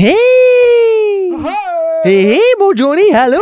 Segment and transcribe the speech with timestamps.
[0.00, 0.14] Hey!
[2.04, 3.40] Hey, hey, mon Johnny, hello!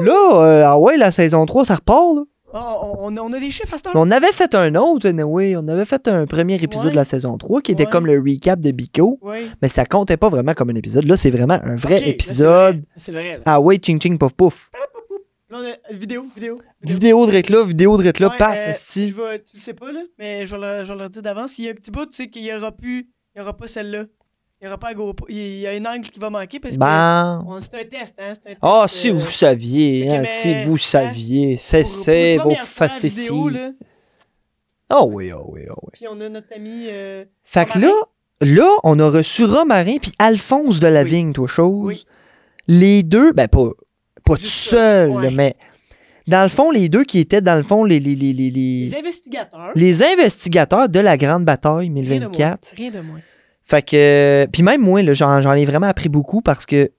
[0.00, 2.22] Là, euh, ah ouais, la saison 3, ça repart, là.
[2.54, 3.92] Oh, on, on a des chiffres à cette heure.
[3.94, 6.90] On avait fait un autre, oui, on avait fait un premier épisode Ouais.
[6.90, 7.90] de la saison 3 qui était Ouais.
[7.90, 9.20] comme le recap de Bico,
[9.62, 11.04] mais ça comptait pas vraiment comme un épisode.
[11.04, 12.82] Là, c'est vraiment un vrai épisode.
[12.96, 13.42] C'est vrai, là.
[13.44, 14.70] Ah ouais, ching ching pouf pouf.
[15.50, 16.56] Là, on a vidéo, vidéo.
[16.82, 20.00] Vidéo de Recla, vidéo de Ouais, paf, euh, je vais- Tu le sais pas, là,
[20.18, 21.52] mais je vais leur, je vais leur dire d'avance.
[21.52, 23.08] S'il y a un petit bout, tu sais qu'il y aura plus.
[23.36, 24.04] Il y aura pas celle-là.
[24.60, 25.26] Il y aura pas GoPro.
[25.28, 26.80] Il y a une angle qui va manquer parce que.
[26.80, 27.44] Ben.
[27.46, 28.32] on- C'est un test, hein.
[28.34, 28.58] C'est un test.
[28.60, 33.28] Ah, euh, si vous saviez, hein, mais, si vous hein, saviez, cessez vos facéties.
[34.90, 35.90] Ah oui, ah oui, ah oui.
[35.92, 36.86] Puis on a notre ami.
[36.88, 37.92] euh, Fait que là,
[38.40, 41.10] là, on a reçu Romarin puis Alphonse de la Oui.
[41.10, 41.86] Vigne, toi, chose.
[41.86, 42.06] Oui.
[42.68, 43.68] Les deux, ben pas,
[44.24, 45.30] pas tout seul, ouais.
[45.30, 45.54] mais
[46.26, 48.86] dans le fond, les deux qui étaient, dans le fond, les, les, les, les, les,
[48.86, 49.70] Les investigateurs.
[49.74, 52.18] les investigateurs de la Grande Bataille Rien de moins.
[52.18, 52.74] 1024.
[52.76, 53.20] Rien de moins.
[53.68, 56.90] Fait que, puis même moi, j'en, ai vraiment appris beaucoup parce que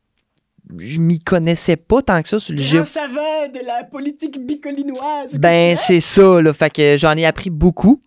[0.77, 2.85] je m'y connaissais pas tant que ça sur le Grand géo.
[2.85, 5.35] savant de la politique bicolinoise.
[5.39, 6.53] Ben, c'est ça, là.
[6.53, 7.99] Fait que j'en ai appris beaucoup.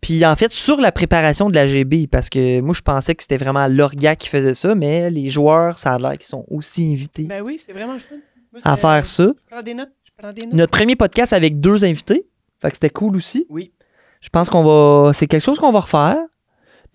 [0.00, 3.22] Puis en fait, sur la préparation de la GB, parce que moi, je pensais que
[3.22, 6.90] c'était vraiment l'orga qui faisait ça, mais les joueurs, ça a l'air qu'ils sont aussi
[6.90, 8.16] invités Ben oui, c'est vraiment le fun.
[8.50, 9.24] Moi, à faire ça.
[9.24, 9.92] Je prends des notes.
[10.02, 10.54] Je prends des notes.
[10.54, 12.26] Notre premier podcast avec deux invités.
[12.62, 13.44] Fait que c'était cool aussi.
[13.50, 13.74] Oui.
[14.22, 15.12] Je pense qu'on va.
[15.12, 16.16] C'est quelque chose qu'on va refaire.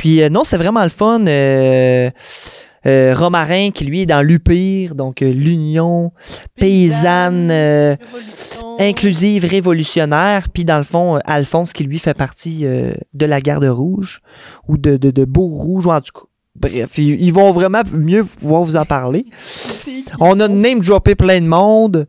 [0.01, 1.27] Puis euh, non, c'est vraiment le fun.
[1.27, 2.09] Euh,
[2.87, 6.11] euh, Romarin, qui lui est dans l'UPIR, donc l'Union
[6.59, 8.77] paysanne Révolution.
[8.79, 10.49] inclusive révolutionnaire.
[10.49, 14.21] Puis dans le fond, Alphonse, qui lui fait partie de la Garde Rouge
[14.67, 16.25] ou de, de, de Beau-Rouge, ou en tout cas.
[16.55, 19.27] Bref, ils, ils vont vraiment mieux pouvoir vous en parler.
[20.19, 22.07] On a name droppé plein de monde.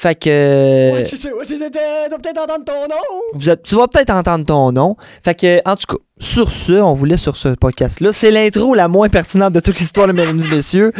[0.00, 0.30] Fait que.
[0.30, 3.20] euh, Ouais, tu tu tu vas peut-être entendre ton nom.
[3.34, 4.96] Vous êtes- tu vas peut-être entendre ton nom.
[5.22, 8.10] Fait que, en tout cas, sur ce, on vous laisse sur ce podcast-là.
[8.14, 10.92] C'est l'intro la moins pertinente de toute l'histoire, de mesdames et messieurs.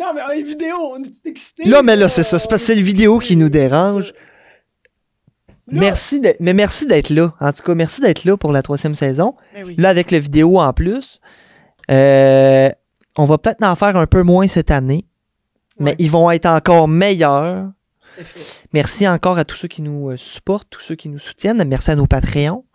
[0.00, 1.68] Non, mais est vidéo, on est tout excités.
[1.68, 2.40] Là, mais là, c'est ça.
[2.40, 4.12] C'est parce que c'est le vidéo qui nous dérange.
[5.70, 7.32] Là- Merci d'être, mais merci d'être là.
[7.40, 9.36] En tout cas, merci d'être là pour la troisième saison.
[9.54, 9.76] Ben oui.
[9.78, 11.20] Là, avec la vidéo en plus.
[11.92, 12.70] Euh,
[13.16, 15.04] on va peut-être en faire un peu moins cette année,
[15.78, 17.66] mais ils vont être encore meilleurs.
[18.72, 21.62] Merci encore à tous ceux qui nous euh, supportent, tous ceux qui nous soutiennent.
[21.68, 22.64] Merci à nos Patreons.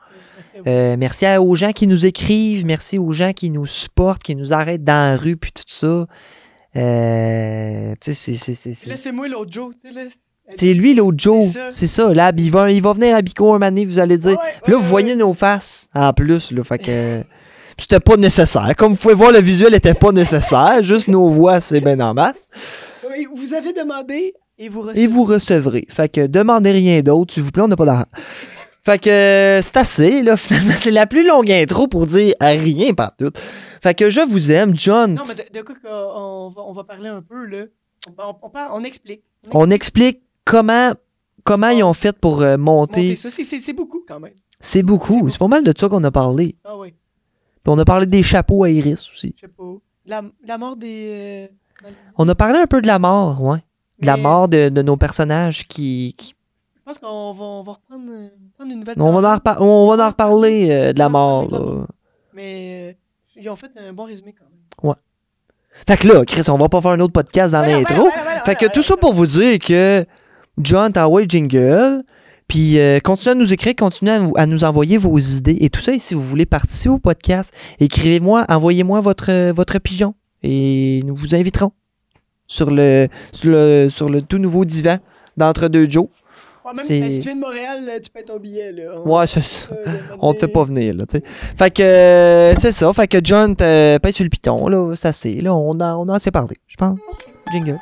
[0.68, 4.36] Euh, merci à- aux gens qui nous écrivent, merci aux gens qui nous supportent, qui
[4.36, 6.06] nous arrêtent dans la rue, puis tout ça.
[6.76, 9.74] Euh, tu sais, c'est- moi l'autre Joe,
[10.56, 12.14] c'est lui l'autre Joe, C'est ça.
[12.14, 14.31] Là, il va, il va venir à Bico un donné, vous allez dire.
[14.31, 14.88] Ouais, là, ouais, vous ouais.
[14.90, 17.24] voyez nos faces en plus, là, fait que
[17.78, 18.74] c'était pas nécessaire.
[18.78, 22.14] Comme vous pouvez voir, le visuel était pas nécessaire, juste nos voix, c'est bien en
[22.14, 22.48] masse.
[23.36, 25.02] Vous avez demandé et vous recevez.
[25.02, 25.86] Et vous recevrez.
[25.90, 28.06] Fait que demandez rien d'autre, s'il vous plaît, on n'a pas d'argent.
[28.81, 30.74] Fait que euh, c'est assez, là, finalement.
[30.78, 33.30] C'est la plus longue intro pour dire rien partout.
[33.81, 35.13] Fait que je vous aime, John.
[35.16, 37.66] Non, mais de, de quoi qu'on va, on va parler un peu, là?
[38.08, 39.24] On, on, on, parle- on explique.
[39.52, 40.94] On explique comment,
[41.44, 43.02] comment ils ont fait pour euh, monter.
[43.02, 44.34] Monter ça, c'est- beaucoup quand même.
[44.59, 45.30] C'est beaucoup.
[45.30, 46.56] C'est pas mal de ça qu'on a parlé.
[46.66, 49.34] Ah oui, Puis on a parlé des chapeaux à Iris aussi.
[49.36, 49.63] je sais pas.
[50.06, 51.47] La, la mort des.
[51.86, 53.59] euh, On a parlé un peu de la mort, ouais.
[54.03, 56.14] De la mort de, de nos personnages qui.
[56.18, 56.34] qui-
[56.78, 58.96] Je pense qu'on va, on va reprendre, euh, prendre une nouvelle.
[59.00, 61.88] On, va en on va en reparler euh, de la mort, là.
[62.34, 62.96] Mais
[63.38, 64.94] euh, ils ont fait un bon résumé quand même.
[65.88, 67.96] Fait que là, Chris, on va pas faire un autre podcast dans Voilà, l'intro.
[67.96, 70.06] voilà, voilà, voilà, Fait que tout ça pour vous dire que
[70.59, 72.03] John Taway Jingle,
[72.47, 75.69] puis euh, continuez à nous écrire, continuez à, nous- à nous envoyer vos idées et
[75.72, 75.94] tout ça.
[75.94, 80.13] Et si vous voulez participer au podcast, écrivez-moi, envoyez-moi votre, votre pigeon
[80.44, 81.72] et nous vous inviterons
[82.53, 84.97] sur le, sur le, sur le tout nouveau divan
[85.38, 86.06] d'entre deux Joe.
[86.66, 88.72] Ouais, même c'est- si tu viens de Montréal, là, tu payes ton billet.
[88.72, 88.84] Là.
[89.03, 89.74] On- Ouais, c'est ça.
[89.74, 91.24] euh, On te fait pas venir, là, tu sais.
[91.25, 92.94] Fait que, euh, c'est ça.
[92.94, 95.42] Fait que John, paye sur le piton, là, c'est assez.
[95.42, 96.97] Là, on a, on a assez parlé, je pense.
[97.52, 97.80] Jingle.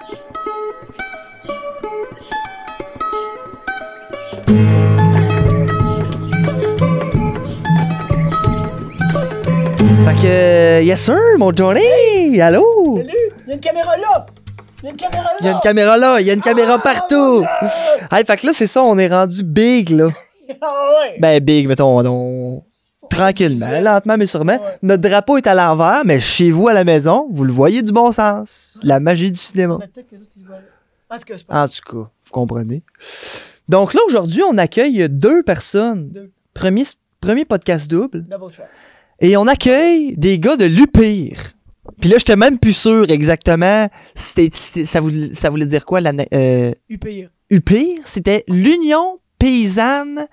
[10.06, 12.42] Fait que, euh, yes sir, mon Johnny!
[12.42, 12.64] Allô?
[12.98, 13.10] Salut!
[13.46, 14.26] Il y a une caméra là!
[14.84, 15.40] Il y a une caméra là!
[15.40, 17.44] Il y a une caméra là, il y a une caméra partout!
[18.12, 20.08] Hey, fait que là, c'est ça, on est rendu big, là.
[20.62, 21.18] Ah ouais!
[21.20, 22.64] Ben, big, mettons, on-
[23.10, 24.54] tranquillement, lentement mais sûrement.
[24.54, 24.78] Ouais.
[24.82, 27.92] Notre drapeau est à l'envers, mais chez vous à la maison, vous le voyez du
[27.92, 28.80] bon sens.
[28.84, 29.76] La magie du cinéma.
[29.76, 32.84] En tout cas, c'est pas En tout cas, vous comprenez.
[33.70, 36.10] Donc là, aujourd'hui, on accueille deux personnes.
[36.10, 36.32] Deux.
[36.54, 36.84] Premier,
[37.22, 38.24] premier podcast double.
[38.24, 38.70] double track.
[39.20, 41.38] Et on accueille des gars de l'UPIR.
[42.00, 46.00] Puis là, j'étais même plus sûr exactement c'était, c'était- ça, voulait, ça voulait dire quoi,
[46.02, 47.30] la, euh, UPIR.
[47.50, 48.00] UPIR.
[48.06, 50.28] C'était l'Union paysanne.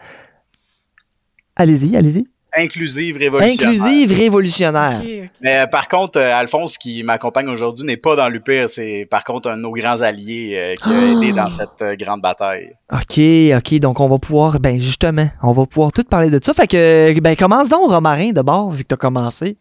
[1.56, 2.26] Allez-y, allez-y.
[2.56, 3.68] inclusive révolutionnaire.
[3.82, 5.02] Inclusive révolutionnaire.
[5.42, 8.68] Mais euh, par contre, euh, Alphonse, qui m'accompagne aujourd'hui, n'est pas dans l'UPIR.
[8.70, 11.12] C'est par contre un de nos grands alliés euh, qui a Ah!
[11.22, 12.72] aidé dans cette euh, grande bataille.
[12.92, 13.20] OK,
[13.56, 16.54] OK, donc on va pouvoir, ben justement, on va pouvoir tout parler de ça.
[16.54, 19.58] Fait que, ben commence donc, Romarin, d'abord, vu que t'as commencé.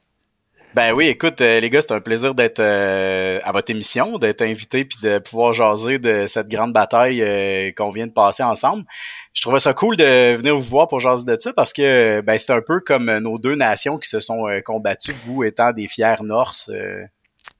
[0.75, 4.43] Ben oui, écoute, euh, les gars, c'est un plaisir d'être euh, à votre émission, d'être
[4.43, 8.83] invité puis de pouvoir jaser de cette grande bataille euh, qu'on vient de passer ensemble.
[9.33, 12.37] Je trouvais ça cool de venir vous voir pour jaser de ça parce que ben
[12.37, 15.87] c'est un peu comme nos deux nations qui se sont euh, combattues, vous étant des
[15.87, 16.69] fiers Norse.
[16.73, 17.03] euh.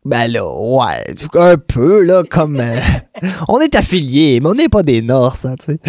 [0.06, 2.60] Ben là, ouais, un peu, là, comme...
[2.60, 2.80] euh,
[3.48, 5.80] on est affiliés, mais on n'est pas des Norse, hein, tu sais.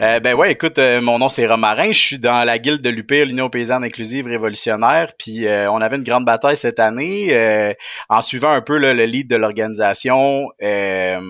[0.00, 2.90] Euh, ben ouais, écoute, euh, mon nom c'est Romarin, je suis dans la guilde de
[2.90, 7.72] l'UPIR, l'Union paysanne inclusive révolutionnaire, puis euh, on avait une grande bataille cette année euh,
[8.08, 10.48] en suivant un peu là, le lead de l'organisation.
[10.64, 11.20] euh,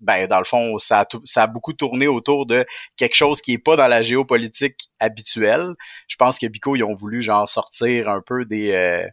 [0.00, 2.64] ben dans le fond, ça a, tou- ça a beaucoup tourné autour de
[2.96, 5.74] quelque chose qui est pas dans la géopolitique habituelle.
[6.08, 9.06] Je pense que Bico ils ont voulu genre sortir un peu des euh,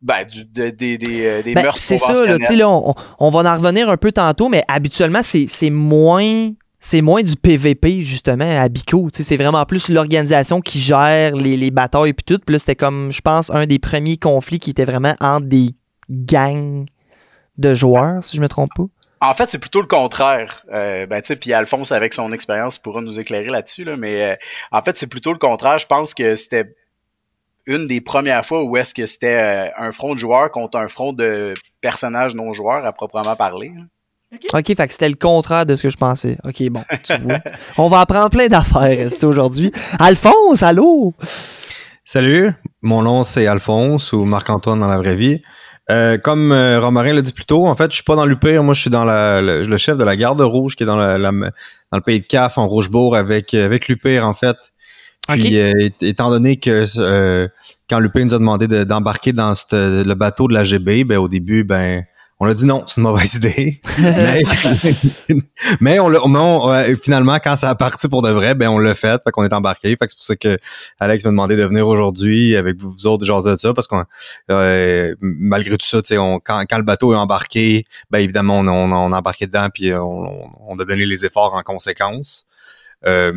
[0.00, 2.58] ben, du, de- des des des Ben, mœurs c'est ça, là, tu sais, conventionnelles.
[2.58, 6.50] là, on, on va en revenir un peu tantôt, mais habituellement, c'est c'est moins...
[6.84, 9.08] C'est moins du PVP, justement, à Bico.
[9.12, 12.42] C'est vraiment plus l'organisation qui gère les, les batailles puis tout.
[12.44, 15.68] Puis là, c'était comme, je pense, un des premiers conflits qui était vraiment entre des
[16.10, 16.84] gangs
[17.56, 18.86] de joueurs, si je me trompe pas.
[19.20, 20.64] En fait, c'est plutôt le contraire.
[20.72, 24.36] Euh, ben, tu puis Alphonse, avec son expérience, pourra nous éclairer là-dessus, là, mais euh,
[24.72, 25.78] en fait, c'est plutôt le contraire.
[25.78, 26.74] Je pense que c'était
[27.66, 30.88] une des premières fois où est-ce que c'était euh, un front de joueurs contre un
[30.88, 33.70] front de personnages non joueurs à proprement parler.
[34.54, 36.38] OK, fait que c'était le contraire de ce que je pensais.
[36.44, 37.38] OK, bon, tu vois.
[37.78, 39.70] On va apprendre plein d'affaires c'est aujourd'hui?
[39.98, 41.14] Alphonse, allô?
[42.04, 42.50] Salut,
[42.82, 45.40] mon nom c'est Alphonse ou Marc-Antoine dans la vraie vie.
[45.90, 48.62] Euh, comme euh, Romarin l'a dit plus tôt, en fait, je suis pas dans l'UPIR,
[48.62, 50.96] moi je suis dans la, le, le chef de la garde rouge qui est dans,
[50.96, 51.50] la, la- dans
[51.98, 54.56] le pays de CAF en Rochebourg avec, avec l'UPIR en fait.
[55.28, 55.52] Puis OK.
[55.52, 57.48] euh, étant donné que euh,
[57.90, 61.18] quand l'UPIR nous a demandé de- d'embarquer dans cette- le bateau de la GB, ben
[61.18, 62.04] au début, ben
[62.44, 63.80] on a dit non, c'est une mauvaise idée.
[64.00, 64.42] mais
[65.80, 68.68] mais on l'a, mais on- ouais, finalement, quand ça a parti pour de vrai, ben
[68.68, 69.90] on l'a fait, fait qu'on est embarqué.
[69.90, 70.56] Fait que c'est pour ça que
[70.98, 74.02] Alex m'a demandé de venir aujourd'hui avec vous, autres jaser de ça, parce qu'on
[74.50, 78.58] euh, malgré tout ça, tu sais, on, quand, quand le bateau est embarqué, ben évidemment
[78.58, 82.46] on, on, on a embarqué dedans, puis on, on a donné les efforts en conséquence.
[83.06, 83.32] Euh,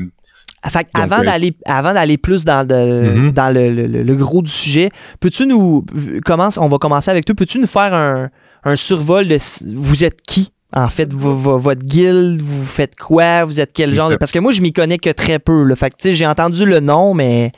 [0.68, 3.31] Fait que Donc, avant euh, d'aller avant d'aller plus dans, de- Mhm.
[3.34, 5.86] dans le, le- le- le gros du sujet, peux-tu nous
[6.25, 8.30] commence, on va commencer avec toi, peux-tu nous faire un,
[8.66, 9.38] un survol de
[9.76, 11.14] vous êtes qui en fait?
[11.14, 14.52] Vo- vo- votre guilde, vous faites quoi, vous êtes quel genre de parce que moi
[14.52, 15.76] je m'y connais que très peu là.
[15.76, 17.52] Fait que tu sais, j'ai entendu le nom mais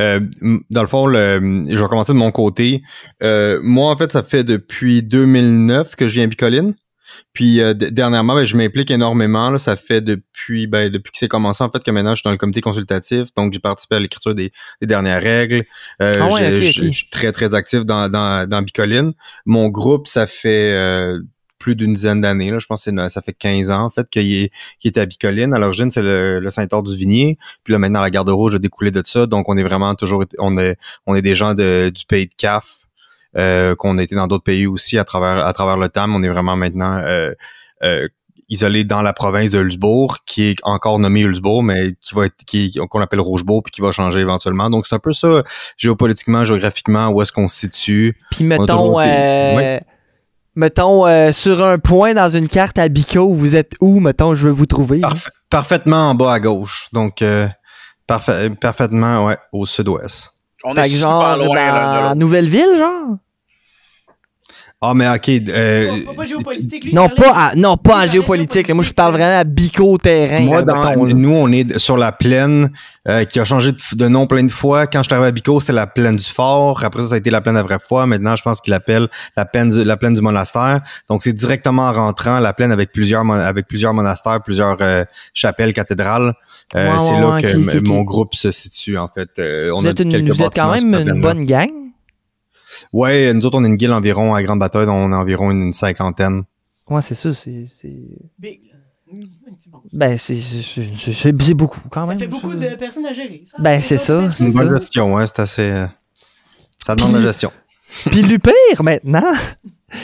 [0.00, 0.18] Euh,
[0.70, 2.82] dans le fond, le, je vais commencer de mon côté.
[3.22, 6.74] Euh, moi, en fait, ça fait depuis 2009 que je viens à Bicoline.
[7.32, 9.50] Puis euh, dernièrement, ben, je m'implique énormément.
[9.50, 12.24] Là, ça fait depuis ben, depuis que c'est commencé, en fait, que maintenant je suis
[12.24, 13.28] dans le comité consultatif.
[13.36, 15.64] Donc, j'ai participé à l'écriture des, des dernières règles.
[16.02, 19.12] Euh, Ah ouais, je, suis très, très actif dans, dans, dans Bicoline.
[19.46, 21.20] Mon groupe, ça fait euh,
[21.58, 22.50] plus d'une dizaine d'années.
[22.50, 24.98] Là, je pense que c'est- ça fait 15 ans, en fait, qu'il est, qu'il est
[24.98, 25.54] à Bicoline.
[25.54, 27.38] À l'origine, c'est le, le Saint-Or-du-Vignier.
[27.64, 29.26] Puis là, maintenant, la garde rouge a découlé de ça.
[29.26, 30.76] Donc, on est vraiment toujours, on est,
[31.06, 32.83] on est des gens de, du pays de CAF,
[33.36, 36.06] euh, qu'on a été dans d'autres pays aussi à travers, à travers le temps.
[36.08, 37.32] mais On est vraiment maintenant euh,
[37.82, 38.08] euh,
[38.48, 42.36] isolé dans la province de Hulsbourg, qui est encore nommé Hulsbourg, mais qui va être,
[42.46, 44.68] qui, qu'on appelle Rougebourg, puis qui va changer éventuellement.
[44.70, 45.42] Donc, c'est un peu ça,
[45.78, 48.16] géopolitiquement, géographiquement, où est-ce qu'on se situe.
[48.30, 49.10] puis On a mettons toujours été-
[49.56, 49.80] Ouais.
[50.56, 54.46] mettons euh, sur un point dans une carte à Bico, vous êtes où mettons je
[54.46, 55.00] veux vous trouver.
[55.00, 56.88] Parfa- parfaitement en bas à gauche.
[56.92, 57.48] Donc, euh,
[58.06, 60.42] parfait, parfaitement, ouais, au sud-ouest.
[60.64, 62.16] On Fait est que super genre loin l'un de dans l'autre.
[62.16, 63.16] Nouvelle-Ville genre?
[64.86, 65.28] Ah, mais ok.
[65.48, 66.90] euh, Pas, pas, pas géopolitique, lui.
[66.92, 68.68] il Non, pas, à- non, pas en géopolitique.
[68.68, 68.74] là.
[68.74, 70.40] Moi, je parle vraiment à bico-terrain.
[70.40, 72.70] Moi, là, dans- mettons, nous, on est sur la plaine
[73.08, 74.86] euh, qui a changé de, de nom plein de fois.
[74.86, 76.84] Quand je suis arrivé à Bico, c'était la plaine du Fort.
[76.84, 78.04] Après ça, ça a été la plaine de vraie foi.
[78.06, 80.80] Maintenant, je pense qu'il l'appelle la plaine du, la plaine du monastère.
[81.08, 85.72] Donc, c'est directement en rentrant la plaine avec plusieurs, avec plusieurs monastères, plusieurs euh, chapelles,
[85.72, 86.34] cathédrales.
[86.74, 89.28] Euh, Ouais, c'est ouais, là ouais, que mon groupe se situe, en fait.
[89.38, 91.70] Euh, on Vous a êtes, une- quelques vous êtes quand même une bonne gang?
[92.92, 95.72] Ouais, nous autres, on est une guilde environ à Grande Bataille, on est environ une
[95.72, 96.42] cinquantaine.
[96.88, 97.32] Ouais, c'est ça.
[97.32, 97.92] C'est, c'est...
[98.38, 98.60] Big.
[99.92, 102.18] Ben, c'est, c'est, c'est- c'est- c'est beaucoup quand Ça même.
[102.18, 102.56] fait beaucoup ça.
[102.70, 103.42] de personnes à gérer.
[103.44, 103.58] Ça.
[103.60, 104.76] Ben, c'est ça, C'est une bonne ça.
[104.76, 105.62] gestion, hein, c'est assez...
[105.70, 105.86] euh,
[106.84, 107.50] ça demande de Puis- la gestion.
[108.10, 109.22] Puis l'UPIR, maintenant,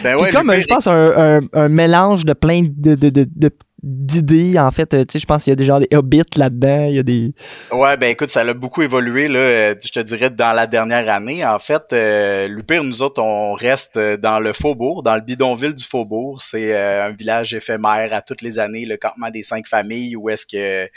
[0.04, 3.10] Ben ouais, est comme, euh, je pense, un, un, un mélange de plein de, de,
[3.10, 3.50] de, de,
[3.82, 4.58] d'idées.
[4.58, 6.86] En fait, euh, tu sais, je pense qu'il y a des gens des hobbits là-dedans.
[6.86, 7.32] Il y a des.
[7.72, 11.08] Ouais, ben écoute, ça a beaucoup évolué, là, euh, je te dirais, dans la dernière
[11.12, 11.44] année.
[11.44, 15.84] En fait, euh, Lupire, nous autres, on reste dans le Faubourg, dans le bidonville du
[15.84, 16.42] Faubourg.
[16.42, 20.46] C'est un village éphémère à toutes les années, le campement des cinq familles, où est-ce
[20.46, 20.88] que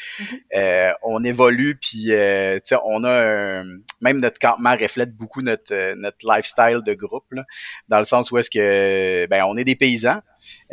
[1.03, 3.63] on évolue, puis tu sais, on a
[4.01, 7.43] même notre campement reflète beaucoup notre notre lifestyle de groupe, là,
[7.87, 10.19] dans le sens où est-ce que ben on est des paysans.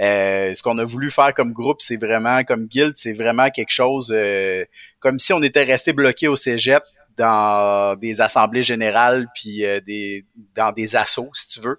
[0.01, 3.71] Euh, ce qu'on a voulu faire comme groupe, c'est vraiment, comme guild, c'est vraiment quelque
[3.71, 4.65] chose euh,
[4.99, 6.83] comme si on était resté bloqué au cégep
[7.17, 10.25] dans des assemblées générales puis euh, des
[10.55, 11.79] dans des assauts si tu veux.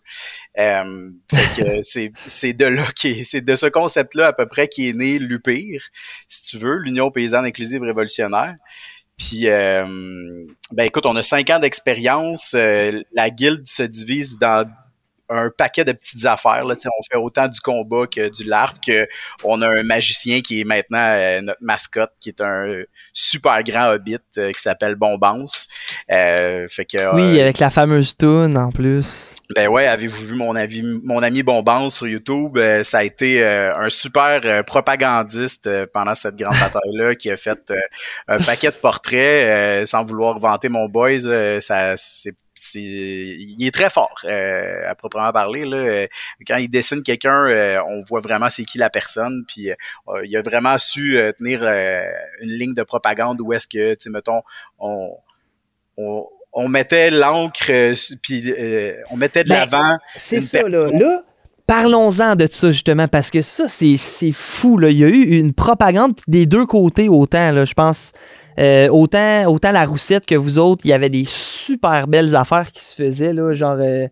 [1.84, 4.94] c'est c'est de là qui c'est de ce concept là à peu près qui est
[4.94, 5.82] né l'UPIR
[6.28, 8.56] si tu veux, l'Union paysanne inclusive révolutionnaire.
[9.18, 12.54] Puis, ben écoute, on a cinq ans d'expérience.
[12.54, 14.68] la guilde se divise dans
[15.32, 16.66] un paquet de petites affaires.
[16.66, 19.08] Là, on fait autant du combat que du LARP, que
[19.44, 22.84] on a un magicien qui est maintenant euh, notre mascotte, qui est un
[23.14, 25.68] super grand hobbit euh, qui s'appelle Bombance.
[26.12, 29.36] Euh, fait que, oui, avec la fameuse tune en plus.
[29.56, 32.58] Ben ouais, avez-vous vu mon, avis, mon ami Bombance sur YouTube?
[32.84, 37.74] ça a été un super propagandiste pendant cette grande bataille-là qui a fait
[38.28, 41.60] un paquet de portraits sans vouloir vanter mon boys.
[41.60, 42.34] ça c'est
[42.76, 45.78] il est très fort euh, à proprement parler là.
[45.78, 46.08] Euh,
[46.48, 49.44] quand il dessine quelqu'un, euh, on voit vraiment c'est qui la personne.
[49.48, 49.70] Puis
[50.24, 54.42] il a vraiment su tenir une ligne de propagande où est-ce que, tu mettons,
[54.80, 55.10] on,
[55.98, 57.72] on, mettait l'encre,
[58.22, 58.54] puis
[59.10, 59.98] on mettait de ben, l'avant.
[60.16, 60.90] C'est ça là.
[60.92, 61.24] Là,
[61.68, 64.90] Parlons-en de ça justement parce que ça c'est fou là.
[64.90, 67.64] Il y a eu une propagande des deux côtés autant là.
[67.64, 68.12] Je pense
[68.60, 71.26] euh, autant, autant la roussette que vous autres, il y avait des
[71.66, 73.78] super belles affaires qui se faisaient, là, genre.
[73.80, 74.08] Euh,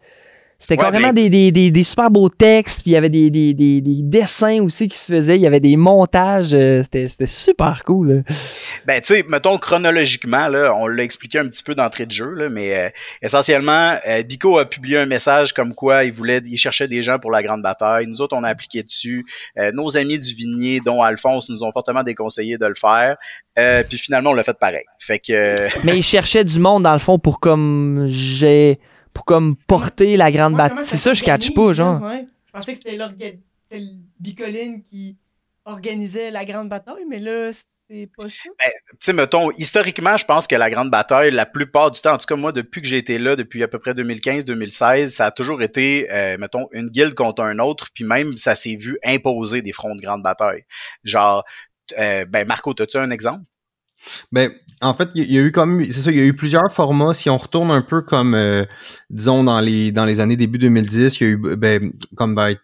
[0.59, 3.81] c'était carrément des, des, des, super beaux textes, puis il y avait des, des, des,
[3.81, 8.23] dessins aussi qui se faisaient, il y avait des montages, euh, c'était, c'était super cool.
[8.85, 12.33] Ben, tu sais, mettons chronologiquement, là, on l'a expliqué un petit peu d'entrée de jeu,
[12.33, 13.95] là, mais essentiellement,
[14.27, 17.43] Bico a publié un message comme quoi il voulait, il cherchait des gens pour la
[17.43, 18.07] grande bataille.
[18.07, 19.25] Nous autres, on a appliqué dessus.
[19.73, 23.17] nos amis du Vignier, dont Alphonse, nous ont fortement déconseillé de le faire.
[23.59, 24.85] Euh, puis finalement, on l'a fait pareil.
[24.99, 25.55] Fait que.
[25.83, 28.79] Mais il cherchait du monde dans le fond pour comme j'ai
[29.13, 30.85] pour comme porter la grande bataille.
[30.85, 32.01] C'est ça, je catch pas, genre.
[32.01, 32.27] Ouais.
[32.47, 33.79] Je pensais que c'était le
[34.19, 35.17] Bicoline qui
[35.65, 38.49] organisait la grande bataille, mais là, c'est pas ça.
[38.59, 42.13] Ben, tu sais, mettons, historiquement, je pense que la grande bataille, la plupart du temps,
[42.13, 45.27] en tout cas moi, depuis que j'ai été là, depuis à peu près 2015-2016, ça
[45.27, 48.97] a toujours été, euh, mettons, une guilde contre un autre, puis même ça s'est vu
[49.03, 50.65] imposer des fronts de grande bataille.
[51.03, 51.43] Genre,
[51.97, 53.43] euh, ben Marco, as-tu un exemple?
[54.31, 54.51] Ben,
[54.81, 57.13] en fait, il y, a eu comme, c'est ça, il y a eu plusieurs formats.
[57.13, 58.65] Si on retourne un peu comme, euh,
[59.09, 62.55] disons, dans les, dans les années début 2010, il y a eu, ben, comme ben,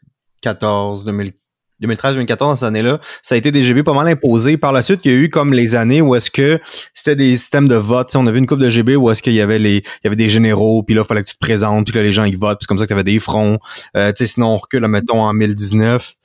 [0.41, 4.57] 14, 2013, 2014, ces années-là, ça a été des GB pas mal imposé.
[4.57, 6.59] Par la suite, il y a eu comme les années où est-ce que
[6.93, 8.15] c'était des systèmes de vote.
[8.15, 10.15] on avait une coupe de GB où est-ce qu'il y avait les, il y avait
[10.15, 12.37] des généraux, puis là, il fallait que tu te présentes, puis là, les gens, ils
[12.37, 13.59] votent, puis comme ça que tu avais des fronts.
[13.97, 16.15] Euh, sinon, on recule, mettons, en 2019.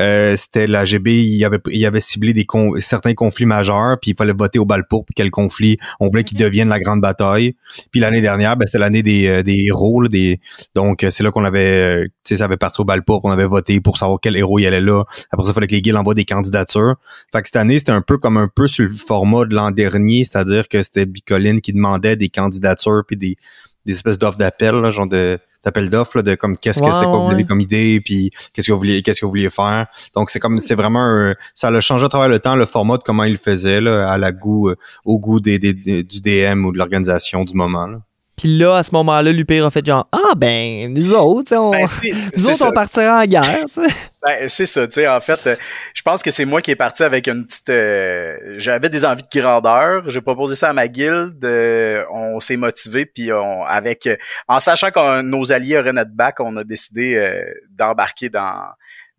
[0.00, 2.46] Euh, c'était la GB, il avait, il avait ciblé des
[2.78, 6.38] certains conflits majeurs, puis il fallait voter au bal pour quel conflit on voulait qu'il
[6.38, 7.56] devienne la grande bataille.
[7.90, 10.40] Puis l'année dernière, ben, c'était l'année des, euh, des héros, des
[10.74, 13.46] donc c'est là qu'on avait, tu sais, ça avait parti au bal pour, on avait
[13.46, 15.04] voté pour savoir quel héros il allait là.
[15.32, 16.94] Après ça, il fallait que les guilds envoient des candidatures.
[17.32, 19.70] Fait que cette année, c'était un peu comme un peu sur le format de l'an
[19.70, 23.36] dernier, c'est-à-dire que c'était Bicoline qui demandait des candidatures puis des,
[23.84, 25.38] des espèces d'offres d'appel, genre de
[25.68, 28.72] d'appel d'offres de comme qu'est-ce que c'était quoi vous voulez comme idée puis qu'est-ce que
[28.72, 32.04] vous vouliez qu'est-ce que vous vouliez faire donc c'est comme c'est vraiment ça a changé
[32.06, 34.68] à travers le temps le format de comment il le faisait là, à la goût
[34.68, 38.00] euh, au goût des, des, du DM ou de l'organisation du moment là.
[38.38, 41.88] Puis là, à ce moment-là, l'UPR a fait genre Ah ben, nous autres, on, ben,
[42.36, 43.94] nous autres, on partira en guerre, tu sais.
[44.24, 45.56] Ben, c'est ça, tu sais, en fait, euh,
[45.94, 47.68] je pense que c'est moi qui est parti avec une petite...
[47.68, 52.56] Euh, j'avais des envies de grandeur, j'ai proposé ça à ma guilde, euh, on s'est
[52.56, 54.08] motivé, puis on, avec...
[54.46, 58.66] en sachant que nos alliés auraient notre bac, on a décidé d'embarquer dans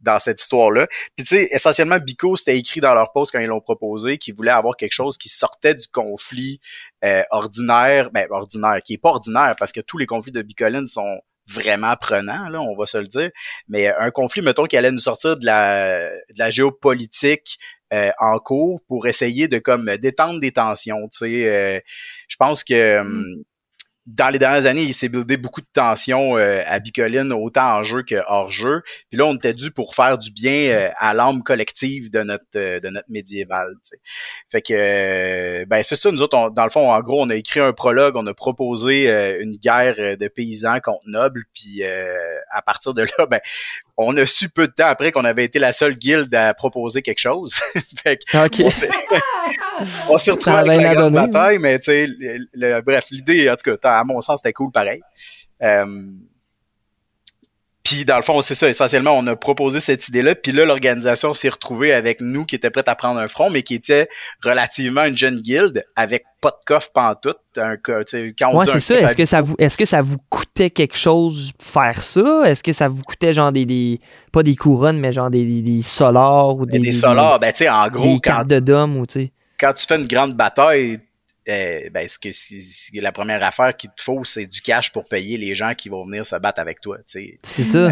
[0.01, 0.87] dans cette histoire-là.
[1.15, 4.33] Puis tu sais, essentiellement, Bico, c'était écrit dans leur poste quand ils l'ont proposé, qu'ils
[4.33, 6.59] voulaient avoir quelque chose qui sortait du conflit
[7.03, 10.87] euh, ordinaire, ben ordinaire, qui est pas ordinaire parce que tous les conflits de Bicoline
[10.87, 13.29] sont vraiment prenants, là, on va se le dire.
[13.67, 17.57] Mais un conflit, mettons, qui allait nous sortir de la, de la géopolitique
[17.91, 21.07] euh, en cours pour essayer de comme détendre des tensions.
[21.11, 21.79] Tu sais, euh,
[22.27, 23.43] je pense que hum, mm
[24.15, 27.83] dans les dernières années, il s'est buildé beaucoup de tensions euh, à Bicoline, autant en
[27.83, 28.81] jeu que hors jeu.
[29.09, 32.43] Puis là, on était dû pour faire du bien euh, à l'âme collective de notre
[32.55, 33.67] euh, de notre médiéval.
[34.49, 37.59] Fait que ben c'est ça, nous autres, dans le fond, en gros, on a écrit
[37.59, 39.09] un prologue, on a proposé
[39.41, 41.83] une guerre de paysans contre nobles, puis
[42.49, 43.39] à partir de là, ben,
[43.97, 47.01] on a su peu de temps après qu'on avait été la seule guilde à proposer
[47.01, 47.55] quelque chose.
[48.03, 48.61] fait que OK.
[48.65, 48.89] on s'est-
[50.09, 52.07] on s'est retrouvé Ça a avec la grande bataille, mais tu sais,
[52.85, 55.01] bref, l'idée, en tout cas, à mon sens, c'était cool pareil.
[55.61, 56.11] Euh,
[57.83, 61.33] puis dans le fond, c'est ça, essentiellement, on a proposé cette idée-là, puis là, l'organisation
[61.33, 64.09] s'est retrouvée avec nous qui étaient prêts à prendre un front, mais qui était
[64.43, 67.37] relativement une jeune guilde, avec pas de coffre pantoute.
[67.57, 68.03] Un, quand
[68.51, 68.95] on Ouais, c'est ça.
[68.95, 72.43] Est-ce que ça vous est-ce que ça vous coûtait quelque chose faire ça?
[72.45, 73.99] Est-ce que ça vous coûtait genre des, des
[74.31, 77.59] pas des couronnes, mais genre des, des, des solars ou des, des, solars, ben tu
[77.59, 79.31] sais, en gros, des quand, cartes de dôme ou tu sais?
[79.59, 80.99] quand tu fais une grande bataille,
[81.49, 85.37] euh, ben ce que la première affaire qu'il te faut, c'est du cash pour payer
[85.37, 86.97] les gens qui vont venir se battre avec toi.
[86.99, 87.33] tu sais.
[87.43, 87.89] C'est ça.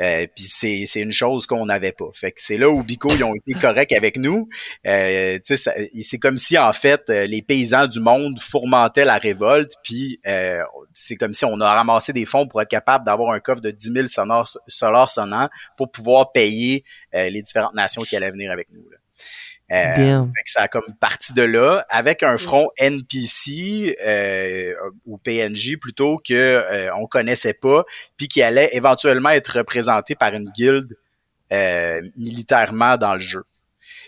[0.00, 2.08] Euh, puis c'est, c'est une chose qu'on n'avait pas.
[2.14, 4.48] Fait que c'est là où Bico ils ont été corrects avec nous.
[4.88, 9.04] Euh, tu sais, ça- c'est comme si en fait euh, les paysans du monde fourmentaient
[9.04, 9.74] la révolte.
[9.84, 10.62] Puis euh,
[10.94, 13.70] c'est comme si on a ramassé des fonds pour être capable d'avoir un coffre de
[13.70, 16.82] 10 000 sonores, solars sonnants pour pouvoir payer
[17.14, 18.82] euh, les différentes nations qui allaient venir avec nous.
[18.90, 18.96] Là.
[19.72, 19.94] Euh,
[20.36, 24.74] fait que ça a comme parti de là, avec un front NPC euh,
[25.06, 27.84] ou PNJ plutôt que euh, on connaissait pas,
[28.16, 30.96] puis qui allait éventuellement être représenté par une guilde
[31.52, 33.44] euh, militairement dans le jeu.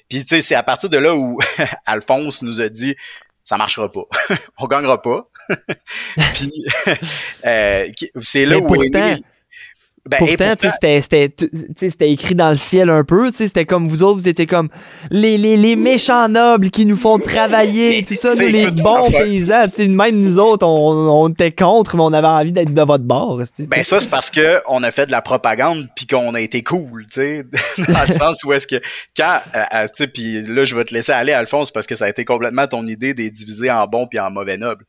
[0.08, 1.38] Puis tu sais, c'est à partir de là où
[1.86, 2.94] Alphonse nous a dit
[3.42, 4.04] ça marchera pas,
[4.58, 5.28] on gagnera pas.
[6.34, 6.50] puis
[7.46, 7.86] euh,
[8.22, 9.24] c'est là Mais où pourtant- est né-
[10.10, 13.30] Ben, Pourtant, pourtant- c'était- c'était tu sais, c'était écrit dans le ciel un peu.
[13.30, 14.68] tu sais, C'était comme vous autres, vous étiez comme
[15.10, 18.34] les, les, les méchants nobles qui nous font travailler et tout ça.
[18.38, 19.66] Nous, les bons paysans.
[19.68, 22.82] tu sais, Même nous autres, on, on était contre, mais on avait envie d'être de
[22.82, 23.38] votre bord.
[23.70, 26.62] Ben ça c'est parce que on a fait de la propagande puis qu'on a été
[26.62, 27.44] cool, tu sais,
[27.88, 28.82] dans le sens où est-ce que
[29.16, 31.94] quand euh, euh, tu sais puis là je vais te laisser aller Alphonse parce que
[31.94, 34.84] ça a été complètement ton idée de diviser en bons puis en mauvais nobles.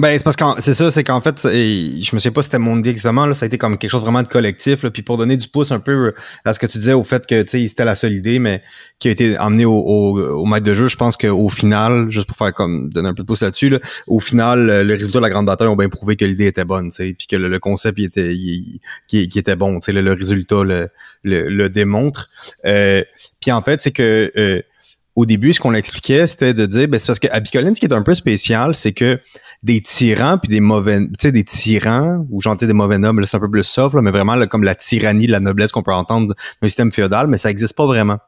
[0.00, 2.58] Ben, c'est parce que c'est ça, c'est qu'en fait, je me sais pas si c'était
[2.58, 5.02] mon idée exactement, là, ça a été comme quelque chose vraiment de collectif, là, puis
[5.02, 6.14] pour donner du pouce un peu euh,
[6.46, 8.62] à ce que tu disais au fait que, c'était la seule idée, mais
[8.98, 12.38] qui a été emmenée au, au, maître de jeu, je pense qu'au final, juste pour
[12.38, 15.24] faire comme, donner un peu de pouce là-dessus, là, au final, euh, le résultat de
[15.24, 18.06] la grande bataille ont bien prouvé que l'idée était bonne, puis que le, concept, il
[18.06, 18.80] était, il-
[19.12, 20.88] était bon, le, le résultat le,
[21.24, 22.26] le, le démontre.
[22.64, 23.04] Euh,
[23.42, 24.62] puis en fait, c'est que, euh,
[25.16, 27.80] au début, ce qu'on expliquait, c'était de dire, ben, c'est parce que à Bicoline, ce
[27.80, 29.18] qui est un peu spécial, c'est que
[29.62, 33.26] des tyrans puis des mauvais, tu sais, des tyrans, ou j'en dis des mauvais nobles,
[33.26, 35.82] c'est un peu plus soft, là, mais vraiment comme la tyrannie de la noblesse qu'on
[35.82, 38.18] peut entendre dans le système féodal, mais ça existe pas vraiment.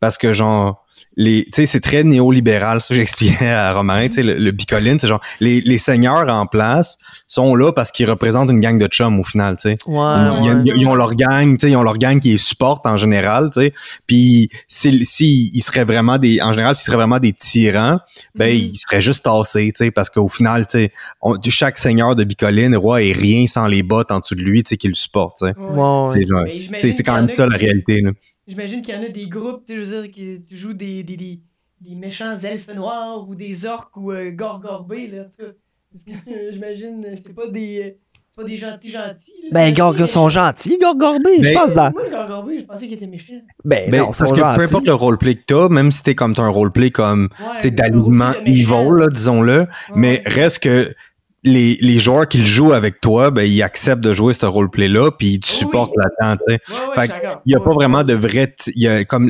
[0.00, 0.84] Parce que genre,
[1.22, 4.98] les, tu sais, c'est très néolibéral, ça j'expliquais à Romarin, tu sais, le, le bicoline,
[4.98, 8.86] c'est genre, les, les seigneurs en place sont là parce qu'ils représentent une gang de
[8.86, 9.76] chums au final, tu sais.
[9.86, 9.96] Ouais,
[10.42, 10.62] Ils, ouais.
[10.64, 12.96] ils- ils ont leur gang, tu sais, ils ont leur gang qui les supporte en
[12.96, 13.74] général, tu sais.
[14.06, 17.98] Puis s'ils si, ils seraient vraiment des, en général, s'ils seraient vraiment des tyrans,
[18.34, 18.70] ben Mhm.
[18.72, 22.24] ils seraient juste tassés, tu sais, parce qu'au final, tu sais, on- chaque seigneur de
[22.24, 24.94] Bicoline, roi, est rien sans les bottes en dessous de lui, tu sais, qui le
[24.94, 25.52] supportent, tu sais.
[25.58, 25.78] Ouais.
[25.78, 26.62] Ouais, ouais.
[26.76, 28.10] C'est c'est quand même ça la réalité, là.
[28.50, 31.02] J'imagine qu'il y en a des groupes, tu sais, je veux dire, qui jouent des,
[31.04, 31.40] des, des,
[31.80, 35.52] des méchants elfes noirs ou des orques ou euh, gorgorbés, là, en tout cas.
[35.92, 36.10] Parce que
[36.52, 37.90] j'imagine, euh, c'est pas des, euh,
[38.32, 39.32] c'est pas des gentils gentils.
[39.44, 39.48] là.
[39.52, 41.74] Ben, Gorg sont gentils, Gorgorbé, je pense.
[41.74, 41.90] Dans...
[41.92, 43.34] Moi, gorgorbé, je pensais qu'il était méchant.
[43.64, 46.34] Ben, Ben, non, parce que peu importe le roleplay que t'as, même si t'es comme
[46.34, 49.66] t'as un roleplay comme, Ouais, tu sais, d'alignement evil, disons-le, Ouais.
[49.94, 50.92] mais reste que
[51.42, 55.10] les, les joueurs qui le jouent avec toi, ben, ils acceptent de jouer ce roleplay-là,
[55.18, 56.04] puis ils te Oui, supportent oui.
[56.20, 56.44] là-dedans,
[56.94, 57.42] d'accord.
[57.46, 59.26] Il y a pas vraiment de vrai, il y a comme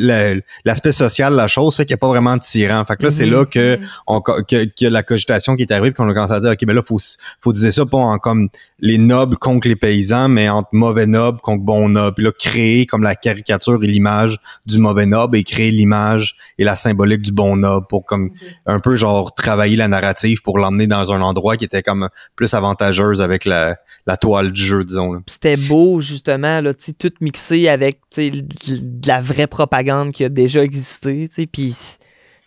[0.65, 2.85] l'aspect social de la chose fait qu'il y a pas vraiment de tyran.
[2.85, 3.33] Fait que là, c'est Mhm.
[3.33, 3.87] là que Mhm.
[4.09, 6.51] on co- que- a la cogitation qui est arrivée, puis qu'on a commencé à dire,
[6.51, 6.99] ok, ben là, faut
[7.41, 8.49] faut dire ça pas en comme
[8.81, 12.15] les nobles contre les paysans, mais entre mauvais nobles contre bons nobles.
[12.17, 16.65] Puis là, créer comme la caricature et l'image du mauvais noble et créer l'image et
[16.65, 18.49] la symbolique du bon noble pour comme Ok.
[18.67, 22.00] un peu genre travailler la narrative pour l'emmener dans un endroit qui était comme
[22.37, 25.13] plus avantageuse avec la, la toile du jeu, disons.
[25.13, 25.21] là.
[25.27, 30.13] C'était beau, justement, là, tu sais, tout mixé avec tu sais, de la vraie propagande
[30.13, 31.29] qui a déjà existé.
[31.29, 31.75] tu sais, Puis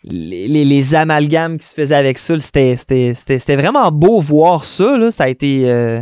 [0.04, 3.90] les, les- les amalgames qui se faisaient avec ça, là, c'était c'était- c'était- c'était vraiment
[3.92, 4.98] beau voir ça.
[4.98, 5.12] Là.
[5.12, 5.70] Ça a été.
[5.70, 6.02] euh,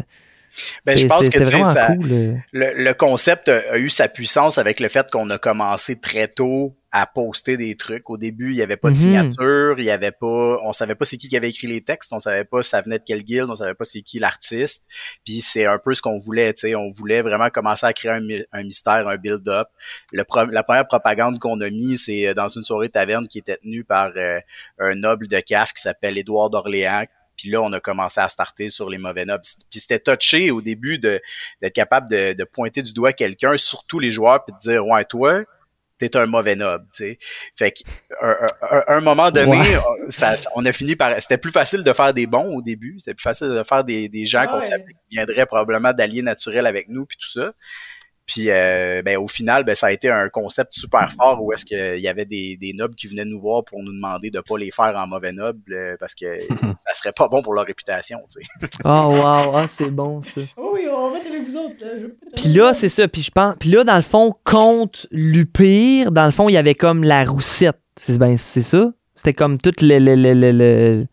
[0.85, 2.07] Ben, je pense que, ça- cool.
[2.09, 2.39] le,
[2.83, 6.73] le concept a, a eu sa puissance avec le fait qu'on a commencé très tôt
[6.91, 8.09] à poster des trucs.
[8.09, 8.99] Au début, il y avait pas de Mhm.
[8.99, 12.11] signature, il y avait pas, on savait pas c'est qui qui avait écrit les textes,
[12.11, 14.83] on savait pas ça venait de quelle guilde, on savait pas c'est qui l'artiste.
[15.25, 18.11] Puis c'est un peu ce qu'on voulait, tu sais, on voulait vraiment commencer à créer
[18.51, 19.67] un, mystère, un build-up.
[20.11, 23.57] Le la première propagande qu'on a mis, c'est euh, dans une soirée taverne qui était
[23.57, 24.39] tenue par euh,
[24.79, 27.05] un noble de CAF qui s'appelle Édouard d'Orléans.
[27.37, 29.43] Puis là, on a commencé à starter sur les mauvais nobles.
[29.71, 31.21] Puis c'était touché au début de
[31.61, 35.05] d'être capable de, de pointer du doigt quelqu'un, surtout les joueurs, puis de dire ouais
[35.05, 35.43] toi,
[36.09, 37.17] t'es un mauvais noble, tu sais.
[37.57, 37.79] Fait que,
[38.21, 38.35] un,
[38.69, 39.77] un- un moment donné, Ouais.
[40.09, 43.13] ça, on a fini par, c'était plus facile de faire des bons au début, c'était
[43.13, 46.65] plus facile de faire des, des gens Ah qu'on savait qui viendraient probablement d'alliés naturels
[46.65, 47.51] avec nous, puis tout ça.
[48.33, 51.65] Puis euh, ben, au final, ben, ça a été un concept super fort où est-ce
[51.65, 54.57] qu'il y avait des, des nobles qui venaient nous voir pour nous demander de pas
[54.57, 56.39] les faire en mauvais nobles euh, parce que
[56.77, 58.69] ça serait pas bon pour leur réputation, tu sais.
[58.85, 59.53] Oh, wow.
[59.53, 60.39] Ah, c'est bon, ça.
[60.55, 61.75] Oh oui, on va mettre avec vous autres.
[61.77, 63.05] Pas Puis là, c'est ça.
[63.09, 63.55] Puis je pense.
[63.59, 67.25] Puis là, dans le fond, contre Lupire, dans le fond, il y avait comme la
[67.25, 67.79] roussette.
[67.97, 68.93] C'est ben, c'est ça?
[69.13, 71.05] C'était comme tout le, le, le, le- le-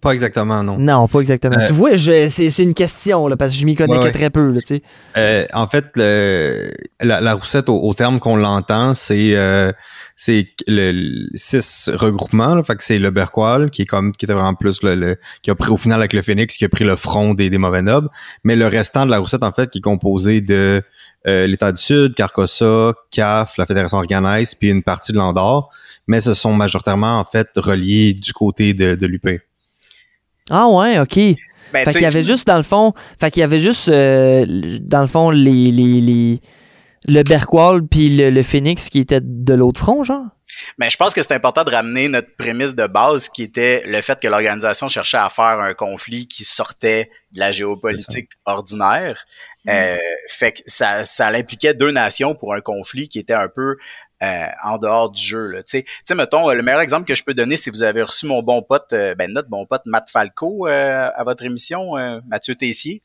[0.00, 0.76] Pas exactement, non.
[0.78, 1.56] Non, pas exactement.
[1.58, 4.30] Euh, tu vois, c'est une question, là, parce que je m'y connais Ouais, que très
[4.30, 4.82] peu, là, tu sais.
[5.16, 6.70] Euh, en fait, le-
[7.02, 9.72] la, la roussette, au, au terme qu'on l'entend, c'est euh,
[10.16, 12.54] c'est le, le six regroupements.
[12.54, 15.16] Là, fait que c'est le Berqual qui est comme qui était vraiment plus le, le-
[15.42, 17.58] qui a pris au final avec le Phoenix, qui a pris le front des, des
[17.58, 18.08] mauvais nobles.
[18.44, 20.82] Mais le restant de la roussette, en fait, qui est composé de
[21.26, 25.70] euh, l'État du Sud, Carcossa, CAF, la Fédération Organaise, puis une partie de l'Andorre.
[26.06, 29.26] Mais ce sont majoritairement en fait reliés du côté de, de l'UP.
[30.50, 31.16] Ah ouais, ok.
[31.72, 34.44] Ben, Fait qu'il y avait juste, dans le fond, fait qu'il y avait juste, euh,
[34.82, 36.40] dans le fond, les, les, les-
[37.06, 40.24] le Berqual puis le, le Phoenix qui était de l'autre front, genre?
[40.78, 44.00] Mais je pense que c'est important de ramener notre prémisse de base qui était le
[44.02, 49.24] fait que l'organisation cherchait à faire un conflit qui sortait de la géopolitique ordinaire.
[49.68, 49.96] Euh,
[50.28, 53.76] fait que ça, ça impliquait deux nations pour un conflit qui était un peu
[54.24, 55.46] euh, en dehors du jeu.
[55.52, 55.62] là.
[55.62, 57.82] Tu sais, Tu sais, mettons, euh, le meilleur exemple que je peux donner, si vous
[57.82, 61.44] avez reçu mon bon pote, euh, ben notre bon pote Matt Falco euh, à votre
[61.44, 61.92] émission,
[62.28, 63.00] Mathieu Tessier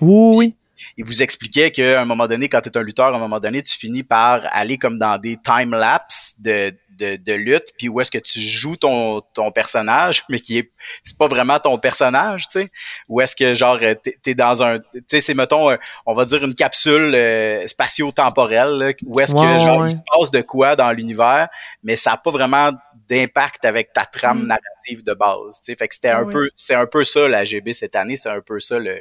[0.00, 0.56] Oui, oui.
[0.96, 3.40] il vous expliquait qu'à un moment donné, quand tu es un lutteur, à un moment
[3.40, 8.00] donné, tu finis par aller comme dans des time-lapse de, de, de lutte, puis où
[8.00, 10.70] est-ce que tu joues ton, ton personnage, mais qui est
[11.02, 12.68] c'est pas vraiment ton personnage, tu sais.
[13.08, 15.76] Ou est-ce que genre euh, t'es, dans un, tu sais, c'est mettons, euh,
[16.06, 19.88] on va dire une capsule euh, spatio-temporelle, où est-ce Ouais, que genre ouais.
[19.90, 21.48] il se passe de quoi dans l'univers,
[21.82, 22.72] mais ça a pas vraiment
[23.08, 24.46] d'impact avec ta trame Mm.
[24.46, 25.76] narrative de base, tu sais.
[25.76, 26.32] Fait que c'était un oui.
[26.32, 28.94] peu, c'est un peu ça la GB cette année, c'est un peu ça le,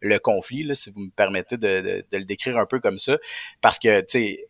[0.00, 2.78] le le conflit, là, si vous me permettez de, de- de le décrire un peu
[2.80, 3.16] comme ça.
[3.60, 4.46] Parce que, tu sais,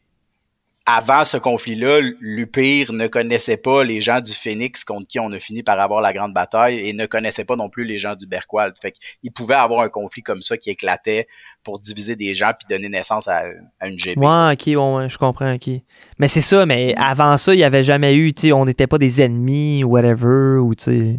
[0.86, 5.40] avant ce conflit-là, Lupire ne connaissait pas les gens du Phoenix contre qui on a
[5.40, 8.26] fini par avoir la grande bataille et ne connaissait pas non plus les gens du
[8.26, 8.72] Berqual.
[8.80, 11.26] Fait qu'il pouvait avoir un conflit comme ça qui éclatait
[11.64, 13.42] pour diviser des gens puis donner naissance à,
[13.80, 14.20] à une GB.
[14.20, 15.68] Ouais, ok, ouais, ouais, je comprends, ok.
[16.20, 18.86] Mais c'est ça, mais avant ça, il y avait jamais eu, tu sais, on n'était
[18.86, 21.16] pas des ennemis ou whatever, ou tu sais.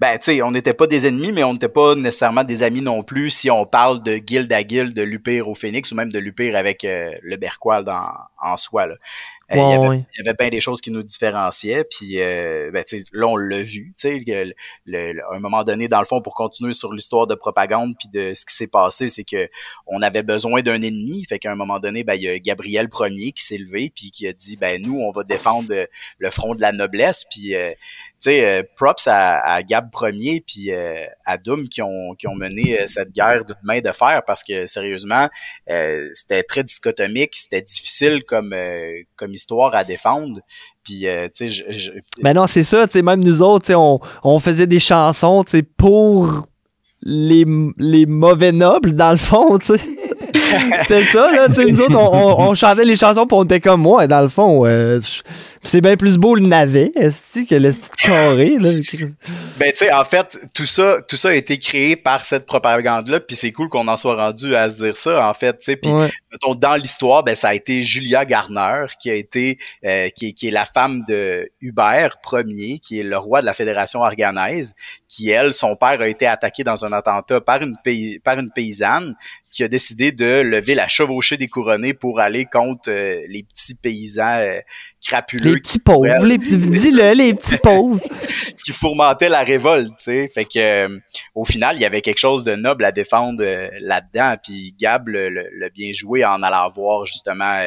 [0.00, 2.82] Ben, tu sais, on n'était pas des ennemis, mais on n'était pas nécessairement des amis
[2.82, 6.12] non plus si on parle de guilde à guilde, de Lupire au Phoenix ou même
[6.12, 8.08] de Lupire avec euh, le Berqual dans,
[8.42, 8.86] en soi.
[8.86, 8.94] Là.
[9.52, 10.04] Euh, il, y avait, ouais.
[10.14, 13.26] il y avait bien des choses qui nous différenciaient, puis euh, ben, tu sais, là,
[13.26, 14.54] on l'a vu, tu sais, le,
[14.86, 17.94] le- le- à un moment donné, dans le fond, pour continuer sur l'histoire de propagande
[17.98, 19.48] puis de ce qui s'est passé, c'est que
[19.86, 22.88] on avait besoin d'un ennemi, fait qu'à un moment donné, ben, il y a Gabriel
[23.00, 25.68] Ier qui s'est levé puis qui a dit, ben, nous, on va défendre
[26.18, 27.70] le front de la noblesse, puis euh,
[28.24, 32.34] sais, euh, props à, à Gab Premier puis euh, à Doom qui ont, qui ont
[32.34, 35.28] mené euh, cette guerre de main de fer parce que sérieusement,
[36.14, 38.54] c'était très dichotomique, c'était difficile comme,
[39.16, 40.40] comme histoire à défendre.
[40.82, 41.90] Puis, euh, tu sais, je, je-
[42.22, 44.80] Mais non, c'est ça, tu sais, même nous autres, tu sais, on, on faisait des
[44.80, 46.46] chansons, tu sais, pour
[47.02, 47.44] les,
[47.78, 49.80] les mauvais nobles, dans le fond, tu sais.
[50.82, 53.44] C'était ça, là, tu sais, nous autres, on, on- on chantait les chansons, puis on
[53.44, 55.22] était comme moi, dans le fond, euh, je-
[55.64, 58.70] c'est bien plus beau le navet, esti, que le petit carré, là?
[59.58, 63.20] Ben, tu sais, en fait, tout ça, tout ça a été créé par cette propagande-là,
[63.20, 65.76] puis c'est cool qu'on en soit rendu à se dire ça, en fait, tu sais,
[65.76, 66.10] puis Ouais.
[66.58, 70.48] dans l'histoire, ben, ça a été Julia Garner, qui a été, euh, qui, est- qui
[70.48, 74.74] est la femme de Hubert Ier, qui est le roi de la Fédération organaise,
[75.08, 78.50] qui, elle, son père a été attaqué dans un attentat par une, pays, par une
[78.50, 79.14] paysanne,
[79.54, 83.74] qui a décidé de lever la chevauchée des couronnés pour aller contre euh, les petits
[83.76, 84.58] paysans euh,
[85.00, 88.00] crapuleux Les petits pauvres, les petits, dis-le, les petits pauvres.
[88.64, 90.28] qui fourmentait la révolte, tu sais.
[90.34, 90.98] Fait que euh,
[91.34, 93.44] au final, il y avait quelque chose de noble à défendre
[93.80, 94.34] là-dedans.
[94.42, 97.62] Puis Gab le, le- l'a bien joué en allant voir justement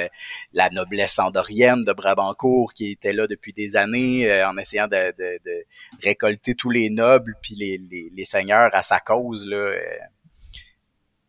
[0.53, 5.13] la noblesse andorienne de Brabancourt qui était là depuis des années, euh, en essayant de,
[5.17, 5.63] de- de
[6.03, 9.73] récolter tous les nobles puis les, les, les seigneurs à sa cause là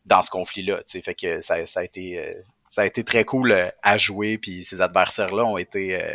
[0.09, 0.79] dans ce conflit-là.
[0.79, 2.33] Tu sais, fait que ça, ça a été euh,
[2.67, 4.39] ça a été très cool euh, à jouer.
[4.39, 6.09] Puis ces adversaires-là ont été euh,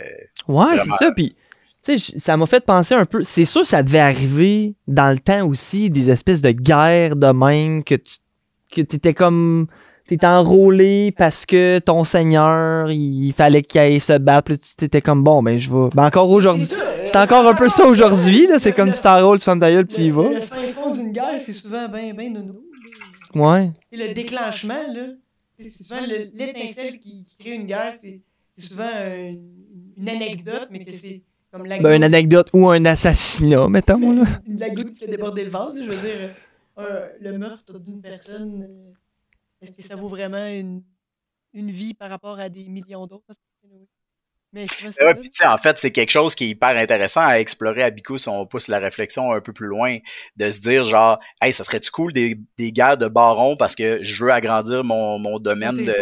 [0.47, 1.11] Ouais, c'est ça.
[1.11, 1.35] Puis,
[1.83, 3.23] tu sais, ça m'a fait penser un peu.
[3.23, 7.83] C'est sûr, ça devait arriver dans le temps aussi, des espèces de guerres de même,
[7.83, 8.17] que tu
[8.71, 9.67] que étais comme.
[10.05, 14.47] T'étais enrôlé parce que ton seigneur, il fallait qu'il aille se battre.
[14.47, 15.89] Puis là, tu t'étais comme bon, ben je vais.
[15.95, 16.67] Ben encore aujourd'hui.
[17.05, 18.59] C'est encore un peu ça aujourd'hui, là.
[18.59, 20.29] C'est comme tu t'enrôles, tu fermes ta gueule, puis tu y vas.
[20.29, 22.53] Le fin fond d'une guerre, c'est souvent bien, bien nono.
[23.35, 23.71] Ouais.
[23.91, 25.07] Et le déclenchement, là,
[25.57, 28.21] c'est souvent le- l'étincelle qui, qui crée une guerre, c'est
[28.57, 33.67] souvent une, une anecdote, mais que c'est comme la Ben, une anecdote ou un assassinat,
[33.69, 34.11] mettons.
[34.11, 34.23] Là.
[34.47, 35.75] la goutte qui fait déborder le vase.
[35.79, 36.33] Je veux dire,
[36.79, 38.91] euh, le meurtre d'une personne, euh,
[39.61, 40.81] est-ce que ça vaut vraiment une,
[41.53, 43.35] une vie par rapport à des millions d'autres?
[44.53, 44.65] Mais
[45.01, 48.29] Ouais, en fait, c'est quelque chose qui est hyper intéressant à explorer à Bico si
[48.29, 49.97] on pousse la réflexion un peu plus loin,
[50.37, 54.03] de se dire genre, hey, ça serait-tu cool des, des guerres de barons parce que
[54.03, 55.95] je veux agrandir mon, mon domaine de,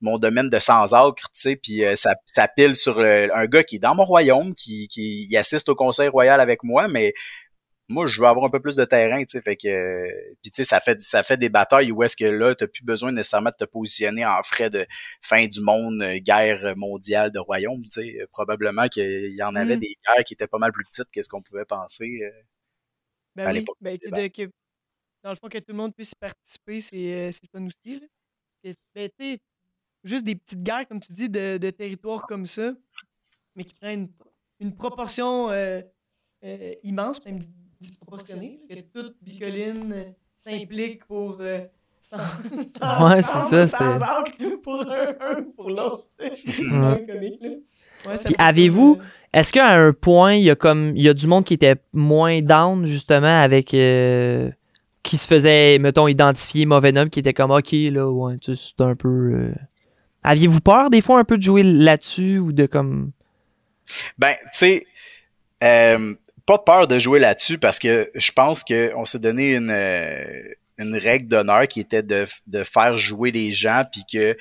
[0.00, 3.46] mon domaine de sans acre, tu sais, puis euh, ça, ça pile sur euh, un
[3.46, 6.88] gars qui est dans mon royaume, qui, qui il assiste au conseil royal avec moi,
[6.88, 7.14] mais
[7.92, 10.08] moi, je veux avoir un peu plus de terrain, tu sais, fait que,
[10.42, 12.82] puis tu sais, ça fait, ça fait des batailles où est-ce que là, t'as plus
[12.84, 14.86] besoin nécessairement de te positionner en frais de
[15.20, 19.54] fin du monde, euh, guerre mondiale de royaume, tu sais, Euh, probablement qu'il y en
[19.54, 19.80] avait Mm.
[19.80, 22.20] des guerres qui étaient pas mal plus petites que ce qu'on pouvait penser.
[22.24, 22.42] euh.
[23.36, 24.50] Ben à oui, l'époque ben, de- que-
[25.22, 28.00] dans le fond, que tout le monde puisse y participer, c'est c'est le fun aussi.
[28.00, 28.06] Là.
[28.94, 29.38] Ben, tu sais,
[30.04, 32.74] juste des petites guerres, comme tu dis, de, de territoires comme ça,
[33.56, 34.00] mais qui prennent
[34.60, 35.80] une, une proportion euh,
[36.44, 37.38] euh, immense, même
[37.82, 40.04] dis- disproportionnée, là, que toute bicoline euh,
[40.36, 41.38] s'implique pour.
[41.40, 41.60] euh,
[42.00, 43.98] sans, sans- Ouais, c'est sans- ça, sans
[44.62, 46.06] pour un, un pour l'autre.
[46.20, 48.16] Ouais.
[48.24, 48.98] Puis avez-vous-
[49.32, 51.76] Est-ce qu'à un point, il y a comme il y a du monde qui était
[51.92, 54.50] moins down, justement, avec euh,
[55.02, 58.62] qui se faisait, mettons, identifier mauvais homme, qui était comme OK, là, ouais, tu sais,
[58.76, 59.08] c'est un peu.
[59.34, 59.54] euh,
[60.24, 63.12] Aviez-vous peur des fois un peu de jouer là-dessus ou de comme.
[64.18, 64.86] Ben, tu sais,
[65.64, 66.14] euh,
[66.46, 70.42] pas peur de jouer là-dessus parce que je pense qu'on s'est donné une, euh,
[70.78, 74.36] une règle d'honneur qui était de, de faire jouer les gens puis que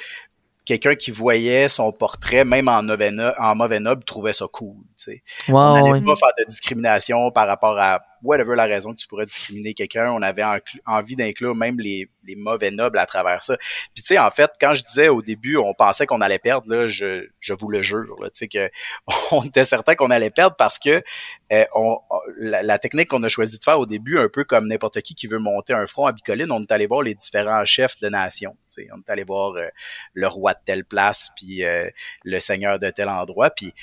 [0.66, 4.76] quelqu'un qui voyait son portrait, même en, mauvais no- en mauvais noble, trouvait ça cool,
[4.98, 5.22] tu sais.
[5.48, 9.08] Ouais, on n'allait pas faire de discrimination par rapport à whatever la raison que tu
[9.08, 10.12] pourrais discriminer quelqu'un.
[10.12, 10.44] On avait
[10.86, 13.58] envie d'inclure même les, mauvais nobles à travers ça.
[13.58, 16.70] Puis tu sais, en fait, quand je disais au début, on pensait qu'on allait perdre,
[16.70, 18.70] là, je, je vous le jure, tu sais que
[19.32, 21.04] on était certain qu'on allait perdre parce que
[21.52, 21.98] euh, on,
[22.38, 25.16] la, la technique qu'on a choisi de faire au début, un peu comme n'importe qui
[25.16, 28.10] qui veut monter un front à Bicoline, on est allé voir les différents chefs de
[28.10, 28.56] nation.
[28.76, 28.88] tu sais.
[28.94, 29.68] On est allé voir euh,
[30.14, 31.90] le roi de telle place, puis euh,
[32.24, 33.74] le seigneur de tel endroit, puis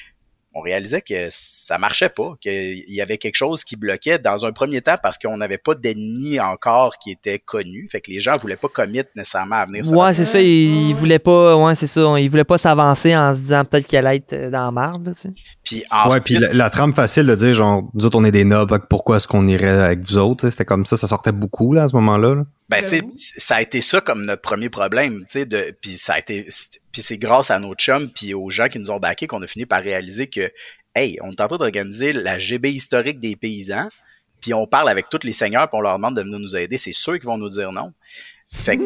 [0.59, 4.53] on réalisait que ça marchait pas, qu'il y avait quelque chose qui bloquait dans un
[4.53, 7.89] premier temps parce qu'on n'avait pas d'ennemis encore qui étaient connus.
[7.91, 10.89] Fait que les gens voulaient pas commit nécessairement à venir Ouais, c'est ça, il, il
[10.89, 10.93] Ouais.
[10.95, 11.57] voulait pas.
[11.57, 12.19] Ouais, c'est ça.
[12.19, 15.07] Il voulait pas s'avancer en se disant peut-être qu'elle allait être euh, dans la marde,
[15.07, 15.31] là, tu sais.
[15.65, 18.45] Puis Ouais, puis la, la trame facile de dire, genre, nous autres, on est des
[18.45, 20.49] nobles, pourquoi est-ce qu'on irait avec vous autres?
[20.51, 22.35] C'était comme ça, ça sortait beaucoup, là, à ce moment-là.
[22.35, 22.43] là.
[22.69, 25.97] Ben, tu sais, ça a été ça comme notre premier problème, tu sais, de, puis
[25.97, 26.47] ça a été,
[26.93, 29.47] puis c'est grâce à nos chums puis aux gens qui nous ont backés qu'on a
[29.47, 30.53] fini par réaliser que,
[30.95, 33.89] hey, on est en train d'organiser la GB historique des paysans,
[34.43, 36.77] puis on parle avec tous les seigneurs puis on leur demande de venir nous aider,
[36.77, 37.95] c'est sûr qu'ils vont nous dire non.
[38.53, 38.83] Fait que,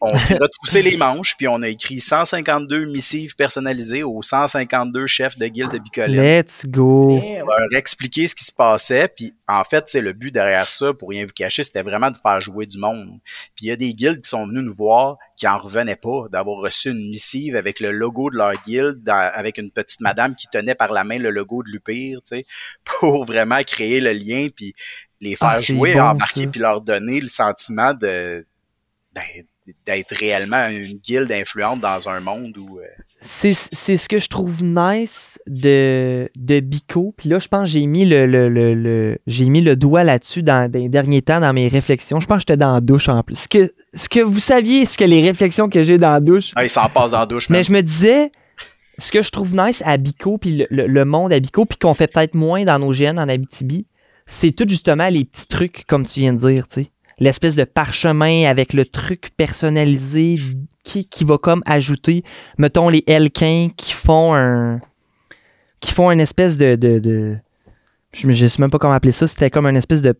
[0.00, 5.36] on s'est retroussé les manches puis on a écrit 152 missives personnalisées aux 152 chefs
[5.38, 7.18] de guilde de Bicoline Let's go.
[7.20, 7.46] Damn.
[7.46, 9.08] leur expliquer ce qui se passait.
[9.14, 12.16] Puis en fait, c'est le but derrière ça, pour rien vous cacher, c'était vraiment de
[12.16, 13.18] faire jouer du monde.
[13.54, 16.26] Puis il y a des guildes qui sont venus nous voir qui en revenaient pas
[16.30, 20.34] d'avoir reçu une missive avec le logo de leur guilde, dans- avec une petite madame
[20.34, 22.44] qui tenait par la main le logo de Lupire, tu sais,
[22.84, 24.74] pour vraiment créer le lien puis
[25.20, 28.46] les faire Ah, c'est jouer, bon, embarquer puis leur donner le sentiment de
[29.12, 29.22] ben,
[29.86, 32.82] d'être réellement une guilde influente dans un monde où euh,
[33.20, 37.14] C'est ce que je trouve nice de, de Bico.
[37.16, 40.02] Puis là, je pense que j'ai mis le, le, le, le- j'ai mis le doigt
[40.02, 42.18] là-dessus dans, dans les derniers temps dans mes réflexions.
[42.20, 43.36] Je pense que j'étais dans la douche en plus.
[43.40, 46.52] Ce que, ce que vous saviez, ce que les réflexions que j'ai dans la douche.
[46.56, 47.48] ah, ils s'en passent dans la douche.
[47.50, 48.32] Mais je me disais,
[48.98, 51.78] ce que je trouve nice à Bico, puis le, le- le monde à Bico, puis
[51.78, 53.86] qu'on fait peut-être moins dans nos GN en Abitibi,
[54.26, 56.90] c'est tout justement les petits trucs, comme tu viens de dire, tu sais.
[57.20, 60.36] L'espèce de parchemin avec le truc personnalisé
[60.84, 62.24] qui, qui va comme ajouter,
[62.58, 64.80] mettons, les Elkins qui font un.
[65.80, 66.76] qui font une espèce de.
[66.76, 67.38] de,
[68.12, 70.14] je ne sais même pas comment appeler ça, c'était comme une espèce de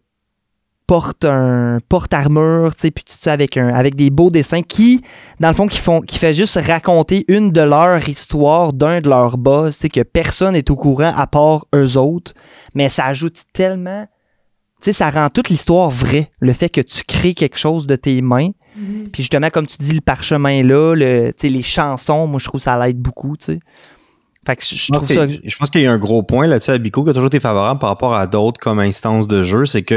[0.90, 5.04] porte un porte armure tu sais puis avec un avec des beaux dessins qui
[5.38, 9.08] dans le fond qui font qui fait juste raconter une de leurs histoires d'un de
[9.08, 12.34] leurs boss c'est que personne est au courant à part eux autres
[12.74, 14.08] mais ça ajoute tellement
[14.86, 18.20] sais ça rend toute l'histoire vraie le fait que tu crées quelque chose de tes
[18.22, 19.08] mains Mhm.
[19.12, 22.78] puis justement comme tu dis le parchemin là le les chansons moi je trouve ça
[22.78, 23.58] l'aide beaucoup tu sais
[24.46, 26.22] fait que je, je pense trouve ça qu'il- je pense qu'il y a un gros
[26.22, 29.26] point là-dessus à Bico qui a toujours été favorable par rapport à d'autres comme instances
[29.26, 29.94] de jeu, c'est que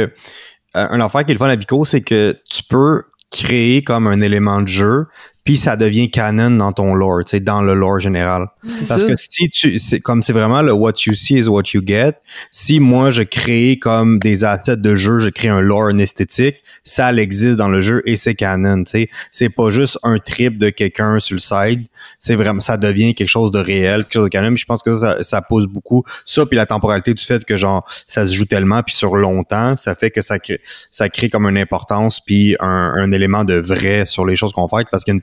[0.75, 4.07] euh, un affaire qui est le fun à Bico, c'est que tu peux créer comme
[4.07, 5.05] un élément de jeu
[5.43, 8.47] puis ça devient canon dans ton lore, tu sais, dans le lore général.
[8.87, 11.81] Parce que si tu, c'est comme c'est vraiment le what you see is what you
[11.85, 12.13] get.
[12.49, 16.63] Si moi je crée comme des assets de jeu, je crée un lore, une esthétique,
[16.85, 18.83] ça existe dans le jeu et c'est canon.
[18.85, 21.87] Tu sais, c'est pas juste un trip de quelqu'un sur le side.
[22.19, 24.55] C'est vraiment, ça devient quelque chose de réel, quelque chose de canon.
[24.55, 27.85] Je pense que ça, ça pose beaucoup ça puis la temporalité du fait que genre
[28.07, 31.47] ça se joue tellement puis sur longtemps, ça fait que ça crée, ça crée comme
[31.47, 35.11] une importance puis un, un élément de vrai sur les choses qu'on fait parce qu'il
[35.11, 35.21] y a une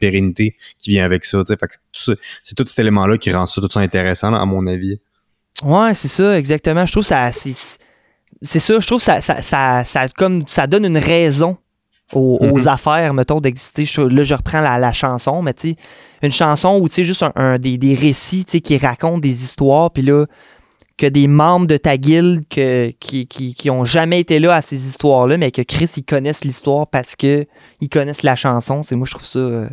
[0.79, 1.43] qui vient avec ça.
[1.47, 4.67] Fait que tout c'est tout cet élément-là qui rend ça tout ça intéressant, à mon
[4.67, 4.99] avis.
[5.63, 6.87] Ouais, c'est ça, exactement.
[6.87, 7.31] Je trouve ça.
[7.33, 7.55] C'est
[8.43, 11.59] c'est ça, je trouve ça, ça, ça, ça, comme, ça donne une raison
[12.15, 12.69] aux, aux Mhm.
[12.69, 13.85] affaires, mettons, d'exister.
[13.85, 15.77] Je- Là, je reprends la, la chanson, mais tu sais,
[16.23, 19.19] une chanson où tu sais, juste un, un- des, des récits tu sais, qui racontent
[19.19, 20.25] des histoires, puis là,
[20.97, 24.63] que des membres de ta guilde que, qui, qui, qui ont jamais été là à
[24.63, 27.47] ces histoires-là, mais que Chris, ils connaissent l'histoire parce que
[27.81, 28.83] ils connaissent la chanson.
[28.83, 29.39] C'est moi, je trouve ça.
[29.39, 29.69] euh,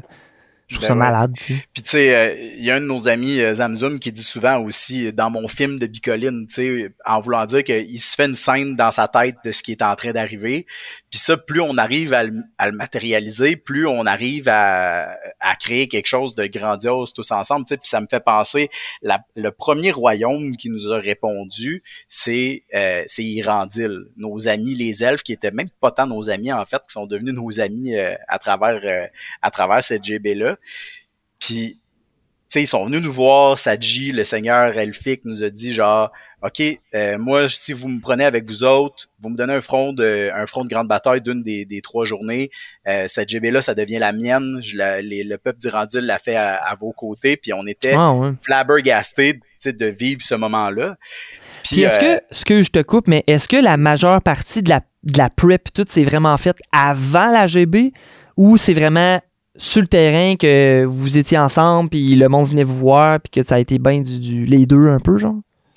[0.68, 1.00] Je trouve Ben ça ouais.
[1.00, 1.64] malade, tu sais.
[1.74, 4.22] Puis tu sais, euh, il y a un de nos amis, euh, Zamzoom, qui dit
[4.24, 8.16] souvent aussi, euh, dans mon film de Bicoline, tu sais, en voulant dire qu'il se
[8.16, 10.66] fait une scène dans sa tête de ce qui est en train d'arriver.
[11.10, 15.56] Puis ça, plus on arrive à le, à le matérialiser, plus on arrive à, à
[15.56, 17.66] créer quelque chose de grandiose tous ensemble.
[17.66, 18.70] Tu sais, puis ça me fait penser,
[19.02, 25.02] la- le premier royaume qui nous a répondu, c'est euh, c'est Irandil, nos amis les
[25.04, 27.96] elfes, qui étaient même pas tant nos amis en fait, qui sont devenus nos amis
[27.96, 29.08] euh, à travers euh,
[29.42, 30.57] à travers cette GB là.
[31.40, 31.80] Puis, tu
[32.50, 33.58] sais, ils sont venus nous voir.
[33.58, 36.12] Sadji, le seigneur elfique, nous a dit genre,
[36.44, 36.62] OK,
[36.94, 40.30] euh, moi, si vous me prenez avec vous autres, vous me donnez un front de,
[40.34, 42.52] un front de grande bataille d'une des, des trois journées.
[42.88, 44.60] Euh, cette GB-là, ça devient la mienne.
[44.62, 47.38] Je la- les- le peuple d'Irandil l'a fait à, à vos côtés.
[47.38, 48.30] Puis on était Ah, ouais.
[48.44, 50.96] flabbergastés de vivre ce moment-là.
[51.64, 54.62] Puis est-ce euh, que, ce que je te coupe, mais est-ce que la majeure partie
[54.64, 57.92] de la, de la prep, tout, c'est vraiment fait avant la GB
[58.38, 59.20] ou c'est vraiment
[59.58, 63.44] sur le terrain que vous étiez ensemble, puis le monde venait vous voir, puis que
[63.44, 65.36] ça a été bien du, du- les deux un peu, genre?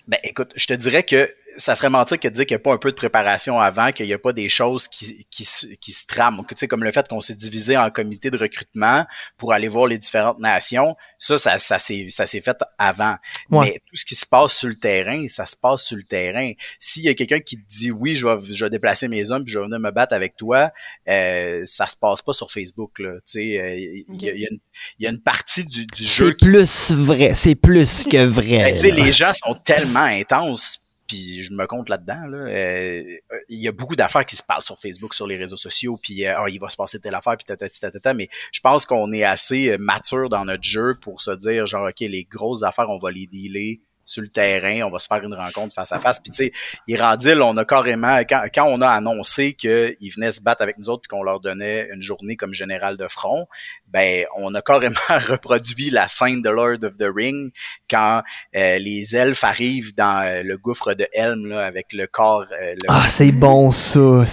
[0.09, 1.29] Ben écoute, je te dirais que
[1.61, 3.93] ça serait mentir que de dire qu'il n'y a pas un peu de préparation avant,
[3.93, 6.45] qu'il n'y a pas des choses qui, qui, se- qui se trament.
[6.49, 9.87] Tu sais, comme le fait qu'on s'est divisé en comités de recrutement pour aller voir
[9.87, 12.09] les différentes nations, ça, ça, ça s'est
[12.41, 13.17] fait avant.
[13.51, 13.67] Ouais.
[13.67, 16.53] Mais tout ce qui se passe sur le terrain, ça se passe sur le terrain.
[16.79, 19.45] S'il y a quelqu'un qui te dit oui, je vais, je vais déplacer mes hommes
[19.45, 20.71] puis je vais venir me battre avec toi,
[21.09, 22.99] euh, ça se passe pas sur Facebook.
[22.99, 23.15] Là.
[23.17, 24.59] Tu sais, euh, il y, a- il y a une-
[24.99, 28.63] il y a une partie du, du jeu C'est plus vrai, c'est plus que vrai.
[28.65, 32.27] ben, tu sais, les gens sont tellement intenses, puis je me compte là-dedans.
[32.29, 33.03] Là, euh,
[33.49, 36.25] il y a beaucoup d'affaires qui se parlent sur Facebook, sur les réseaux sociaux, puis
[36.25, 39.13] euh, Ah, il va se passer telle affaire, puis tatati tatata, mais je pense qu'on
[39.13, 42.89] est assez euh, mature dans notre jeu pour se dire, genre, OK, les grosses affaires,
[42.89, 46.01] on va les dealer sur le terrain, on va se faire une rencontre face à
[46.01, 46.19] face.
[46.19, 46.53] Puis tu
[46.89, 51.09] Irandil, on a carrément, quand, on a annoncé qu'ils venaient se battre avec nous autres
[51.09, 53.47] qu'on leur donnait une journée comme général de front,
[53.87, 54.97] ben on a carrément
[55.29, 57.53] reproduit la scène de Lord of the Ring
[57.89, 58.23] quand
[58.57, 62.47] euh, les elfes arrivent dans euh, le gouffre de Helm là, avec le corps.
[62.61, 64.25] euh, Ah, c'est bon ça.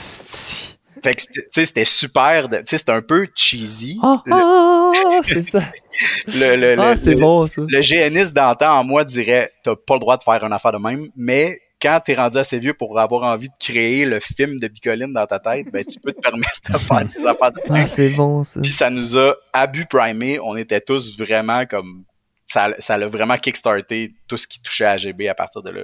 [1.03, 2.49] Fait que tu sais, c'était super.
[2.49, 3.99] Tu sais, c'était un peu cheesy.
[4.03, 5.61] Ah, ah, ah, c'est ça.
[6.27, 7.63] Le, le, le- Ah, c'est le- bon ça.
[7.67, 10.77] le GNiste d'antan en moi dirait t'as pas le droit de faire une affaire de
[10.77, 14.67] même, mais quand t'es rendu assez vieux pour avoir envie de créer le film de
[14.67, 17.83] Bicoline dans ta tête, ben tu peux te permettre de faire des affaires de même.
[17.83, 18.61] Ah, c'est bon ça.
[18.61, 22.03] Puis ça nous a abus primé, on était tous vraiment comme
[22.45, 25.81] ça ça l'a vraiment kickstarté tout ce qui touchait à GB à partir de là.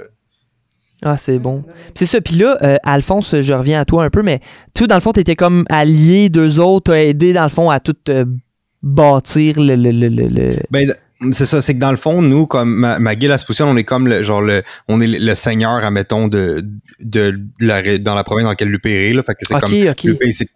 [1.06, 1.64] Ah, c'est bon.
[1.96, 2.22] C'est ça.
[2.22, 4.40] Puis là, euh, Alphonse, je reviens à toi un peu, mais
[4.74, 7.80] toi, dans le fond, t'étais comme allié d'eux autres, t'as aidé, dans le fond, à
[7.80, 8.26] tout euh,
[8.82, 9.76] bâtir le.
[9.76, 10.92] le, le, le- le- Ben,
[11.32, 14.08] c'est ça, c'est que dans le fond, nous, comme ma, ma guilde on est comme
[14.08, 16.62] le, genre le, on est le, seigneur, admettons, de,
[17.02, 19.24] de, de la, dans la province dans laquelle Lupé est, là.
[19.24, 20.04] Fait que c'est Ok, comme, ok.
[20.04, 20.48] Lupé, c'est,